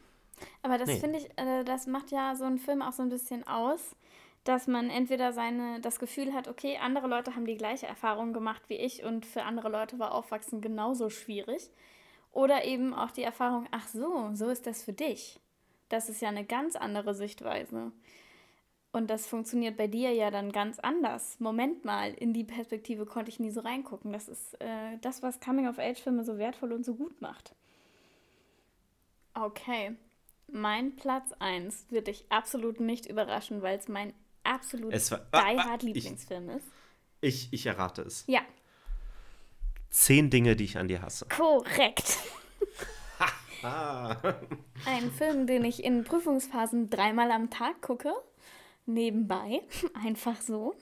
Aber 0.61 0.77
das 0.77 0.87
nee. 0.87 0.99
finde 0.99 1.19
ich, 1.19 1.29
äh, 1.37 1.63
das 1.63 1.87
macht 1.87 2.11
ja 2.11 2.35
so 2.35 2.43
einen 2.43 2.59
Film 2.59 2.81
auch 2.81 2.93
so 2.93 3.01
ein 3.01 3.09
bisschen 3.09 3.47
aus, 3.47 3.95
dass 4.43 4.67
man 4.67 4.89
entweder 4.89 5.31
seine, 5.31 5.79
das 5.81 5.99
Gefühl 5.99 6.33
hat, 6.33 6.47
okay, 6.47 6.77
andere 6.81 7.07
Leute 7.07 7.35
haben 7.35 7.45
die 7.45 7.57
gleiche 7.57 7.87
Erfahrung 7.87 8.33
gemacht 8.33 8.63
wie 8.67 8.75
ich 8.75 9.03
und 9.03 9.25
für 9.25 9.43
andere 9.43 9.69
Leute 9.69 9.99
war 9.99 10.13
Aufwachsen 10.13 10.61
genauso 10.61 11.09
schwierig. 11.09 11.69
Oder 12.31 12.65
eben 12.65 12.93
auch 12.93 13.11
die 13.11 13.23
Erfahrung, 13.23 13.67
ach 13.71 13.87
so, 13.87 14.29
so 14.33 14.49
ist 14.49 14.67
das 14.67 14.83
für 14.83 14.93
dich. 14.93 15.39
Das 15.89 16.09
ist 16.09 16.21
ja 16.21 16.29
eine 16.29 16.45
ganz 16.45 16.75
andere 16.75 17.15
Sichtweise. 17.15 17.91
Und 18.91 19.09
das 19.09 19.27
funktioniert 19.27 19.77
bei 19.77 19.87
dir 19.87 20.11
ja 20.13 20.31
dann 20.31 20.51
ganz 20.51 20.79
anders. 20.79 21.39
Moment 21.39 21.85
mal, 21.85 22.13
in 22.13 22.33
die 22.33 22.43
Perspektive 22.43 23.05
konnte 23.05 23.29
ich 23.29 23.39
nie 23.39 23.51
so 23.51 23.61
reingucken. 23.61 24.11
Das 24.11 24.27
ist 24.27 24.59
äh, 24.61 24.97
das, 25.01 25.21
was 25.21 25.39
Coming-of-Age-Filme 25.39 26.23
so 26.23 26.37
wertvoll 26.37 26.73
und 26.73 26.83
so 26.85 26.95
gut 26.95 27.21
macht. 27.21 27.55
Okay, 29.35 29.95
mein 30.47 30.95
Platz 30.95 31.31
1 31.37 31.85
wird 31.89 32.07
dich 32.07 32.25
absolut 32.29 32.79
nicht 32.79 33.05
überraschen, 33.05 33.61
weil 33.61 33.77
es 33.77 33.87
mein 33.87 34.13
absolut 34.43 34.91
war, 35.11 35.27
ah, 35.31 35.65
Hard 35.65 35.83
Lieblingsfilm 35.83 36.49
ist. 36.49 36.67
Ich, 37.21 37.53
ich 37.53 37.65
errate 37.65 38.01
es. 38.01 38.23
Ja. 38.27 38.41
Zehn 39.89 40.29
Dinge, 40.29 40.55
die 40.55 40.65
ich 40.65 40.77
an 40.77 40.87
dir 40.87 41.01
hasse. 41.01 41.25
Korrekt. 41.27 42.17
Ein 44.85 45.11
Film, 45.11 45.47
den 45.47 45.65
ich 45.65 45.83
in 45.83 46.03
Prüfungsphasen 46.03 46.89
dreimal 46.89 47.31
am 47.31 47.49
Tag 47.49 47.81
gucke. 47.81 48.13
Nebenbei. 48.85 49.61
Einfach 50.05 50.39
so. 50.41 50.75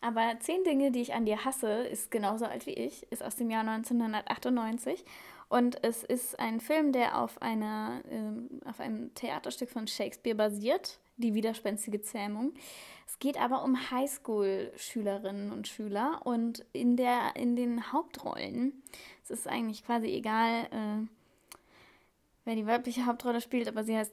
Aber 0.00 0.36
Zehn 0.40 0.62
Dinge, 0.64 0.90
die 0.90 1.00
ich 1.00 1.14
an 1.14 1.24
dir 1.24 1.44
hasse, 1.44 1.68
ist 1.68 2.10
genauso 2.10 2.44
alt 2.44 2.66
wie 2.66 2.74
ich, 2.74 3.10
ist 3.10 3.22
aus 3.22 3.36
dem 3.36 3.50
Jahr 3.50 3.66
1998. 3.66 5.04
Und 5.48 5.82
es 5.82 6.04
ist 6.04 6.38
ein 6.38 6.60
Film, 6.60 6.92
der 6.92 7.18
auf, 7.18 7.40
einer, 7.40 8.02
äh, 8.10 8.68
auf 8.68 8.80
einem 8.80 9.14
Theaterstück 9.14 9.70
von 9.70 9.86
Shakespeare 9.86 10.36
basiert 10.36 11.00
die 11.18 11.34
widerspenstige 11.34 12.00
Zähmung. 12.00 12.54
Es 13.06 13.18
geht 13.18 13.40
aber 13.40 13.64
um 13.64 13.90
Highschool-Schülerinnen 13.90 15.52
und 15.52 15.68
Schüler 15.68 16.20
und 16.24 16.64
in, 16.72 16.96
der, 16.96 17.36
in 17.36 17.56
den 17.56 17.92
Hauptrollen, 17.92 18.82
es 19.24 19.30
ist 19.30 19.48
eigentlich 19.48 19.84
quasi 19.84 20.06
egal, 20.08 20.64
äh, 20.70 21.06
wer 22.44 22.54
die 22.54 22.66
weibliche 22.66 23.06
Hauptrolle 23.06 23.40
spielt, 23.40 23.68
aber 23.68 23.84
sie 23.84 23.96
heißt 23.96 24.12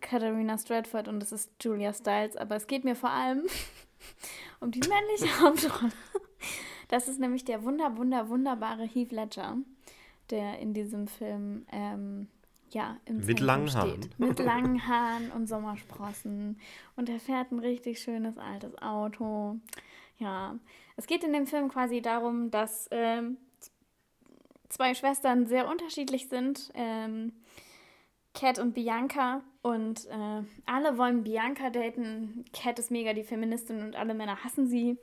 Katharina 0.00 0.58
Stratford 0.58 1.08
und 1.08 1.22
es 1.22 1.32
ist 1.32 1.50
Julia 1.60 1.92
Stiles, 1.92 2.36
aber 2.36 2.56
es 2.56 2.66
geht 2.66 2.84
mir 2.84 2.96
vor 2.96 3.10
allem 3.10 3.46
um 4.60 4.70
die 4.70 4.80
männliche 4.80 5.40
Hauptrolle. 5.40 5.92
Das 6.88 7.08
ist 7.08 7.20
nämlich 7.20 7.44
der 7.44 7.64
wunder, 7.64 7.96
wunder, 7.96 8.28
wunderbare 8.28 8.84
Heath 8.84 9.12
Ledger, 9.12 9.58
der 10.30 10.58
in 10.58 10.72
diesem 10.72 11.06
Film 11.06 11.66
ähm, 11.70 12.28
ja, 12.70 12.98
im 13.04 13.24
Mit 13.24 13.40
langen 13.40 13.72
Haaren. 13.72 14.00
Mit 14.18 14.38
langen 14.38 14.86
Haaren 14.86 15.30
und 15.32 15.46
Sommersprossen. 15.48 16.60
Und 16.96 17.08
er 17.08 17.20
fährt 17.20 17.52
ein 17.52 17.58
richtig 17.58 18.00
schönes 18.00 18.38
altes 18.38 18.76
Auto. 18.80 19.56
Ja, 20.18 20.56
es 20.96 21.06
geht 21.06 21.24
in 21.24 21.32
dem 21.32 21.46
Film 21.46 21.68
quasi 21.68 22.02
darum, 22.02 22.50
dass 22.50 22.88
ähm, 22.90 23.36
zwei 24.68 24.94
Schwestern 24.94 25.46
sehr 25.46 25.68
unterschiedlich 25.68 26.28
sind. 26.28 26.70
Ähm, 26.74 27.32
Cat 28.34 28.58
und 28.58 28.74
Bianca. 28.74 29.42
Und 29.62 30.06
äh, 30.06 30.42
alle 30.66 30.98
wollen 30.98 31.24
Bianca 31.24 31.70
daten. 31.70 32.44
Cat 32.52 32.78
ist 32.78 32.90
mega 32.90 33.12
die 33.12 33.24
Feministin 33.24 33.82
und 33.82 33.96
alle 33.96 34.14
Männer 34.14 34.44
hassen 34.44 34.66
sie. 34.66 34.98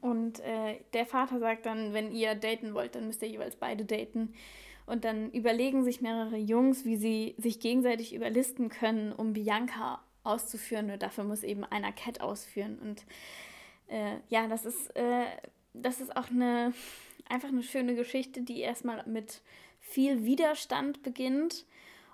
Und 0.00 0.40
äh, 0.40 0.80
der 0.92 1.06
Vater 1.06 1.38
sagt 1.38 1.66
dann, 1.66 1.92
wenn 1.92 2.12
ihr 2.12 2.34
daten 2.34 2.74
wollt, 2.74 2.94
dann 2.94 3.06
müsst 3.06 3.22
ihr 3.22 3.28
jeweils 3.28 3.56
beide 3.56 3.84
daten. 3.84 4.34
Und 4.90 5.04
dann 5.04 5.30
überlegen 5.30 5.84
sich 5.84 6.00
mehrere 6.00 6.36
Jungs, 6.36 6.84
wie 6.84 6.96
sie 6.96 7.34
sich 7.38 7.60
gegenseitig 7.60 8.14
überlisten 8.14 8.68
können, 8.68 9.12
um 9.12 9.32
Bianca 9.32 10.02
auszuführen. 10.24 10.88
Nur 10.88 10.96
dafür 10.96 11.24
muss 11.24 11.42
eben 11.42 11.64
einer 11.64 11.92
Cat 11.92 12.20
ausführen. 12.20 12.78
Und 12.80 13.04
äh, 13.88 14.16
ja, 14.28 14.48
das 14.48 14.66
ist, 14.66 14.94
äh, 14.96 15.26
das 15.74 16.00
ist 16.00 16.16
auch 16.16 16.30
eine 16.30 16.72
einfach 17.30 17.48
eine 17.48 17.62
schöne 17.62 17.94
Geschichte, 17.94 18.42
die 18.42 18.60
erstmal 18.60 19.04
mit 19.06 19.40
viel 19.80 20.24
Widerstand 20.24 21.02
beginnt. 21.02 21.64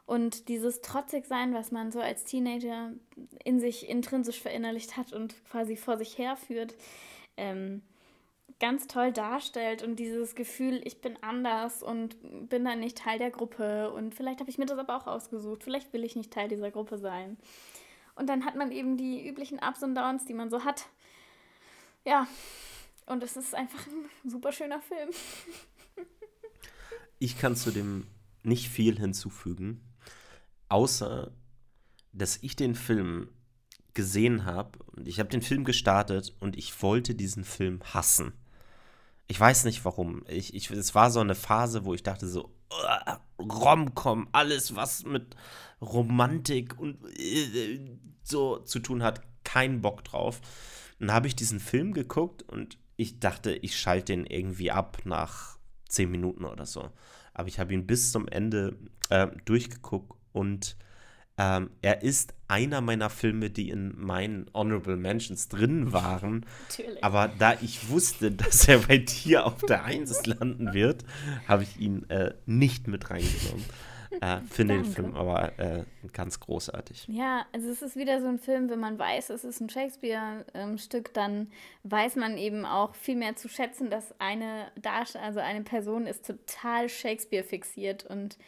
Und 0.04 0.48
dieses 0.48 0.82
Trotzigsein, 0.82 1.52
was 1.52 1.72
man 1.72 1.90
so 1.90 1.98
als 1.98 2.24
Teenager 2.24 2.92
in 3.42 3.58
sich 3.58 3.88
intrinsisch 3.88 4.40
verinnerlicht 4.40 4.96
hat 4.96 5.12
und 5.12 5.34
quasi 5.50 5.76
vor 5.76 5.96
sich 5.96 6.16
herführt, 6.16 6.76
ähm, 7.36 7.82
ganz 8.58 8.86
toll 8.86 9.12
darstellt 9.12 9.82
und 9.82 9.96
dieses 9.96 10.34
Gefühl, 10.34 10.80
ich 10.84 11.00
bin 11.00 11.18
anders 11.22 11.82
und 11.82 12.16
bin 12.48 12.64
dann 12.64 12.80
nicht 12.80 12.98
Teil 12.98 13.18
der 13.18 13.30
Gruppe 13.30 13.90
und 13.92 14.14
vielleicht 14.14 14.40
habe 14.40 14.50
ich 14.50 14.58
mir 14.58 14.66
das 14.66 14.78
aber 14.78 14.96
auch 14.96 15.06
ausgesucht, 15.06 15.62
vielleicht 15.62 15.92
will 15.92 16.04
ich 16.04 16.16
nicht 16.16 16.32
Teil 16.32 16.48
dieser 16.48 16.70
Gruppe 16.70 16.98
sein. 16.98 17.36
Und 18.14 18.28
dann 18.28 18.46
hat 18.46 18.56
man 18.56 18.72
eben 18.72 18.96
die 18.96 19.28
üblichen 19.28 19.58
Ups 19.58 19.82
und 19.82 19.94
Downs, 19.94 20.24
die 20.24 20.32
man 20.32 20.48
so 20.48 20.64
hat. 20.64 20.86
Ja, 22.06 22.26
und 23.04 23.22
es 23.22 23.36
ist 23.36 23.54
einfach 23.54 23.86
ein 23.86 24.30
super 24.30 24.52
schöner 24.52 24.80
Film. 24.80 25.10
ich 27.18 27.38
kann 27.38 27.56
zu 27.56 27.70
dem 27.70 28.06
nicht 28.42 28.68
viel 28.68 28.98
hinzufügen, 28.98 29.82
außer 30.68 31.30
dass 32.12 32.38
ich 32.42 32.56
den 32.56 32.74
Film 32.74 33.28
gesehen 33.92 34.44
habe 34.44 34.78
und 34.94 35.08
ich 35.08 35.18
habe 35.18 35.28
den 35.28 35.42
Film 35.42 35.64
gestartet 35.64 36.34
und 36.40 36.56
ich 36.56 36.82
wollte 36.82 37.14
diesen 37.14 37.44
Film 37.44 37.82
hassen. 37.92 38.32
Ich 39.28 39.38
weiß 39.40 39.64
nicht 39.64 39.84
warum. 39.84 40.24
Ich, 40.28 40.54
ich, 40.54 40.70
es 40.70 40.94
war 40.94 41.10
so 41.10 41.20
eine 41.20 41.34
Phase, 41.34 41.84
wo 41.84 41.94
ich 41.94 42.02
dachte 42.02 42.28
so, 42.28 42.54
uh, 42.70 43.42
Romcom, 43.42 44.28
alles 44.32 44.76
was 44.76 45.04
mit 45.04 45.36
Romantik 45.80 46.78
und 46.78 47.02
uh, 47.02 47.98
so 48.22 48.58
zu 48.58 48.78
tun 48.78 49.02
hat, 49.02 49.22
keinen 49.44 49.80
Bock 49.80 50.04
drauf. 50.04 50.40
Dann 50.98 51.12
habe 51.12 51.26
ich 51.26 51.36
diesen 51.36 51.60
Film 51.60 51.92
geguckt 51.92 52.42
und 52.42 52.78
ich 52.96 53.20
dachte, 53.20 53.52
ich 53.52 53.78
schalte 53.78 54.12
den 54.12 54.26
irgendwie 54.26 54.70
ab 54.70 54.98
nach 55.04 55.58
zehn 55.88 56.10
Minuten 56.10 56.44
oder 56.44 56.66
so. 56.66 56.90
Aber 57.34 57.48
ich 57.48 57.58
habe 57.58 57.74
ihn 57.74 57.86
bis 57.86 58.12
zum 58.12 58.28
Ende 58.28 58.76
äh, 59.10 59.28
durchgeguckt 59.44 60.16
und 60.32 60.76
ähm, 61.38 61.70
er 61.82 62.02
ist 62.02 62.34
einer 62.48 62.80
meiner 62.80 63.10
Filme, 63.10 63.50
die 63.50 63.70
in 63.70 63.98
meinen 63.98 64.50
Honorable 64.54 64.96
Mentions 64.96 65.48
drin 65.48 65.92
waren. 65.92 66.46
Natürlich. 66.68 67.04
Aber 67.04 67.30
da 67.38 67.54
ich 67.60 67.90
wusste, 67.90 68.30
dass 68.32 68.68
er 68.68 68.78
bei 68.78 68.98
dir 68.98 69.46
auf 69.46 69.60
der 69.62 69.84
Eins 69.84 70.24
landen 70.26 70.72
wird, 70.72 71.04
habe 71.46 71.64
ich 71.64 71.78
ihn 71.78 72.08
äh, 72.08 72.34
nicht 72.46 72.88
mit 72.88 73.10
reingenommen. 73.10 73.64
Äh, 74.20 74.38
Finde 74.50 74.76
den 74.76 74.84
Film 74.84 75.14
aber 75.14 75.58
äh, 75.58 75.84
ganz 76.12 76.40
großartig. 76.40 77.06
Ja, 77.08 77.44
also 77.52 77.68
es 77.68 77.82
ist 77.82 77.96
wieder 77.96 78.20
so 78.20 78.28
ein 78.28 78.38
Film, 78.38 78.70
wenn 78.70 78.80
man 78.80 78.98
weiß, 78.98 79.30
es 79.30 79.44
ist 79.44 79.60
ein 79.60 79.68
Shakespeare-Stück, 79.68 81.12
dann 81.12 81.50
weiß 81.82 82.16
man 82.16 82.38
eben 82.38 82.64
auch 82.64 82.94
viel 82.94 83.16
mehr 83.16 83.36
zu 83.36 83.48
schätzen, 83.48 83.90
dass 83.90 84.18
eine 84.18 84.68
Darst 84.80 85.16
also 85.16 85.40
eine 85.40 85.62
Person 85.62 86.06
ist 86.06 86.26
total 86.26 86.88
Shakespeare 86.88 87.44
fixiert 87.44 88.06
und 88.06 88.38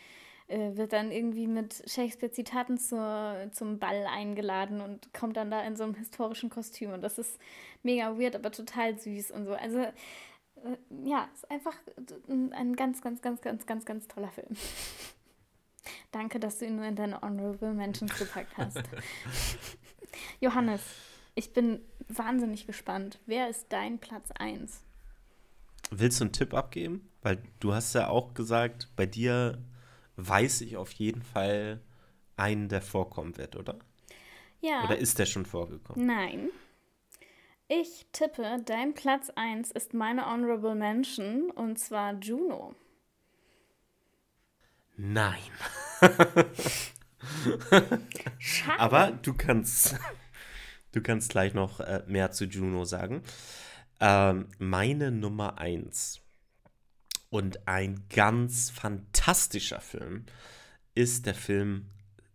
äh, 0.49 0.77
wird 0.77 0.95
dann 0.95 1.11
irgendwie 1.11 1.47
mit 1.47 1.83
Shakespeare-Zitaten 1.87 2.79
zum 2.79 3.79
Ball 3.79 4.07
eingeladen 4.07 4.81
und 4.81 5.13
kommt 5.13 5.37
dann 5.37 5.51
da 5.51 5.63
in 5.63 5.77
so 5.77 5.85
einem 5.85 5.95
historischen 5.95 6.49
Kostüm. 6.49 6.93
Und 6.93 7.03
das 7.03 7.19
ist 7.19 7.39
mega 7.83 8.19
weird, 8.19 8.35
aber 8.35 8.51
total 8.51 8.99
süß 8.99 9.31
und 9.31 9.45
so. 9.45 9.53
Also, 9.53 9.81
äh, 9.81 9.93
ja, 11.05 11.29
ist 11.35 11.51
einfach 11.51 11.75
ein 12.29 12.77
ganz, 12.77 13.03
ganz, 13.03 13.21
ganz, 13.21 13.41
ganz, 13.43 13.67
ganz, 13.67 13.85
ganz 13.85 14.09
toller 14.09 14.31
Film. 14.31 14.49
Danke, 16.13 16.41
dass 16.41 16.59
du 16.59 16.67
ihn 16.67 16.77
nur 16.77 16.87
in 16.87 16.97
deine 16.97 17.21
Honorable 17.21 17.75
Mentions 17.75 18.19
gepackt 18.19 18.57
hast. 18.57 18.83
Johannes, 20.41 20.83
ich 21.35 21.53
bin 21.53 21.81
wahnsinnig 22.09 22.67
gespannt. 22.67 23.19
Wer 23.27 23.49
ist 23.49 23.67
dein 23.69 23.99
Platz 23.99 24.31
1? 24.39 24.83
Willst 25.91 26.21
du 26.21 26.25
einen 26.25 26.33
Tipp 26.33 26.55
abgeben? 26.55 27.09
Weil 27.23 27.43
du 27.61 27.75
hast 27.75 27.95
ja 27.95 28.09
auch 28.09 28.35
gesagt, 28.35 28.89
bei 28.97 29.07
dir 29.07 29.59
weiß 30.19 30.63
ich 30.63 30.77
auf 30.77 30.93
jeden 30.93 31.23
Fall 31.23 31.81
einen, 32.37 32.69
der 32.69 32.83
vorkommen 32.83 33.37
wird, 33.39 33.57
oder? 33.57 33.79
Ja. 34.61 34.85
Oder 34.85 34.99
ist 34.99 35.19
der 35.19 35.27
schon 35.27 35.47
vorgekommen? 35.47 36.05
Nein. 36.07 36.51
Ich 37.69 38.07
tippe, 38.13 38.59
dein 38.65 38.95
Platz 38.95 39.31
1 39.31 39.71
ist 39.71 39.95
meine 39.95 40.27
Honorable 40.27 40.75
Mention 40.75 41.51
und 41.51 41.79
zwar 41.79 42.15
Juno. 42.15 42.75
Nein. 44.97 45.39
Schade. 48.39 48.81
Aber 48.81 49.13
du 49.13 49.35
kannst, 49.35 49.97
du 50.93 51.03
kannst 51.03 51.31
gleich 51.31 51.55
noch 51.55 51.79
äh, 51.81 52.03
mehr 52.07 52.33
zu 52.33 52.47
Juno 52.47 52.85
sagen. 52.85 53.23
Ähm, 54.01 54.49
meine 54.59 55.13
Nummer 55.13 55.59
1 55.59 56.21
und 57.31 57.67
ein 57.69 58.05
ganz 58.09 58.71
fantastischer 58.71 59.81
Film 59.81 60.25
ist 60.95 61.27
der 61.27 61.35
Film 61.35 61.87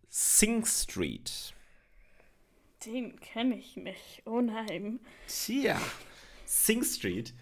Sing 0.08 0.64
Street. 0.64 1.54
Den 2.86 3.18
kenne 3.18 3.56
ich 3.56 3.76
nicht. 3.76 4.22
Oh 4.26 4.40
nein. 4.40 5.00
Tja, 5.26 5.80
Sing 6.44 6.84
Street, 6.84 7.34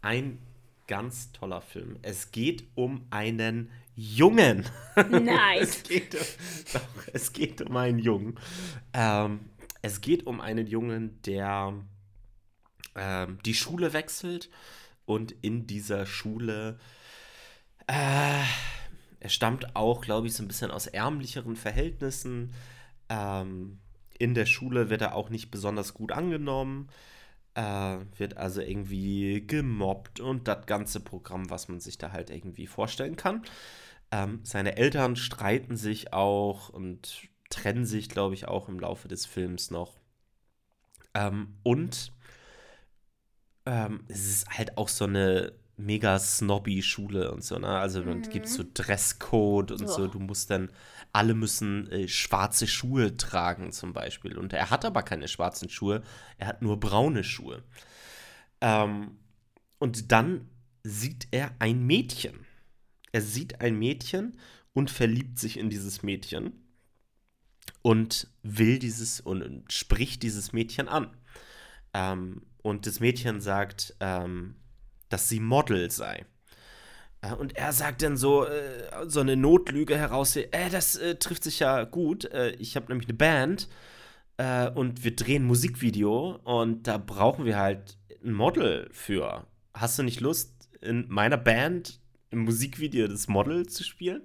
ein 0.00 0.38
ganz 0.86 1.32
toller 1.32 1.60
Film. 1.60 1.98
Es 2.02 2.30
geht 2.32 2.64
um 2.74 3.06
einen 3.10 3.70
Jungen. 3.94 4.66
Nein. 5.10 5.58
es, 5.60 5.82
geht, 5.82 6.14
doch, 6.14 6.80
es 7.12 7.32
geht 7.32 7.62
um 7.62 7.76
einen 7.76 7.98
Jungen. 7.98 8.38
Ähm, 8.92 9.50
es 9.82 10.00
geht 10.00 10.26
um 10.26 10.40
einen 10.40 10.66
Jungen, 10.66 11.20
der 11.22 11.74
ähm, 12.94 13.38
die 13.44 13.54
Schule 13.54 13.92
wechselt 13.92 14.50
und 15.04 15.32
in 15.42 15.66
dieser 15.66 16.06
Schule 16.06 16.78
äh, 17.86 18.42
er 19.20 19.28
stammt 19.28 19.76
auch, 19.76 20.00
glaube 20.00 20.26
ich, 20.26 20.34
so 20.34 20.42
ein 20.42 20.48
bisschen 20.48 20.70
aus 20.70 20.86
ärmlicheren 20.86 21.56
Verhältnissen. 21.56 22.54
Ähm, 23.08 23.78
in 24.18 24.34
der 24.34 24.46
Schule 24.46 24.90
wird 24.90 25.02
er 25.02 25.14
auch 25.14 25.30
nicht 25.30 25.50
besonders 25.50 25.94
gut 25.94 26.12
angenommen. 26.12 26.88
Äh, 27.54 27.98
wird 28.18 28.36
also 28.36 28.60
irgendwie 28.60 29.46
gemobbt 29.46 30.20
und 30.20 30.46
das 30.46 30.66
ganze 30.66 31.00
Programm, 31.00 31.48
was 31.50 31.68
man 31.68 31.80
sich 31.80 31.96
da 31.98 32.12
halt 32.12 32.30
irgendwie 32.30 32.66
vorstellen 32.66 33.16
kann. 33.16 33.42
Ähm, 34.10 34.40
seine 34.42 34.76
Eltern 34.76 35.16
streiten 35.16 35.76
sich 35.76 36.12
auch 36.12 36.68
und 36.68 37.28
trennen 37.50 37.86
sich, 37.86 38.08
glaube 38.08 38.34
ich, 38.34 38.46
auch 38.46 38.68
im 38.68 38.78
Laufe 38.78 39.08
des 39.08 39.26
Films 39.26 39.70
noch. 39.70 39.96
Ähm, 41.14 41.56
und 41.62 42.12
ähm, 43.64 44.04
es 44.08 44.26
ist 44.26 44.48
halt 44.50 44.76
auch 44.78 44.88
so 44.88 45.04
eine 45.04 45.52
mega 45.76 46.18
snobby 46.18 46.82
Schule 46.82 47.30
und 47.32 47.44
so, 47.44 47.58
ne? 47.58 47.68
Also 47.68 48.02
mhm. 48.02 48.22
gibt 48.22 48.48
so 48.48 48.64
Dresscode 48.72 49.72
und 49.72 49.82
oh. 49.82 49.86
so, 49.86 50.06
du 50.06 50.18
musst 50.18 50.50
dann, 50.50 50.70
alle 51.12 51.34
müssen 51.34 51.90
äh, 51.90 52.08
schwarze 52.08 52.66
Schuhe 52.66 53.16
tragen 53.16 53.72
zum 53.72 53.92
Beispiel. 53.92 54.38
Und 54.38 54.52
er 54.52 54.70
hat 54.70 54.84
aber 54.84 55.02
keine 55.02 55.28
schwarzen 55.28 55.68
Schuhe, 55.68 56.02
er 56.38 56.48
hat 56.48 56.62
nur 56.62 56.80
braune 56.80 57.24
Schuhe. 57.24 57.62
Ähm, 58.60 59.18
und 59.78 60.12
dann 60.12 60.48
sieht 60.82 61.28
er 61.30 61.54
ein 61.58 61.86
Mädchen. 61.86 62.46
Er 63.12 63.20
sieht 63.22 63.60
ein 63.60 63.78
Mädchen 63.78 64.38
und 64.72 64.90
verliebt 64.90 65.38
sich 65.38 65.58
in 65.58 65.68
dieses 65.68 66.02
Mädchen 66.02 66.52
und 67.82 68.28
will 68.42 68.78
dieses 68.78 69.20
und 69.20 69.70
spricht 69.72 70.22
dieses 70.22 70.52
Mädchen 70.52 70.88
an. 70.88 71.16
Ähm, 71.92 72.42
und 72.62 72.86
das 72.86 73.00
Mädchen 73.00 73.40
sagt, 73.40 73.94
ähm, 74.00 74.56
dass 75.08 75.28
sie 75.28 75.40
Model 75.40 75.90
sei. 75.90 76.24
Äh, 77.22 77.34
und 77.34 77.56
er 77.56 77.72
sagt 77.72 78.02
dann 78.02 78.16
so, 78.16 78.46
äh, 78.46 79.06
so 79.06 79.20
eine 79.20 79.36
Notlüge 79.36 79.96
heraus, 79.96 80.36
äh, 80.36 80.48
das 80.70 80.96
äh, 80.96 81.16
trifft 81.16 81.44
sich 81.44 81.60
ja 81.60 81.84
gut. 81.84 82.24
Äh, 82.26 82.50
ich 82.52 82.76
habe 82.76 82.88
nämlich 82.88 83.08
eine 83.08 83.16
Band 83.16 83.68
äh, 84.36 84.68
und 84.70 85.04
wir 85.04 85.14
drehen 85.14 85.44
ein 85.44 85.46
Musikvideo 85.46 86.40
und 86.44 86.86
da 86.86 86.98
brauchen 86.98 87.44
wir 87.44 87.58
halt 87.58 87.98
ein 88.24 88.32
Model 88.32 88.88
für. 88.92 89.46
Hast 89.74 89.98
du 89.98 90.02
nicht 90.02 90.20
Lust, 90.20 90.52
in 90.80 91.06
meiner 91.08 91.36
Band 91.36 92.00
im 92.30 92.40
Musikvideo 92.40 93.08
das 93.08 93.28
Model 93.28 93.66
zu 93.66 93.84
spielen. 93.84 94.22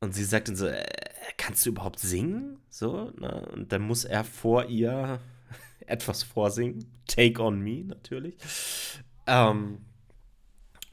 Und 0.00 0.14
sie 0.14 0.24
sagt 0.24 0.48
dann 0.48 0.56
so, 0.56 0.66
äh, 0.66 0.84
kannst 1.36 1.66
du 1.66 1.70
überhaupt 1.70 1.98
singen? 1.98 2.58
So, 2.70 3.10
ne? 3.18 3.48
Und 3.52 3.72
dann 3.72 3.82
muss 3.82 4.04
er 4.04 4.24
vor 4.24 4.66
ihr 4.66 5.20
etwas 5.86 6.22
vorsingen. 6.22 6.86
Take 7.06 7.42
on 7.42 7.60
me, 7.60 7.84
natürlich. 7.84 8.36
Ähm, 9.28 9.84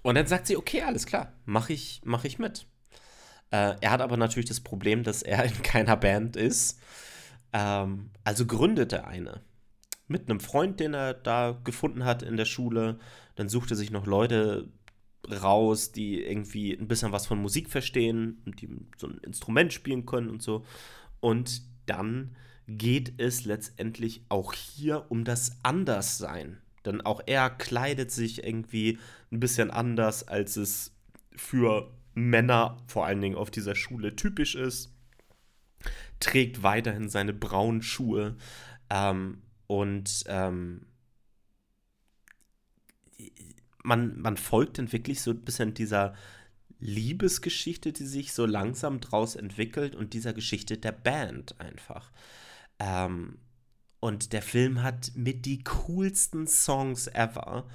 und 0.03 0.15
dann 0.15 0.27
sagt 0.27 0.45
sie, 0.45 0.57
okay, 0.57 0.83
alles 0.83 1.07
klar, 1.07 1.33
mach 1.45 1.69
ich, 1.69 2.01
mach 2.03 2.25
ich 2.25 2.37
mit. 2.37 2.67
Äh, 3.49 3.75
er 3.81 3.91
hat 3.91 4.01
aber 4.01 4.17
natürlich 4.17 4.47
das 4.47 4.59
Problem, 4.59 5.03
dass 5.03 5.23
er 5.23 5.45
in 5.45 5.63
keiner 5.63 5.97
Band 5.97 6.35
ist. 6.35 6.79
Ähm, 7.53 8.11
also 8.23 8.45
gründet 8.45 8.93
er 8.93 9.07
eine. 9.07 9.41
Mit 10.07 10.29
einem 10.29 10.39
Freund, 10.39 10.79
den 10.79 10.93
er 10.93 11.15
da 11.15 11.59
gefunden 11.63 12.05
hat 12.05 12.21
in 12.21 12.37
der 12.37 12.45
Schule. 12.45 12.99
Dann 13.35 13.49
sucht 13.49 13.71
er 13.71 13.77
sich 13.77 13.89
noch 13.89 14.05
Leute 14.05 14.69
raus, 15.27 15.91
die 15.91 16.21
irgendwie 16.21 16.73
ein 16.73 16.87
bisschen 16.87 17.11
was 17.11 17.25
von 17.25 17.41
Musik 17.41 17.69
verstehen 17.69 18.43
und 18.45 18.61
die 18.61 18.69
so 18.97 19.07
ein 19.07 19.17
Instrument 19.19 19.73
spielen 19.73 20.05
können 20.05 20.29
und 20.29 20.43
so. 20.43 20.65
Und 21.19 21.63
dann 21.87 22.35
geht 22.67 23.19
es 23.19 23.45
letztendlich 23.45 24.23
auch 24.29 24.53
hier 24.53 25.05
um 25.09 25.23
das 25.23 25.57
Anderssein. 25.63 26.61
Denn 26.85 27.01
auch 27.01 27.21
er 27.25 27.49
kleidet 27.49 28.11
sich 28.11 28.43
irgendwie 28.43 28.99
ein 29.31 29.39
bisschen 29.39 29.71
anders, 29.71 30.27
als 30.27 30.55
es 30.57 30.93
für 31.35 31.91
Männer 32.13 32.77
vor 32.87 33.05
allen 33.05 33.21
Dingen 33.21 33.35
auf 33.35 33.51
dieser 33.51 33.75
Schule 33.75 34.15
typisch 34.15 34.55
ist. 34.55 34.91
Trägt 36.19 36.63
weiterhin 36.63 37.09
seine 37.09 37.33
braunen 37.33 37.81
Schuhe 37.81 38.37
ähm, 38.89 39.41
und 39.67 40.23
ähm, 40.27 40.85
man, 43.83 44.19
man 44.19 44.37
folgt 44.37 44.77
dann 44.77 44.91
wirklich 44.91 45.21
so 45.21 45.31
ein 45.31 45.41
bisschen 45.41 45.73
dieser 45.73 46.15
Liebesgeschichte, 46.79 47.93
die 47.93 48.05
sich 48.05 48.33
so 48.33 48.45
langsam 48.45 48.99
draus 48.99 49.35
entwickelt 49.35 49.95
und 49.95 50.13
dieser 50.13 50.33
Geschichte 50.33 50.77
der 50.77 50.91
Band 50.91 51.59
einfach. 51.59 52.11
Ähm, 52.79 53.37
und 54.05 54.33
der 54.33 54.43
Film 54.43 54.83
hat 54.83 55.13
mit 55.15 55.47
die 55.47 55.63
coolsten 55.63 56.45
Songs 56.45 57.07
ever. 57.07 57.65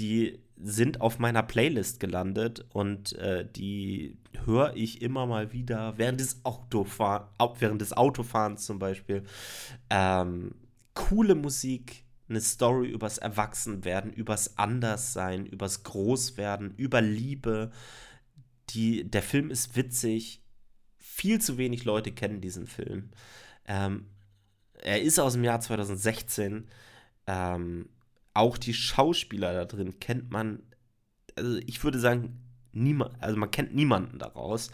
Die 0.00 0.40
sind 0.56 1.00
auf 1.00 1.20
meiner 1.20 1.44
Playlist 1.44 2.00
gelandet 2.00 2.66
und 2.70 3.12
äh, 3.12 3.48
die 3.48 4.18
höre 4.44 4.74
ich 4.74 5.02
immer 5.02 5.26
mal 5.26 5.52
wieder 5.52 5.96
während 5.96 6.18
des, 6.18 6.44
Autofahr 6.44 7.32
während 7.60 7.80
des 7.80 7.92
Autofahrens 7.92 8.66
zum 8.66 8.80
Beispiel. 8.80 9.22
Ähm, 9.88 10.56
coole 10.94 11.36
Musik, 11.36 12.04
eine 12.28 12.40
Story 12.40 12.88
übers 12.88 13.18
Erwachsenwerden, 13.18 14.12
übers 14.12 14.58
Anderssein, 14.58 15.46
übers 15.46 15.84
Großwerden, 15.84 16.74
über 16.76 17.00
Liebe. 17.00 17.70
Die, 18.70 19.08
der 19.08 19.22
Film 19.22 19.52
ist 19.52 19.76
witzig. 19.76 20.42
Viel 20.98 21.40
zu 21.40 21.56
wenig 21.56 21.84
Leute 21.84 22.10
kennen 22.10 22.40
diesen 22.40 22.66
Film. 22.66 23.10
Ähm, 23.64 24.06
er 24.82 25.02
ist 25.02 25.18
aus 25.18 25.34
dem 25.34 25.44
Jahr 25.44 25.60
2016. 25.60 26.66
Ähm, 27.26 27.88
auch 28.34 28.56
die 28.58 28.74
Schauspieler 28.74 29.52
da 29.52 29.64
drin 29.64 29.98
kennt 30.00 30.30
man, 30.30 30.62
also 31.36 31.58
ich 31.66 31.82
würde 31.82 31.98
sagen, 31.98 32.40
niemand, 32.72 33.20
also 33.22 33.36
man 33.36 33.50
kennt 33.50 33.74
niemanden 33.74 34.18
daraus. 34.18 34.70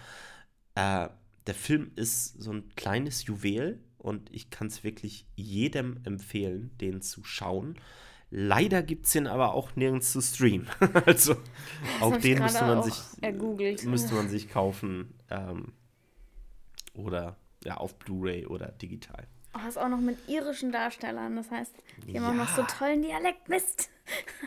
Äh, 0.75 1.09
der 1.47 1.55
Film 1.55 1.91
ist 1.97 2.41
so 2.41 2.53
ein 2.53 2.69
kleines 2.75 3.25
Juwel 3.27 3.81
und 3.99 4.33
ich 4.35 4.51
kann 4.51 4.67
es 4.67 4.85
wirklich 4.85 5.27
jedem 5.35 6.01
empfehlen, 6.05 6.77
den 6.79 7.01
zu 7.01 7.25
schauen. 7.25 7.77
Leider 8.31 8.83
gibt 8.83 9.07
es 9.07 9.13
den 9.13 9.27
aber 9.27 9.55
auch 9.55 9.77
nirgends 9.77 10.13
zu 10.13 10.21
streamen. 10.21 10.69
also 11.07 11.35
das 11.35 12.03
auch 12.03 12.17
den 12.17 12.41
müsste 12.41 12.65
man, 12.65 12.83
sich, 12.83 12.95
ergoogelt. 13.21 13.85
müsste 13.85 14.15
man 14.15 14.29
sich 14.29 14.49
kaufen. 14.49 15.15
Ähm, 15.31 15.73
oder 16.95 17.37
ja, 17.65 17.77
auf 17.77 17.99
Blu-ray 17.99 18.47
oder 18.47 18.69
digital. 18.69 19.27
Oh, 19.55 19.61
hast 19.63 19.79
auch 19.79 19.89
noch 19.89 20.01
mit 20.01 20.29
irischen 20.29 20.73
Darstellern. 20.73 21.37
Das 21.37 21.51
heißt, 21.51 21.73
die 22.07 22.13
ja. 22.13 22.23
haben 22.23 22.41
auch 22.41 22.45
noch 22.45 22.57
so 22.57 22.63
tollen 22.63 23.03
Dialekt. 23.03 23.49
Mist. 23.49 23.91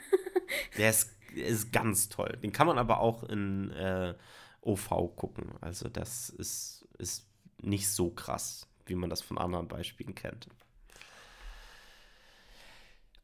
Der 0.77 0.89
ist, 0.89 1.11
ist 1.33 1.71
ganz 1.71 2.09
toll. 2.09 2.37
Den 2.41 2.51
kann 2.51 2.67
man 2.67 2.77
aber 2.77 2.99
auch 2.99 3.23
in 3.23 3.71
äh, 3.71 4.13
OV 4.61 5.15
gucken. 5.15 5.51
Also 5.61 5.87
das 5.87 6.29
ist, 6.29 6.87
ist 6.97 7.25
nicht 7.61 7.89
so 7.89 8.09
krass, 8.09 8.67
wie 8.85 8.95
man 8.95 9.09
das 9.09 9.21
von 9.21 9.37
anderen 9.37 9.67
Beispielen 9.67 10.13
kennt. 10.13 10.47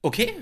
Okay, 0.01 0.33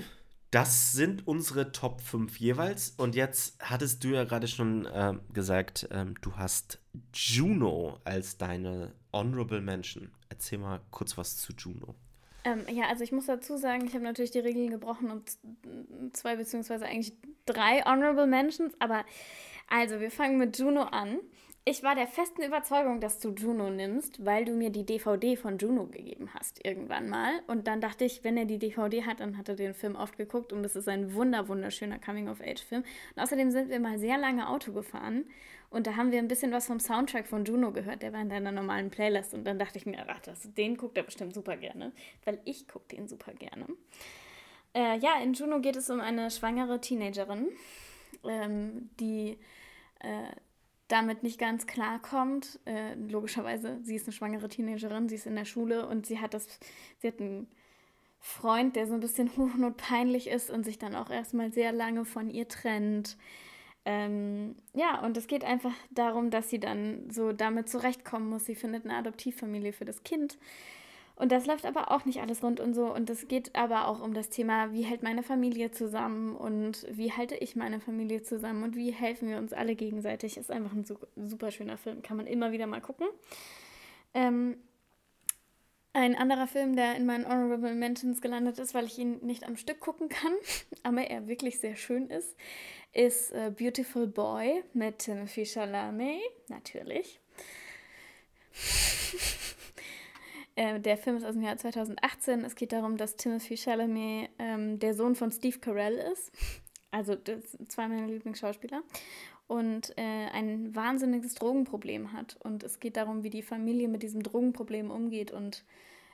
das 0.50 0.92
sind 0.92 1.26
unsere 1.26 1.72
Top 1.72 2.00
5 2.00 2.38
jeweils. 2.38 2.90
Und 2.90 3.14
jetzt 3.14 3.56
hattest 3.60 4.04
du 4.04 4.08
ja 4.08 4.24
gerade 4.24 4.48
schon 4.48 4.86
äh, 4.86 5.14
gesagt, 5.32 5.88
ähm, 5.90 6.14
du 6.20 6.36
hast 6.36 6.78
Juno 7.14 8.00
als 8.04 8.36
deine 8.36 8.92
Honorable 9.12 9.60
Mention. 9.60 10.10
Erzähl 10.28 10.58
mal 10.58 10.80
kurz 10.90 11.16
was 11.18 11.36
zu 11.36 11.52
Juno. 11.52 11.94
Ähm, 12.44 12.64
ja, 12.68 12.88
also 12.88 13.04
ich 13.04 13.12
muss 13.12 13.26
dazu 13.26 13.56
sagen, 13.56 13.86
ich 13.86 13.94
habe 13.94 14.04
natürlich 14.04 14.32
die 14.32 14.40
Regeln 14.40 14.70
gebrochen 14.70 15.10
und 15.10 16.16
zwei 16.16 16.36
beziehungsweise 16.36 16.86
eigentlich 16.86 17.12
drei 17.46 17.82
Honorable 17.84 18.26
Mentions. 18.26 18.74
Aber 18.80 19.04
also, 19.68 20.00
wir 20.00 20.10
fangen 20.10 20.38
mit 20.38 20.58
Juno 20.58 20.82
an. 20.82 21.18
Ich 21.64 21.84
war 21.84 21.94
der 21.94 22.08
festen 22.08 22.42
Überzeugung, 22.42 23.00
dass 23.00 23.20
du 23.20 23.30
Juno 23.30 23.70
nimmst, 23.70 24.24
weil 24.24 24.44
du 24.44 24.52
mir 24.52 24.70
die 24.70 24.84
DVD 24.84 25.36
von 25.36 25.58
Juno 25.58 25.86
gegeben 25.86 26.28
hast 26.34 26.62
irgendwann 26.64 27.08
mal. 27.08 27.40
Und 27.46 27.68
dann 27.68 27.80
dachte 27.80 28.04
ich, 28.04 28.24
wenn 28.24 28.36
er 28.36 28.46
die 28.46 28.58
DVD 28.58 29.04
hat, 29.04 29.20
dann 29.20 29.38
hat 29.38 29.48
er 29.48 29.54
den 29.54 29.72
Film 29.72 29.94
oft 29.94 30.16
geguckt 30.16 30.52
und 30.52 30.64
es 30.64 30.74
ist 30.74 30.88
ein 30.88 31.14
wunder 31.14 31.46
wunderschöner 31.46 32.00
Coming-of-Age-Film. 32.00 32.82
Und 33.14 33.22
außerdem 33.22 33.52
sind 33.52 33.70
wir 33.70 33.78
mal 33.78 33.98
sehr 33.98 34.18
lange 34.18 34.48
Auto 34.48 34.72
gefahren 34.72 35.24
und 35.72 35.86
da 35.86 35.96
haben 35.96 36.12
wir 36.12 36.18
ein 36.18 36.28
bisschen 36.28 36.52
was 36.52 36.66
vom 36.66 36.78
Soundtrack 36.78 37.26
von 37.26 37.44
Juno 37.44 37.72
gehört. 37.72 38.02
Der 38.02 38.12
war 38.12 38.20
in 38.20 38.28
deiner 38.28 38.52
normalen 38.52 38.90
Playlist 38.90 39.32
und 39.32 39.44
dann 39.44 39.58
dachte 39.58 39.78
ich 39.78 39.86
mir, 39.86 40.04
ach, 40.06 40.20
das, 40.20 40.52
den 40.54 40.76
guckt 40.76 40.96
er 40.98 41.02
bestimmt 41.02 41.34
super 41.34 41.56
gerne, 41.56 41.92
weil 42.24 42.40
ich 42.44 42.68
gucke 42.68 42.94
den 42.94 43.08
super 43.08 43.32
gerne. 43.32 43.66
Äh, 44.74 44.98
ja, 44.98 45.20
in 45.22 45.32
Juno 45.32 45.60
geht 45.60 45.76
es 45.76 45.88
um 45.88 46.00
eine 46.00 46.30
schwangere 46.30 46.80
Teenagerin, 46.80 47.48
ähm, 48.24 48.90
die 49.00 49.38
äh, 50.00 50.34
damit 50.88 51.22
nicht 51.22 51.38
ganz 51.38 51.66
klarkommt. 51.66 52.60
Äh, 52.66 52.94
logischerweise, 52.94 53.78
sie 53.82 53.96
ist 53.96 54.06
eine 54.06 54.12
schwangere 54.12 54.48
Teenagerin, 54.48 55.08
sie 55.08 55.14
ist 55.14 55.26
in 55.26 55.36
der 55.36 55.46
Schule 55.46 55.86
und 55.86 56.06
sie 56.06 56.20
hat 56.20 56.34
das, 56.34 56.46
sie 56.98 57.08
hat 57.08 57.18
einen 57.18 57.48
Freund, 58.20 58.76
der 58.76 58.86
so 58.86 58.92
ein 58.92 59.00
bisschen 59.00 59.30
hochnotpeinlich 59.38 60.28
ist 60.28 60.50
und 60.50 60.64
sich 60.64 60.78
dann 60.78 60.94
auch 60.94 61.08
erstmal 61.08 61.50
sehr 61.50 61.72
lange 61.72 62.04
von 62.04 62.28
ihr 62.28 62.46
trennt. 62.46 63.16
Ähm, 63.84 64.54
ja, 64.74 65.04
und 65.04 65.16
es 65.16 65.26
geht 65.26 65.44
einfach 65.44 65.74
darum, 65.90 66.30
dass 66.30 66.50
sie 66.50 66.60
dann 66.60 67.10
so 67.10 67.32
damit 67.32 67.68
zurechtkommen 67.68 68.28
muss. 68.28 68.44
Sie 68.44 68.54
findet 68.54 68.84
eine 68.84 68.96
Adoptivfamilie 68.96 69.72
für 69.72 69.84
das 69.84 70.04
Kind. 70.04 70.38
Und 71.16 71.30
das 71.30 71.46
läuft 71.46 71.66
aber 71.66 71.90
auch 71.90 72.04
nicht 72.04 72.20
alles 72.20 72.42
rund 72.42 72.58
und 72.58 72.74
so. 72.74 72.92
Und 72.92 73.10
es 73.10 73.28
geht 73.28 73.54
aber 73.54 73.86
auch 73.86 74.00
um 74.00 74.14
das 74.14 74.30
Thema, 74.30 74.72
wie 74.72 74.82
hält 74.82 75.02
meine 75.02 75.22
Familie 75.22 75.70
zusammen 75.70 76.34
und 76.36 76.86
wie 76.90 77.12
halte 77.12 77.36
ich 77.36 77.54
meine 77.54 77.80
Familie 77.80 78.22
zusammen 78.22 78.62
und 78.62 78.76
wie 78.76 78.92
helfen 78.92 79.28
wir 79.28 79.38
uns 79.38 79.52
alle 79.52 79.74
gegenseitig. 79.74 80.36
Ist 80.36 80.50
einfach 80.50 80.72
ein 80.72 80.84
super 81.28 81.50
schöner 81.50 81.76
Film, 81.76 82.02
kann 82.02 82.16
man 82.16 82.26
immer 82.26 82.52
wieder 82.52 82.66
mal 82.66 82.80
gucken. 82.80 83.06
Ähm, 84.14 84.56
ein 85.92 86.14
anderer 86.16 86.46
Film, 86.46 86.74
der 86.74 86.96
in 86.96 87.04
meinen 87.06 87.26
Honorable 87.26 87.74
Mentions 87.74 88.22
gelandet 88.22 88.58
ist, 88.58 88.74
weil 88.74 88.86
ich 88.86 88.98
ihn 88.98 89.18
nicht 89.24 89.44
am 89.44 89.56
Stück 89.56 89.80
gucken 89.80 90.08
kann, 90.08 90.32
aber 90.82 91.02
er 91.02 91.28
wirklich 91.28 91.60
sehr 91.60 91.76
schön 91.76 92.08
ist, 92.08 92.36
ist 92.92 93.32
äh, 93.32 93.52
Beautiful 93.56 94.06
Boy 94.06 94.64
mit 94.72 95.00
Timothy 95.00 95.44
Chalamet, 95.44 96.20
natürlich. 96.48 97.20
Äh, 100.54 100.80
der 100.80 100.98
Film 100.98 101.16
ist 101.16 101.24
aus 101.24 101.32
dem 101.32 101.42
Jahr 101.42 101.56
2018. 101.56 102.44
Es 102.44 102.54
geht 102.54 102.72
darum, 102.72 102.98
dass 102.98 103.16
Timothy 103.16 103.56
Chalamet 103.56 104.28
ähm, 104.38 104.78
der 104.78 104.92
Sohn 104.92 105.14
von 105.14 105.32
Steve 105.32 105.58
Carell 105.58 105.94
ist. 106.12 106.30
Also 106.90 107.14
das 107.14 107.56
zwei 107.68 107.88
meiner 107.88 108.06
Lieblingsschauspieler. 108.06 108.82
Und 109.52 109.92
äh, 109.98 110.30
ein 110.32 110.74
wahnsinniges 110.74 111.34
Drogenproblem 111.34 112.14
hat. 112.14 112.36
Und 112.42 112.62
es 112.62 112.80
geht 112.80 112.96
darum, 112.96 113.22
wie 113.22 113.28
die 113.28 113.42
Familie 113.42 113.86
mit 113.86 114.02
diesem 114.02 114.22
Drogenproblem 114.22 114.90
umgeht 114.90 115.30
und 115.30 115.64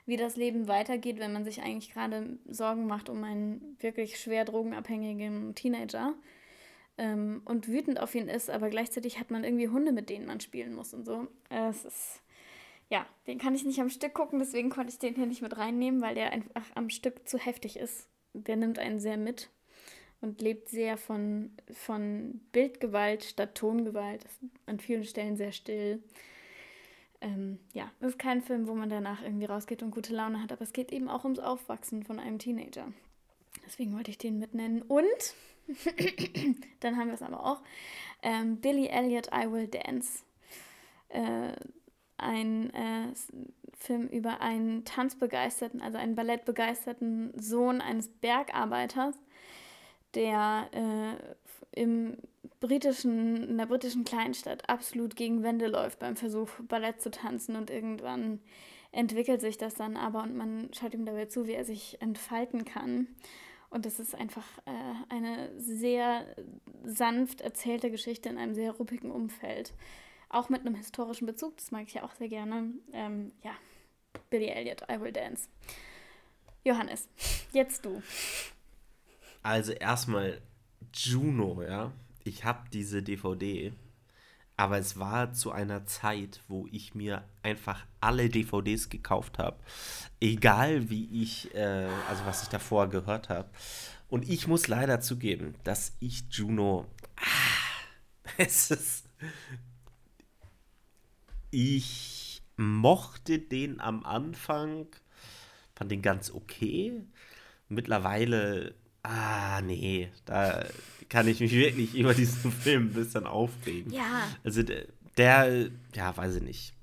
wie 0.06 0.16
das 0.16 0.34
Leben 0.34 0.66
weitergeht, 0.66 1.20
wenn 1.20 1.32
man 1.32 1.44
sich 1.44 1.62
eigentlich 1.62 1.92
gerade 1.92 2.38
Sorgen 2.48 2.86
macht 2.88 3.08
um 3.08 3.22
einen 3.22 3.76
wirklich 3.78 4.18
schwer 4.18 4.44
drogenabhängigen 4.44 5.54
Teenager 5.54 6.14
ähm, 6.96 7.42
und 7.44 7.68
wütend 7.68 8.00
auf 8.00 8.16
ihn 8.16 8.26
ist, 8.26 8.50
aber 8.50 8.70
gleichzeitig 8.70 9.20
hat 9.20 9.30
man 9.30 9.44
irgendwie 9.44 9.68
Hunde, 9.68 9.92
mit 9.92 10.10
denen 10.10 10.26
man 10.26 10.40
spielen 10.40 10.74
muss 10.74 10.92
und 10.92 11.04
so. 11.04 11.28
Es 11.48 11.84
ist 11.84 12.22
ja, 12.90 13.06
den 13.28 13.38
kann 13.38 13.54
ich 13.54 13.64
nicht 13.64 13.80
am 13.80 13.90
Stück 13.90 14.14
gucken, 14.14 14.40
deswegen 14.40 14.70
konnte 14.70 14.92
ich 14.92 14.98
den 14.98 15.14
hier 15.14 15.26
nicht 15.26 15.42
mit 15.42 15.56
reinnehmen, 15.56 16.00
weil 16.00 16.14
der 16.16 16.32
einfach 16.32 16.64
am 16.74 16.90
Stück 16.90 17.28
zu 17.28 17.38
heftig 17.38 17.76
ist. 17.78 18.08
Der 18.32 18.56
nimmt 18.56 18.80
einen 18.80 18.98
sehr 18.98 19.16
mit 19.16 19.50
und 20.20 20.40
lebt 20.40 20.68
sehr 20.68 20.96
von, 20.96 21.52
von 21.72 22.40
Bildgewalt 22.52 23.24
statt 23.24 23.54
Tongewalt. 23.54 24.24
Ist 24.24 24.40
an 24.66 24.80
vielen 24.80 25.04
Stellen 25.04 25.36
sehr 25.36 25.52
still. 25.52 26.02
Ähm, 27.20 27.58
ja, 27.72 27.90
es 28.00 28.10
ist 28.10 28.18
kein 28.18 28.42
Film, 28.42 28.68
wo 28.68 28.74
man 28.74 28.88
danach 28.88 29.22
irgendwie 29.22 29.46
rausgeht 29.46 29.82
und 29.82 29.90
gute 29.90 30.14
Laune 30.14 30.42
hat, 30.42 30.52
aber 30.52 30.62
es 30.62 30.72
geht 30.72 30.92
eben 30.92 31.08
auch 31.08 31.24
ums 31.24 31.40
Aufwachsen 31.40 32.04
von 32.04 32.18
einem 32.20 32.38
Teenager. 32.38 32.92
Deswegen 33.66 33.94
wollte 33.94 34.10
ich 34.10 34.18
den 34.18 34.38
mitnennen. 34.38 34.82
Und 34.82 35.34
Dann 36.80 36.96
haben 36.96 37.08
wir 37.08 37.14
es 37.14 37.22
aber 37.22 37.44
auch. 37.44 37.62
Ähm, 38.22 38.56
Billy 38.56 38.86
Elliot, 38.86 39.28
I 39.28 39.50
Will 39.50 39.68
Dance. 39.68 40.24
Äh, 41.08 41.52
ein 42.16 42.72
äh, 42.74 43.12
Film 43.76 44.08
über 44.08 44.40
einen 44.40 44.84
tanzbegeisterten, 44.84 45.80
also 45.80 45.98
einen 45.98 46.16
ballettbegeisterten 46.16 47.32
Sohn 47.40 47.80
eines 47.80 48.08
Bergarbeiters, 48.08 49.14
der 50.14 50.68
äh, 50.72 51.80
im 51.80 52.16
britischen, 52.60 53.50
in 53.50 53.58
der 53.58 53.66
britischen 53.66 54.04
Kleinstadt 54.04 54.68
absolut 54.68 55.16
gegen 55.16 55.42
Wände 55.42 55.68
läuft 55.68 55.98
beim 55.98 56.16
Versuch, 56.16 56.50
Ballett 56.62 57.00
zu 57.00 57.10
tanzen 57.10 57.56
und 57.56 57.70
irgendwann 57.70 58.40
entwickelt 58.90 59.40
sich 59.40 59.58
das 59.58 59.74
dann 59.74 59.96
aber 59.96 60.22
und 60.22 60.36
man 60.36 60.70
schaut 60.72 60.94
ihm 60.94 61.04
dabei 61.04 61.26
zu, 61.26 61.46
wie 61.46 61.52
er 61.52 61.64
sich 61.64 62.00
entfalten 62.00 62.64
kann. 62.64 63.08
Und 63.70 63.84
das 63.84 64.00
ist 64.00 64.14
einfach 64.14 64.46
äh, 64.64 65.14
eine 65.14 65.50
sehr 65.60 66.24
sanft 66.84 67.42
erzählte 67.42 67.90
Geschichte 67.90 68.30
in 68.30 68.38
einem 68.38 68.54
sehr 68.54 68.72
ruppigen 68.72 69.10
Umfeld. 69.10 69.74
Auch 70.30 70.48
mit 70.48 70.62
einem 70.62 70.74
historischen 70.74 71.26
Bezug, 71.26 71.56
das 71.58 71.70
mag 71.70 71.84
ich 71.86 71.94
ja 71.94 72.02
auch 72.02 72.14
sehr 72.14 72.28
gerne. 72.28 72.72
Ähm, 72.92 73.32
ja, 73.42 73.52
Billy 74.30 74.46
Elliot, 74.46 74.82
I 74.90 75.00
Will 75.00 75.12
Dance. 75.12 75.48
Johannes, 76.64 77.08
jetzt 77.52 77.84
du. 77.84 78.02
Also 79.42 79.72
erstmal 79.72 80.40
Juno, 80.92 81.62
ja. 81.62 81.92
Ich 82.24 82.44
habe 82.44 82.68
diese 82.72 83.02
DVD, 83.02 83.72
aber 84.56 84.78
es 84.78 84.98
war 84.98 85.32
zu 85.32 85.50
einer 85.50 85.86
Zeit, 85.86 86.42
wo 86.48 86.66
ich 86.70 86.94
mir 86.94 87.24
einfach 87.42 87.86
alle 88.00 88.28
DVDs 88.28 88.90
gekauft 88.90 89.38
habe. 89.38 89.56
Egal 90.20 90.90
wie 90.90 91.22
ich, 91.22 91.54
äh, 91.54 91.88
also 92.08 92.26
was 92.26 92.42
ich 92.42 92.48
davor 92.48 92.88
gehört 92.88 93.28
habe. 93.28 93.48
Und 94.08 94.28
ich 94.28 94.46
muss 94.46 94.68
leider 94.68 95.00
zugeben, 95.00 95.54
dass 95.64 95.96
ich 96.00 96.24
Juno. 96.30 96.86
Ah, 97.16 98.30
es 98.36 98.70
ist 98.70 99.08
ich 101.50 102.42
mochte 102.56 103.38
den 103.38 103.80
am 103.80 104.04
Anfang, 104.04 104.86
fand 105.74 105.90
den 105.90 106.02
ganz 106.02 106.30
okay. 106.30 107.02
Mittlerweile, 107.68 108.74
ah, 109.02 109.60
nee, 109.62 110.10
da 110.24 110.64
kann 111.08 111.28
ich 111.28 111.40
mich 111.40 111.52
wirklich 111.52 111.94
über 111.94 112.14
diesen 112.14 112.52
Film 112.62 112.88
ein 112.88 112.92
bisschen 112.92 113.26
aufregen. 113.26 113.92
Ja. 113.92 114.28
Also 114.44 114.62
der, 114.62 114.86
der 115.16 115.70
ja, 115.94 116.16
weiß 116.16 116.36
ich 116.36 116.42
nicht. 116.42 116.74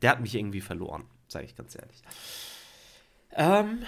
Der 0.00 0.10
hat 0.10 0.20
mich 0.20 0.34
irgendwie 0.34 0.60
verloren, 0.60 1.04
sage 1.26 1.46
ich 1.46 1.56
ganz 1.56 1.74
ehrlich. 1.74 2.02
Ähm, 3.32 3.82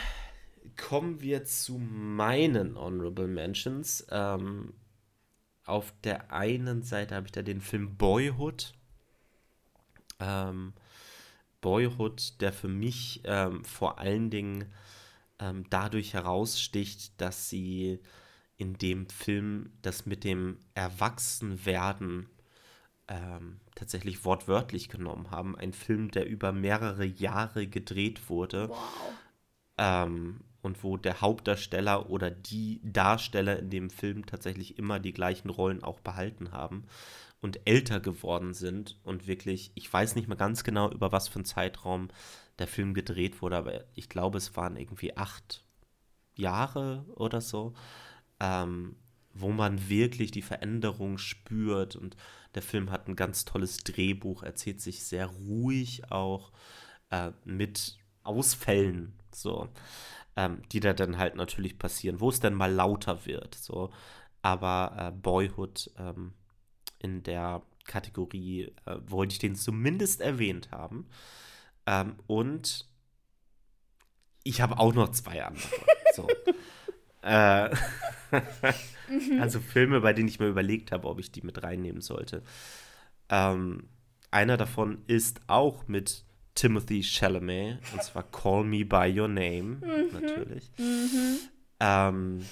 kommen 0.77 1.21
wir 1.21 1.45
zu 1.45 1.79
meinen 1.79 2.77
Honorable 2.77 3.29
Mentions. 3.29 4.07
Ähm, 4.11 4.75
auf 5.65 5.93
der 6.03 6.33
einen 6.33 6.83
Seite 6.83 7.15
habe 7.15 7.27
ich 7.27 7.33
da 7.33 7.43
den 7.43 7.61
Film 7.61 7.97
Boyhood 7.97 8.75
ähm, 10.21 10.73
Boyhood, 11.61 12.41
der 12.41 12.53
für 12.53 12.69
mich 12.69 13.23
ähm, 13.25 13.65
vor 13.65 13.99
allen 13.99 14.31
Dingen 14.31 14.73
ähm, 15.41 15.65
dadurch 15.71 16.15
heraussticht, 16.15 17.21
dass 17.21 17.49
sie 17.49 18.01
in 18.57 18.75
dem 18.75 19.09
Film 19.09 19.73
das 19.83 20.07
mit 20.07 20.23
dem 20.23 20.59
Erwachsenwerden 20.75 22.29
ähm, 23.09 23.61
tatsächlich 23.75 24.25
wortwörtlich 24.25 24.89
genommen 24.89 25.31
haben. 25.31 25.57
Ein 25.57 25.73
Film, 25.73 26.11
der 26.11 26.27
über 26.27 26.53
mehrere 26.53 27.05
Jahre 27.05 27.67
gedreht 27.67 28.29
wurde. 28.29 28.69
Wow. 28.69 28.79
Ähm, 29.79 30.41
und 30.63 30.85
wo 30.85 30.99
der 30.99 31.23
Hauptdarsteller 31.23 32.11
oder 32.11 32.31
die 32.31 32.81
Darsteller 32.85 33.59
in 33.59 33.71
dem 33.71 33.89
Film 33.89 34.27
tatsächlich 34.27 34.79
immer 34.79 35.01
die 35.01 35.15
gleichen 35.15 35.49
Rollen 35.49 35.83
auch 35.83 36.01
behalten 36.01 36.53
haben 36.53 36.85
und 37.41 37.61
älter 37.67 38.01
geworden 38.01 38.55
sind 38.55 38.99
und 39.03 39.27
wirklich, 39.27 39.73
ich 39.75 39.93
weiß 39.93 40.15
nicht 40.15 40.29
mehr 40.29 40.37
ganz 40.37 40.65
genau, 40.65 40.91
über 40.91 41.13
was 41.13 41.29
für 41.29 41.37
einen 41.37 41.45
Zeitraum 41.45 42.09
der 42.59 42.67
Film 42.67 42.95
gedreht 42.95 43.41
wurde, 43.41 43.57
aber 43.57 43.85
ich 43.95 44.09
glaube, 44.09 44.39
es 44.39 44.57
waren 44.57 44.77
irgendwie 44.77 45.17
acht 45.17 45.65
Jahre 46.35 47.07
oder 47.15 47.41
so, 47.41 47.75
ähm, 48.41 48.97
wo 49.33 49.51
man 49.51 49.89
wirklich 49.89 50.31
die 50.31 50.43
Veränderung 50.43 51.19
spürt 51.19 51.97
und 51.97 52.17
der 52.55 52.63
Film 52.63 52.91
hat 52.91 53.09
ein 53.09 53.17
ganz 53.17 53.45
tolles 53.45 53.79
Drehbuch, 53.79 54.43
erzählt 54.43 54.81
sich 54.81 55.05
sehr 55.05 55.27
ruhig 55.27 56.11
auch 56.11 56.53
äh, 57.11 57.31
mit 57.45 57.99
Ausfällen, 58.23 59.15
so, 59.33 59.69
ähm, 60.37 60.63
die 60.73 60.81
da 60.81 60.93
dann 60.93 61.17
halt 61.17 61.37
natürlich 61.37 61.79
passieren, 61.79 62.21
wo 62.21 62.29
es 62.29 62.41
dann 62.41 62.55
mal 62.55 62.73
lauter 62.73 63.25
wird, 63.25 63.55
so. 63.55 63.91
Aber 64.43 64.95
äh, 64.97 65.11
Boyhood 65.21 65.91
ähm, 65.99 66.33
in 67.01 67.23
der 67.23 67.63
Kategorie 67.85 68.73
äh, 68.87 68.97
wollte 69.07 69.33
ich 69.33 69.39
den 69.39 69.57
zumindest 69.57 70.21
erwähnt 70.21 70.71
haben. 70.71 71.07
Ähm, 71.87 72.15
und 72.27 72.87
ich 74.45 74.61
habe 74.61 74.79
auch 74.79 74.95
noch 74.95 75.11
zwei 75.11 75.45
andere. 75.45 75.69
So. 76.13 76.27
äh, 77.23 77.71
also 79.39 79.61
Filme, 79.61 80.01
bei 80.01 80.13
denen 80.13 80.27
ich 80.27 80.41
mir 80.41 80.49
überlegt 80.49 80.91
habe, 80.91 81.07
ob 81.07 81.21
ich 81.21 81.31
die 81.31 81.43
mit 81.43 81.63
reinnehmen 81.63 82.01
sollte. 82.01 82.43
Ähm, 83.29 83.89
einer 84.33 84.57
davon 84.57 85.05
ist 85.07 85.41
auch 85.47 85.87
mit 85.87 86.25
Timothy 86.57 87.05
Chalamet, 87.05 87.79
und 87.93 88.03
zwar 88.03 88.25
Call 88.25 88.65
Me 88.65 88.85
By 88.85 89.15
Your 89.17 89.29
Name, 89.29 89.77
mhm. 89.77 90.13
natürlich. 90.13 90.73
Mhm. 90.77 91.39
Ähm, 91.79 92.45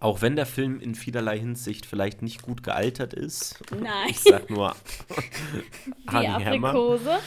auch 0.00 0.22
wenn 0.22 0.36
der 0.36 0.46
Film 0.46 0.80
in 0.80 0.94
vielerlei 0.94 1.38
Hinsicht 1.38 1.86
vielleicht 1.86 2.22
nicht 2.22 2.42
gut 2.42 2.62
gealtert 2.62 3.14
ist. 3.14 3.60
Nein. 3.72 4.08
Ich 4.08 4.20
sag 4.20 4.48
nur 4.48 4.74
Die 6.10 6.26
Aprikose. 6.26 7.18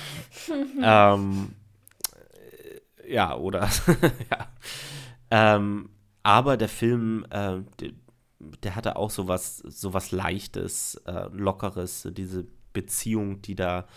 ähm, 0.81 1.55
ja, 3.07 3.35
oder 3.35 3.69
ja. 4.29 4.47
Ähm, 5.31 5.89
aber 6.23 6.57
der 6.57 6.69
Film, 6.69 7.25
äh, 7.29 7.59
der, 7.79 7.91
der, 8.63 8.75
hatte 8.75 8.95
auch 8.95 9.09
sowas, 9.09 9.57
sowas 9.57 10.11
Leichtes, 10.11 10.95
äh, 11.05 11.27
Lockeres, 11.31 12.07
diese 12.11 12.45
Beziehung, 12.73 13.41
die 13.41 13.55
da 13.55 13.87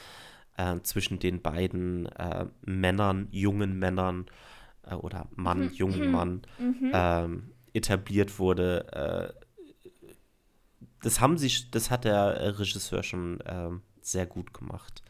äh, 0.57 0.81
zwischen 0.83 1.19
den 1.19 1.43
beiden 1.43 2.07
äh, 2.07 2.47
Männern, 2.63 3.29
jungen 3.31 3.79
Männern 3.79 4.27
äh, 4.83 4.95
oder 4.95 5.27
Mann, 5.35 5.67
mhm. 5.67 5.73
jungen 5.73 6.11
Mann, 6.11 6.43
mhm. 6.59 6.91
ähm, 6.93 7.54
etabliert 7.75 8.39
wurde, 8.39 9.35
äh, 9.35 9.45
das 11.03 11.21
haben 11.21 11.37
sie, 11.37 11.71
das 11.71 11.91
hat 11.91 12.05
der 12.05 12.59
Regisseur 12.59 13.03
schon 13.03 13.41
äh, 13.41 13.71
sehr 14.01 14.27
gut 14.27 14.55
gemacht. 14.55 15.03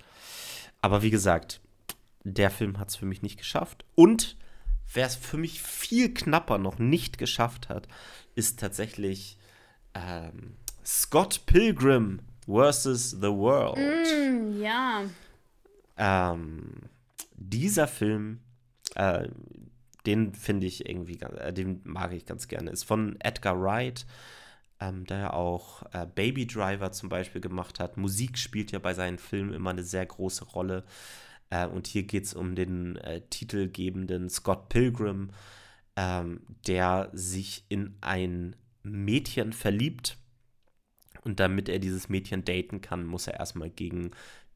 Aber 0.81 1.03
wie 1.03 1.11
gesagt, 1.11 1.61
der 2.25 2.51
Film 2.51 2.79
hat 2.79 2.89
es 2.89 2.97
für 2.97 3.07
mich 3.07 3.23
nicht 3.23 3.39
geschafft. 3.39 3.85
Und 3.95 4.37
wer 4.93 5.07
es 5.07 5.15
für 5.15 5.37
mich 5.37 5.63
viel 5.63 6.13
knapper 6.13 6.59
noch 6.59 6.79
nicht 6.79 7.17
geschafft 7.17 7.69
hat, 7.69 7.87
ist 8.35 8.59
tatsächlich 8.59 9.39
ähm, 9.95 10.57
Scott 10.85 11.47
Pilgrim 11.47 12.21
versus 12.47 13.11
The 13.11 13.29
World. 13.29 13.79
Mm, 13.79 14.61
ja. 14.61 15.05
Ähm, 15.97 16.73
dieser 17.37 17.87
Film, 17.87 18.41
äh, 18.97 19.29
den 20.07 20.35
finde 20.35 20.67
ich 20.67 20.89
irgendwie, 20.89 21.21
äh, 21.21 21.53
den 21.53 21.81
mag 21.85 22.13
ich 22.13 22.27
ganz 22.27 22.49
gerne. 22.49 22.71
Ist 22.71 22.85
von 22.85 23.17
Edgar 23.21 23.61
Wright, 23.61 24.07
ähm, 24.81 25.07
der 25.07 25.19
ja 25.19 25.33
auch 25.33 25.83
äh, 25.93 26.07
Baby 26.07 26.47
Driver 26.47 26.93
zum 26.93 27.09
Beispiel 27.09 27.41
gemacht 27.41 27.81
hat. 27.81 27.97
Musik 27.97 28.39
spielt 28.39 28.73
ja 28.73 28.79
bei 28.79 28.95
seinen 28.95 29.19
Filmen 29.19 29.53
immer 29.55 29.71
eine 29.71 29.85
sehr 29.85 30.05
große 30.07 30.45
Rolle. 30.45 30.85
Äh, 31.51 31.67
und 31.67 31.87
hier 31.87 32.03
geht 32.03 32.25
es 32.25 32.35
um 32.35 32.55
den 32.55 32.97
äh, 32.97 33.23
titelgebenden 33.31 34.29
Scott 34.29 34.69
Pilgrim, 34.69 35.31
ähm, 35.97 36.41
der 36.67 37.11
sich 37.13 37.65
in 37.69 37.97
ein 38.01 38.57
Mädchen 38.83 39.53
verliebt. 39.53 40.19
Und 41.23 41.41
damit 41.41 41.71
er 41.71 41.79
dieses 41.79 42.11
Mädchen 42.11 42.45
daten 42.45 42.83
kann, 42.83 43.07
muss 43.07 43.27
er 43.27 43.39
erstmal 43.39 43.71
gegen 43.71 44.11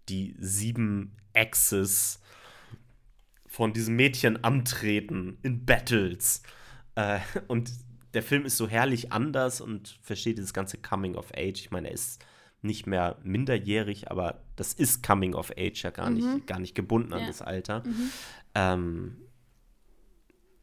die 0.09 0.37
sieben 0.39 1.17
Exes 1.33 2.21
von 3.49 3.73
diesem 3.73 3.97
Mädchen 3.97 4.45
antreten 4.45 5.39
in 5.43 5.65
Battles. 5.65 6.43
Äh, 6.95 7.19
und 7.49 7.73
der 8.15 8.23
Film 8.23 8.45
ist 8.45 8.57
so 8.57 8.69
herrlich 8.69 9.13
anders 9.13 9.61
und 9.61 9.99
versteht 10.03 10.39
dieses 10.39 10.53
ganze 10.53 10.79
Coming 10.79 11.17
of 11.17 11.33
Age. 11.35 11.61
Ich 11.61 11.71
meine, 11.71 11.89
er 11.89 11.95
ist 11.95 12.25
nicht 12.63 12.87
mehr 12.87 13.19
minderjährig, 13.23 14.11
aber 14.11 14.43
das 14.57 14.73
ist 14.73 15.03
Coming 15.03 15.35
of 15.35 15.53
Age 15.57 15.83
ja 15.83 15.91
gar, 15.91 16.11
mhm. 16.11 16.17
nicht, 16.17 16.47
gar 16.47 16.59
nicht 16.59 16.75
gebunden 16.75 17.13
ja. 17.13 17.19
an 17.19 17.27
das 17.27 17.43
Alter. 17.43 17.83
Mhm. 17.85 18.11
Ähm, 18.55 19.17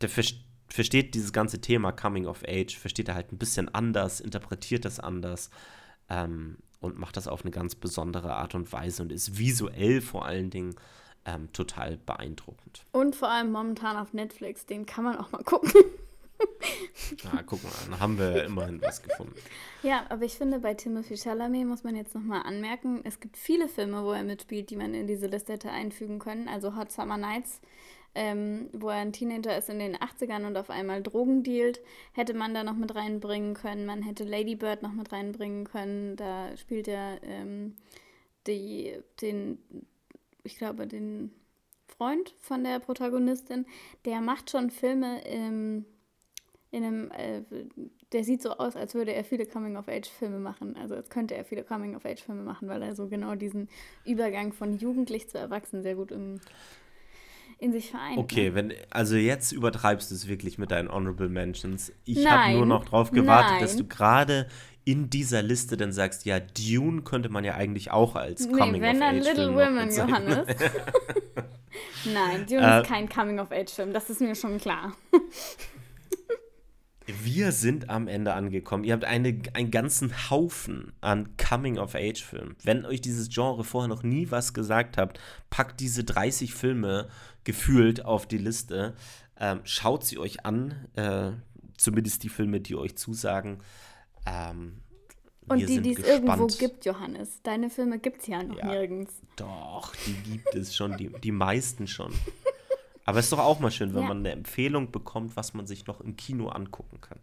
der 0.02 0.10
ver 0.10 0.24
versteht 0.68 1.14
dieses 1.14 1.32
ganze 1.32 1.62
Thema 1.62 1.92
Coming 1.92 2.26
of 2.26 2.44
Age, 2.46 2.76
versteht 2.76 3.08
er 3.08 3.16
halt 3.16 3.32
ein 3.32 3.38
bisschen 3.38 3.74
anders, 3.74 4.20
interpretiert 4.20 4.84
das 4.84 5.00
anders 5.00 5.52
ähm, 6.10 6.58
und 6.80 6.98
macht 6.98 7.18
das 7.18 7.28
auf 7.28 7.44
eine 7.44 7.52
ganz 7.52 7.76
besondere 7.76 8.36
Art 8.36 8.56
und 8.56 8.74
Weise 8.74 9.04
und 9.04 9.12
ist 9.12 9.38
visuell 9.38 10.02
vor 10.02 10.26
allen 10.26 10.50
Dingen 10.50 10.76
ähm, 11.26 11.51
total 11.53 11.97
beeindruckend. 11.97 12.86
Und 12.91 13.15
vor 13.15 13.30
allem 13.30 13.51
momentan 13.51 13.97
auf 13.97 14.13
Netflix, 14.13 14.65
den 14.65 14.86
kann 14.86 15.03
man 15.03 15.17
auch 15.17 15.32
mal 15.32 15.43
gucken. 15.43 15.71
Na, 17.23 17.43
guck 17.45 17.63
mal, 17.63 17.71
dann 17.89 17.99
haben 17.99 18.17
wir 18.17 18.45
immerhin 18.45 18.82
was 18.82 19.01
gefunden. 19.01 19.36
Ja, 19.84 20.05
aber 20.09 20.26
ich 20.26 20.34
finde, 20.34 20.59
bei 20.59 20.73
Timothy 20.73 21.17
Chalamet 21.17 21.65
muss 21.65 21.84
man 21.84 21.95
jetzt 21.95 22.15
nochmal 22.15 22.43
anmerken, 22.43 23.01
es 23.03 23.19
gibt 23.19 23.38
viele 23.38 23.67
Filme, 23.67 24.03
wo 24.03 24.11
er 24.11 24.23
mitspielt, 24.23 24.69
die 24.69 24.76
man 24.76 24.93
in 24.93 25.07
diese 25.07 25.28
Liste 25.28 25.53
hätte 25.53 25.71
einfügen 25.71 26.19
können. 26.19 26.47
Also 26.47 26.76
Hot 26.76 26.91
Summer 26.91 27.17
Nights, 27.17 27.61
ähm, 28.13 28.69
wo 28.73 28.89
er 28.89 28.97
ein 28.97 29.13
Teenager 29.13 29.57
ist 29.57 29.69
in 29.69 29.80
den 29.80 29.95
80ern 29.95 30.45
und 30.45 30.57
auf 30.57 30.69
einmal 30.69 31.01
Drogen 31.01 31.43
dealt, 31.43 31.82
hätte 32.13 32.34
man 32.34 32.53
da 32.53 32.63
noch 32.63 32.76
mit 32.76 32.95
reinbringen 32.95 33.53
können. 33.53 33.86
Man 33.86 34.01
hätte 34.03 34.23
Lady 34.23 34.55
Bird 34.55 34.84
noch 34.84 34.93
mit 34.93 35.11
reinbringen 35.11 35.65
können. 35.65 36.15
Da 36.15 36.55
spielt 36.57 36.88
er 36.88 37.21
ähm, 37.23 37.76
die, 38.47 38.97
den, 39.21 39.57
ich 40.46 40.58
glaube, 40.58 40.88
den 40.88 41.32
Freund 41.88 42.34
von 42.39 42.64
der 42.64 42.80
Protagonistin. 42.80 43.66
Der 44.06 44.22
macht 44.22 44.50
schon 44.50 44.70
Filme 44.70 45.22
im 45.26 45.86
in 46.76 46.84
einem, 46.84 47.12
äh, 47.12 47.41
der 48.12 48.26
sieht 48.26 48.41
so 48.41 48.52
aus, 48.52 48.76
als 48.76 48.96
würde 48.96 49.14
er 49.14 49.24
viele 49.24 49.46
Coming-of-Age-Filme 49.46 50.39
machen. 50.39 50.76
Also 50.76 50.96
als 50.96 51.10
könnte 51.10 51.34
er 51.36 51.46
viele 51.46 51.64
Coming-of-Age-Filme 51.64 52.43
machen, 52.43 52.68
weil 52.68 52.82
er 52.82 52.96
so 52.96 53.08
genau 53.08 53.36
diesen 53.36 53.70
Übergang 54.04 54.52
von 54.52 54.78
jugendlich 54.78 55.30
zu 55.30 55.38
erwachsen 55.38 55.84
sehr 55.84 55.96
gut 55.96 56.12
im, 56.12 56.41
in 57.60 57.72
sich 57.72 57.91
vereint. 57.91 58.18
Okay, 58.18 58.50
ne? 58.50 58.56
wenn, 58.56 58.74
also 58.89 59.16
jetzt 59.16 59.54
übertreibst 59.54 60.12
du 60.12 60.16
es 60.16 60.28
wirklich 60.28 60.58
mit 60.58 60.72
deinen 60.72 60.91
Honorable 60.91 61.30
Mentions. 61.30 61.93
Ich 62.04 62.28
habe 62.28 62.54
nur 62.54 62.66
noch 62.66 62.84
drauf 62.84 63.12
gewartet, 63.12 63.52
nein. 63.54 63.62
dass 63.62 63.78
du 63.78 63.86
gerade 63.86 64.48
in 64.86 65.10
dieser 65.10 65.42
Liste 65.42 65.78
dann 65.78 65.92
sagst, 65.92 66.26
ja, 66.26 66.40
Dune 66.40 67.02
könnte 67.02 67.30
man 67.30 67.44
ja 67.44 67.56
eigentlich 67.56 67.92
auch 67.92 68.16
als 68.16 68.46
nee, 68.46 68.58
Coming 68.58 68.82
wenn 68.82 68.98
of 68.98 69.02
dann 69.02 69.16
Age 69.18 69.26
Little 69.26 69.46
Film 69.46 69.56
Women, 69.56 69.96
Johannes. 69.96 70.48
Nein, 72.14 72.46
Dune 72.48 72.62
äh, 72.62 72.82
ist 72.82 72.88
kein 72.88 73.10
Coming 73.10 73.40
of 73.40 73.52
Age 73.52 73.72
Film, 73.72 73.94
das 73.94 74.10
ist 74.12 74.22
mir 74.22 74.36
schon 74.36 74.60
klar. 74.60 74.96
Wir 77.08 77.52
sind 77.52 77.90
am 77.92 78.08
Ende 78.08 78.34
angekommen. 78.34 78.84
Ihr 78.84 78.94
habt 78.94 79.06
eine, 79.06 79.40
einen 79.54 79.70
ganzen 79.70 80.12
Haufen 80.32 80.92
an 81.02 81.38
Coming-of-Age-Filmen. 81.38 82.56
Wenn 82.64 82.84
euch 82.84 83.00
dieses 83.00 83.30
Genre 83.30 83.64
vorher 83.64 83.88
noch 83.88 84.02
nie 84.02 84.32
was 84.32 84.56
gesagt 84.56 84.98
habt, 84.98 85.20
packt 85.52 85.80
diese 85.82 86.04
30 86.04 86.56
Filme 86.56 87.08
gefühlt 87.44 88.04
auf 88.04 88.28
die 88.28 88.40
Liste. 88.40 88.96
Ähm, 89.40 89.60
schaut 89.66 90.04
sie 90.04 90.18
euch 90.18 90.48
an. 90.48 90.88
Äh, 90.96 91.34
zumindest 91.78 92.24
die 92.24 92.30
Filme, 92.30 92.60
die 92.60 92.76
euch 92.76 92.96
zusagen. 92.96 93.60
Ähm, 94.26 94.82
und 95.47 95.59
die, 95.59 95.82
die 95.82 95.93
es 95.93 95.99
irgendwo 95.99 96.47
gibt, 96.47 96.86
Johannes. 96.86 97.41
Deine 97.43 97.69
Filme 97.69 97.99
gibt 97.99 98.21
es 98.21 98.28
ja 98.28 98.41
noch 98.41 98.57
ja, 98.57 98.65
nirgends. 98.65 99.21
Doch, 99.36 99.95
die 100.05 100.13
gibt 100.13 100.55
es 100.55 100.76
schon. 100.76 100.97
Die, 100.97 101.09
die 101.09 101.32
meisten 101.32 101.88
schon. 101.88 102.13
Aber 103.05 103.19
es 103.19 103.26
ist 103.26 103.34
doch 103.34 103.39
auch 103.39 103.59
mal 103.59 103.69
schön, 103.69 103.93
wenn 103.93 104.01
ja. 104.01 104.07
man 104.07 104.19
eine 104.19 104.32
Empfehlung 104.32 104.91
bekommt, 104.91 105.36
was 105.36 105.53
man 105.53 105.67
sich 105.67 105.86
noch 105.86 106.01
im 106.01 106.15
Kino 106.15 106.47
angucken 106.47 106.99
kann. 107.01 107.19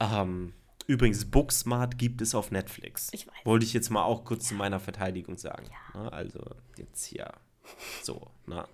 Ähm, 0.00 0.52
übrigens, 0.88 1.30
Booksmart 1.30 1.96
gibt 1.98 2.20
es 2.20 2.34
auf 2.34 2.50
Netflix. 2.50 3.08
Ich 3.12 3.28
weiß. 3.28 3.34
Wollte 3.44 3.64
ich 3.64 3.72
jetzt 3.72 3.90
mal 3.90 4.02
auch 4.02 4.24
kurz 4.24 4.44
ja. 4.44 4.48
zu 4.48 4.54
meiner 4.56 4.80
Verteidigung 4.80 5.38
sagen. 5.38 5.66
Ja. 5.94 6.02
Ne, 6.02 6.12
also 6.12 6.40
jetzt 6.76 7.04
hier 7.04 7.30
so. 8.02 8.28
Na. 8.46 8.62
Ne. 8.62 8.68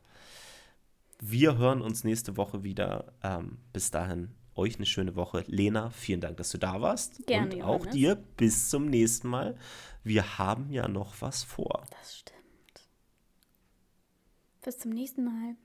Wir 1.20 1.59
hören 1.59 1.80
uns 1.82 2.05
nächste 2.05 2.36
Woche 2.38 2.64
wieder. 2.64 3.12
Ähm, 3.22 3.59
bis 3.72 3.90
dahin 3.90 4.34
euch 4.57 4.76
eine 4.76 4.86
schöne 4.86 5.16
Woche. 5.16 5.44
Lena, 5.46 5.90
vielen 5.90 6.20
Dank, 6.20 6.36
dass 6.36 6.50
du 6.50 6.59
da 6.59 6.80
warst. 6.80 7.26
Gerne. 7.26 7.57
Und 7.57 7.62
auch 7.62 7.78
Johannes. 7.80 7.94
dir 7.94 8.14
bis 8.36 8.68
zum 8.68 8.86
nächsten 8.86 9.28
Mal. 9.28 9.57
Wir 10.02 10.38
haben 10.38 10.70
ja 10.70 10.88
noch 10.88 11.20
was 11.20 11.44
vor. 11.44 11.86
Das 12.00 12.18
stimmt. 12.18 12.88
Bis 14.62 14.78
zum 14.78 14.92
nächsten 14.92 15.24
Mal. 15.24 15.57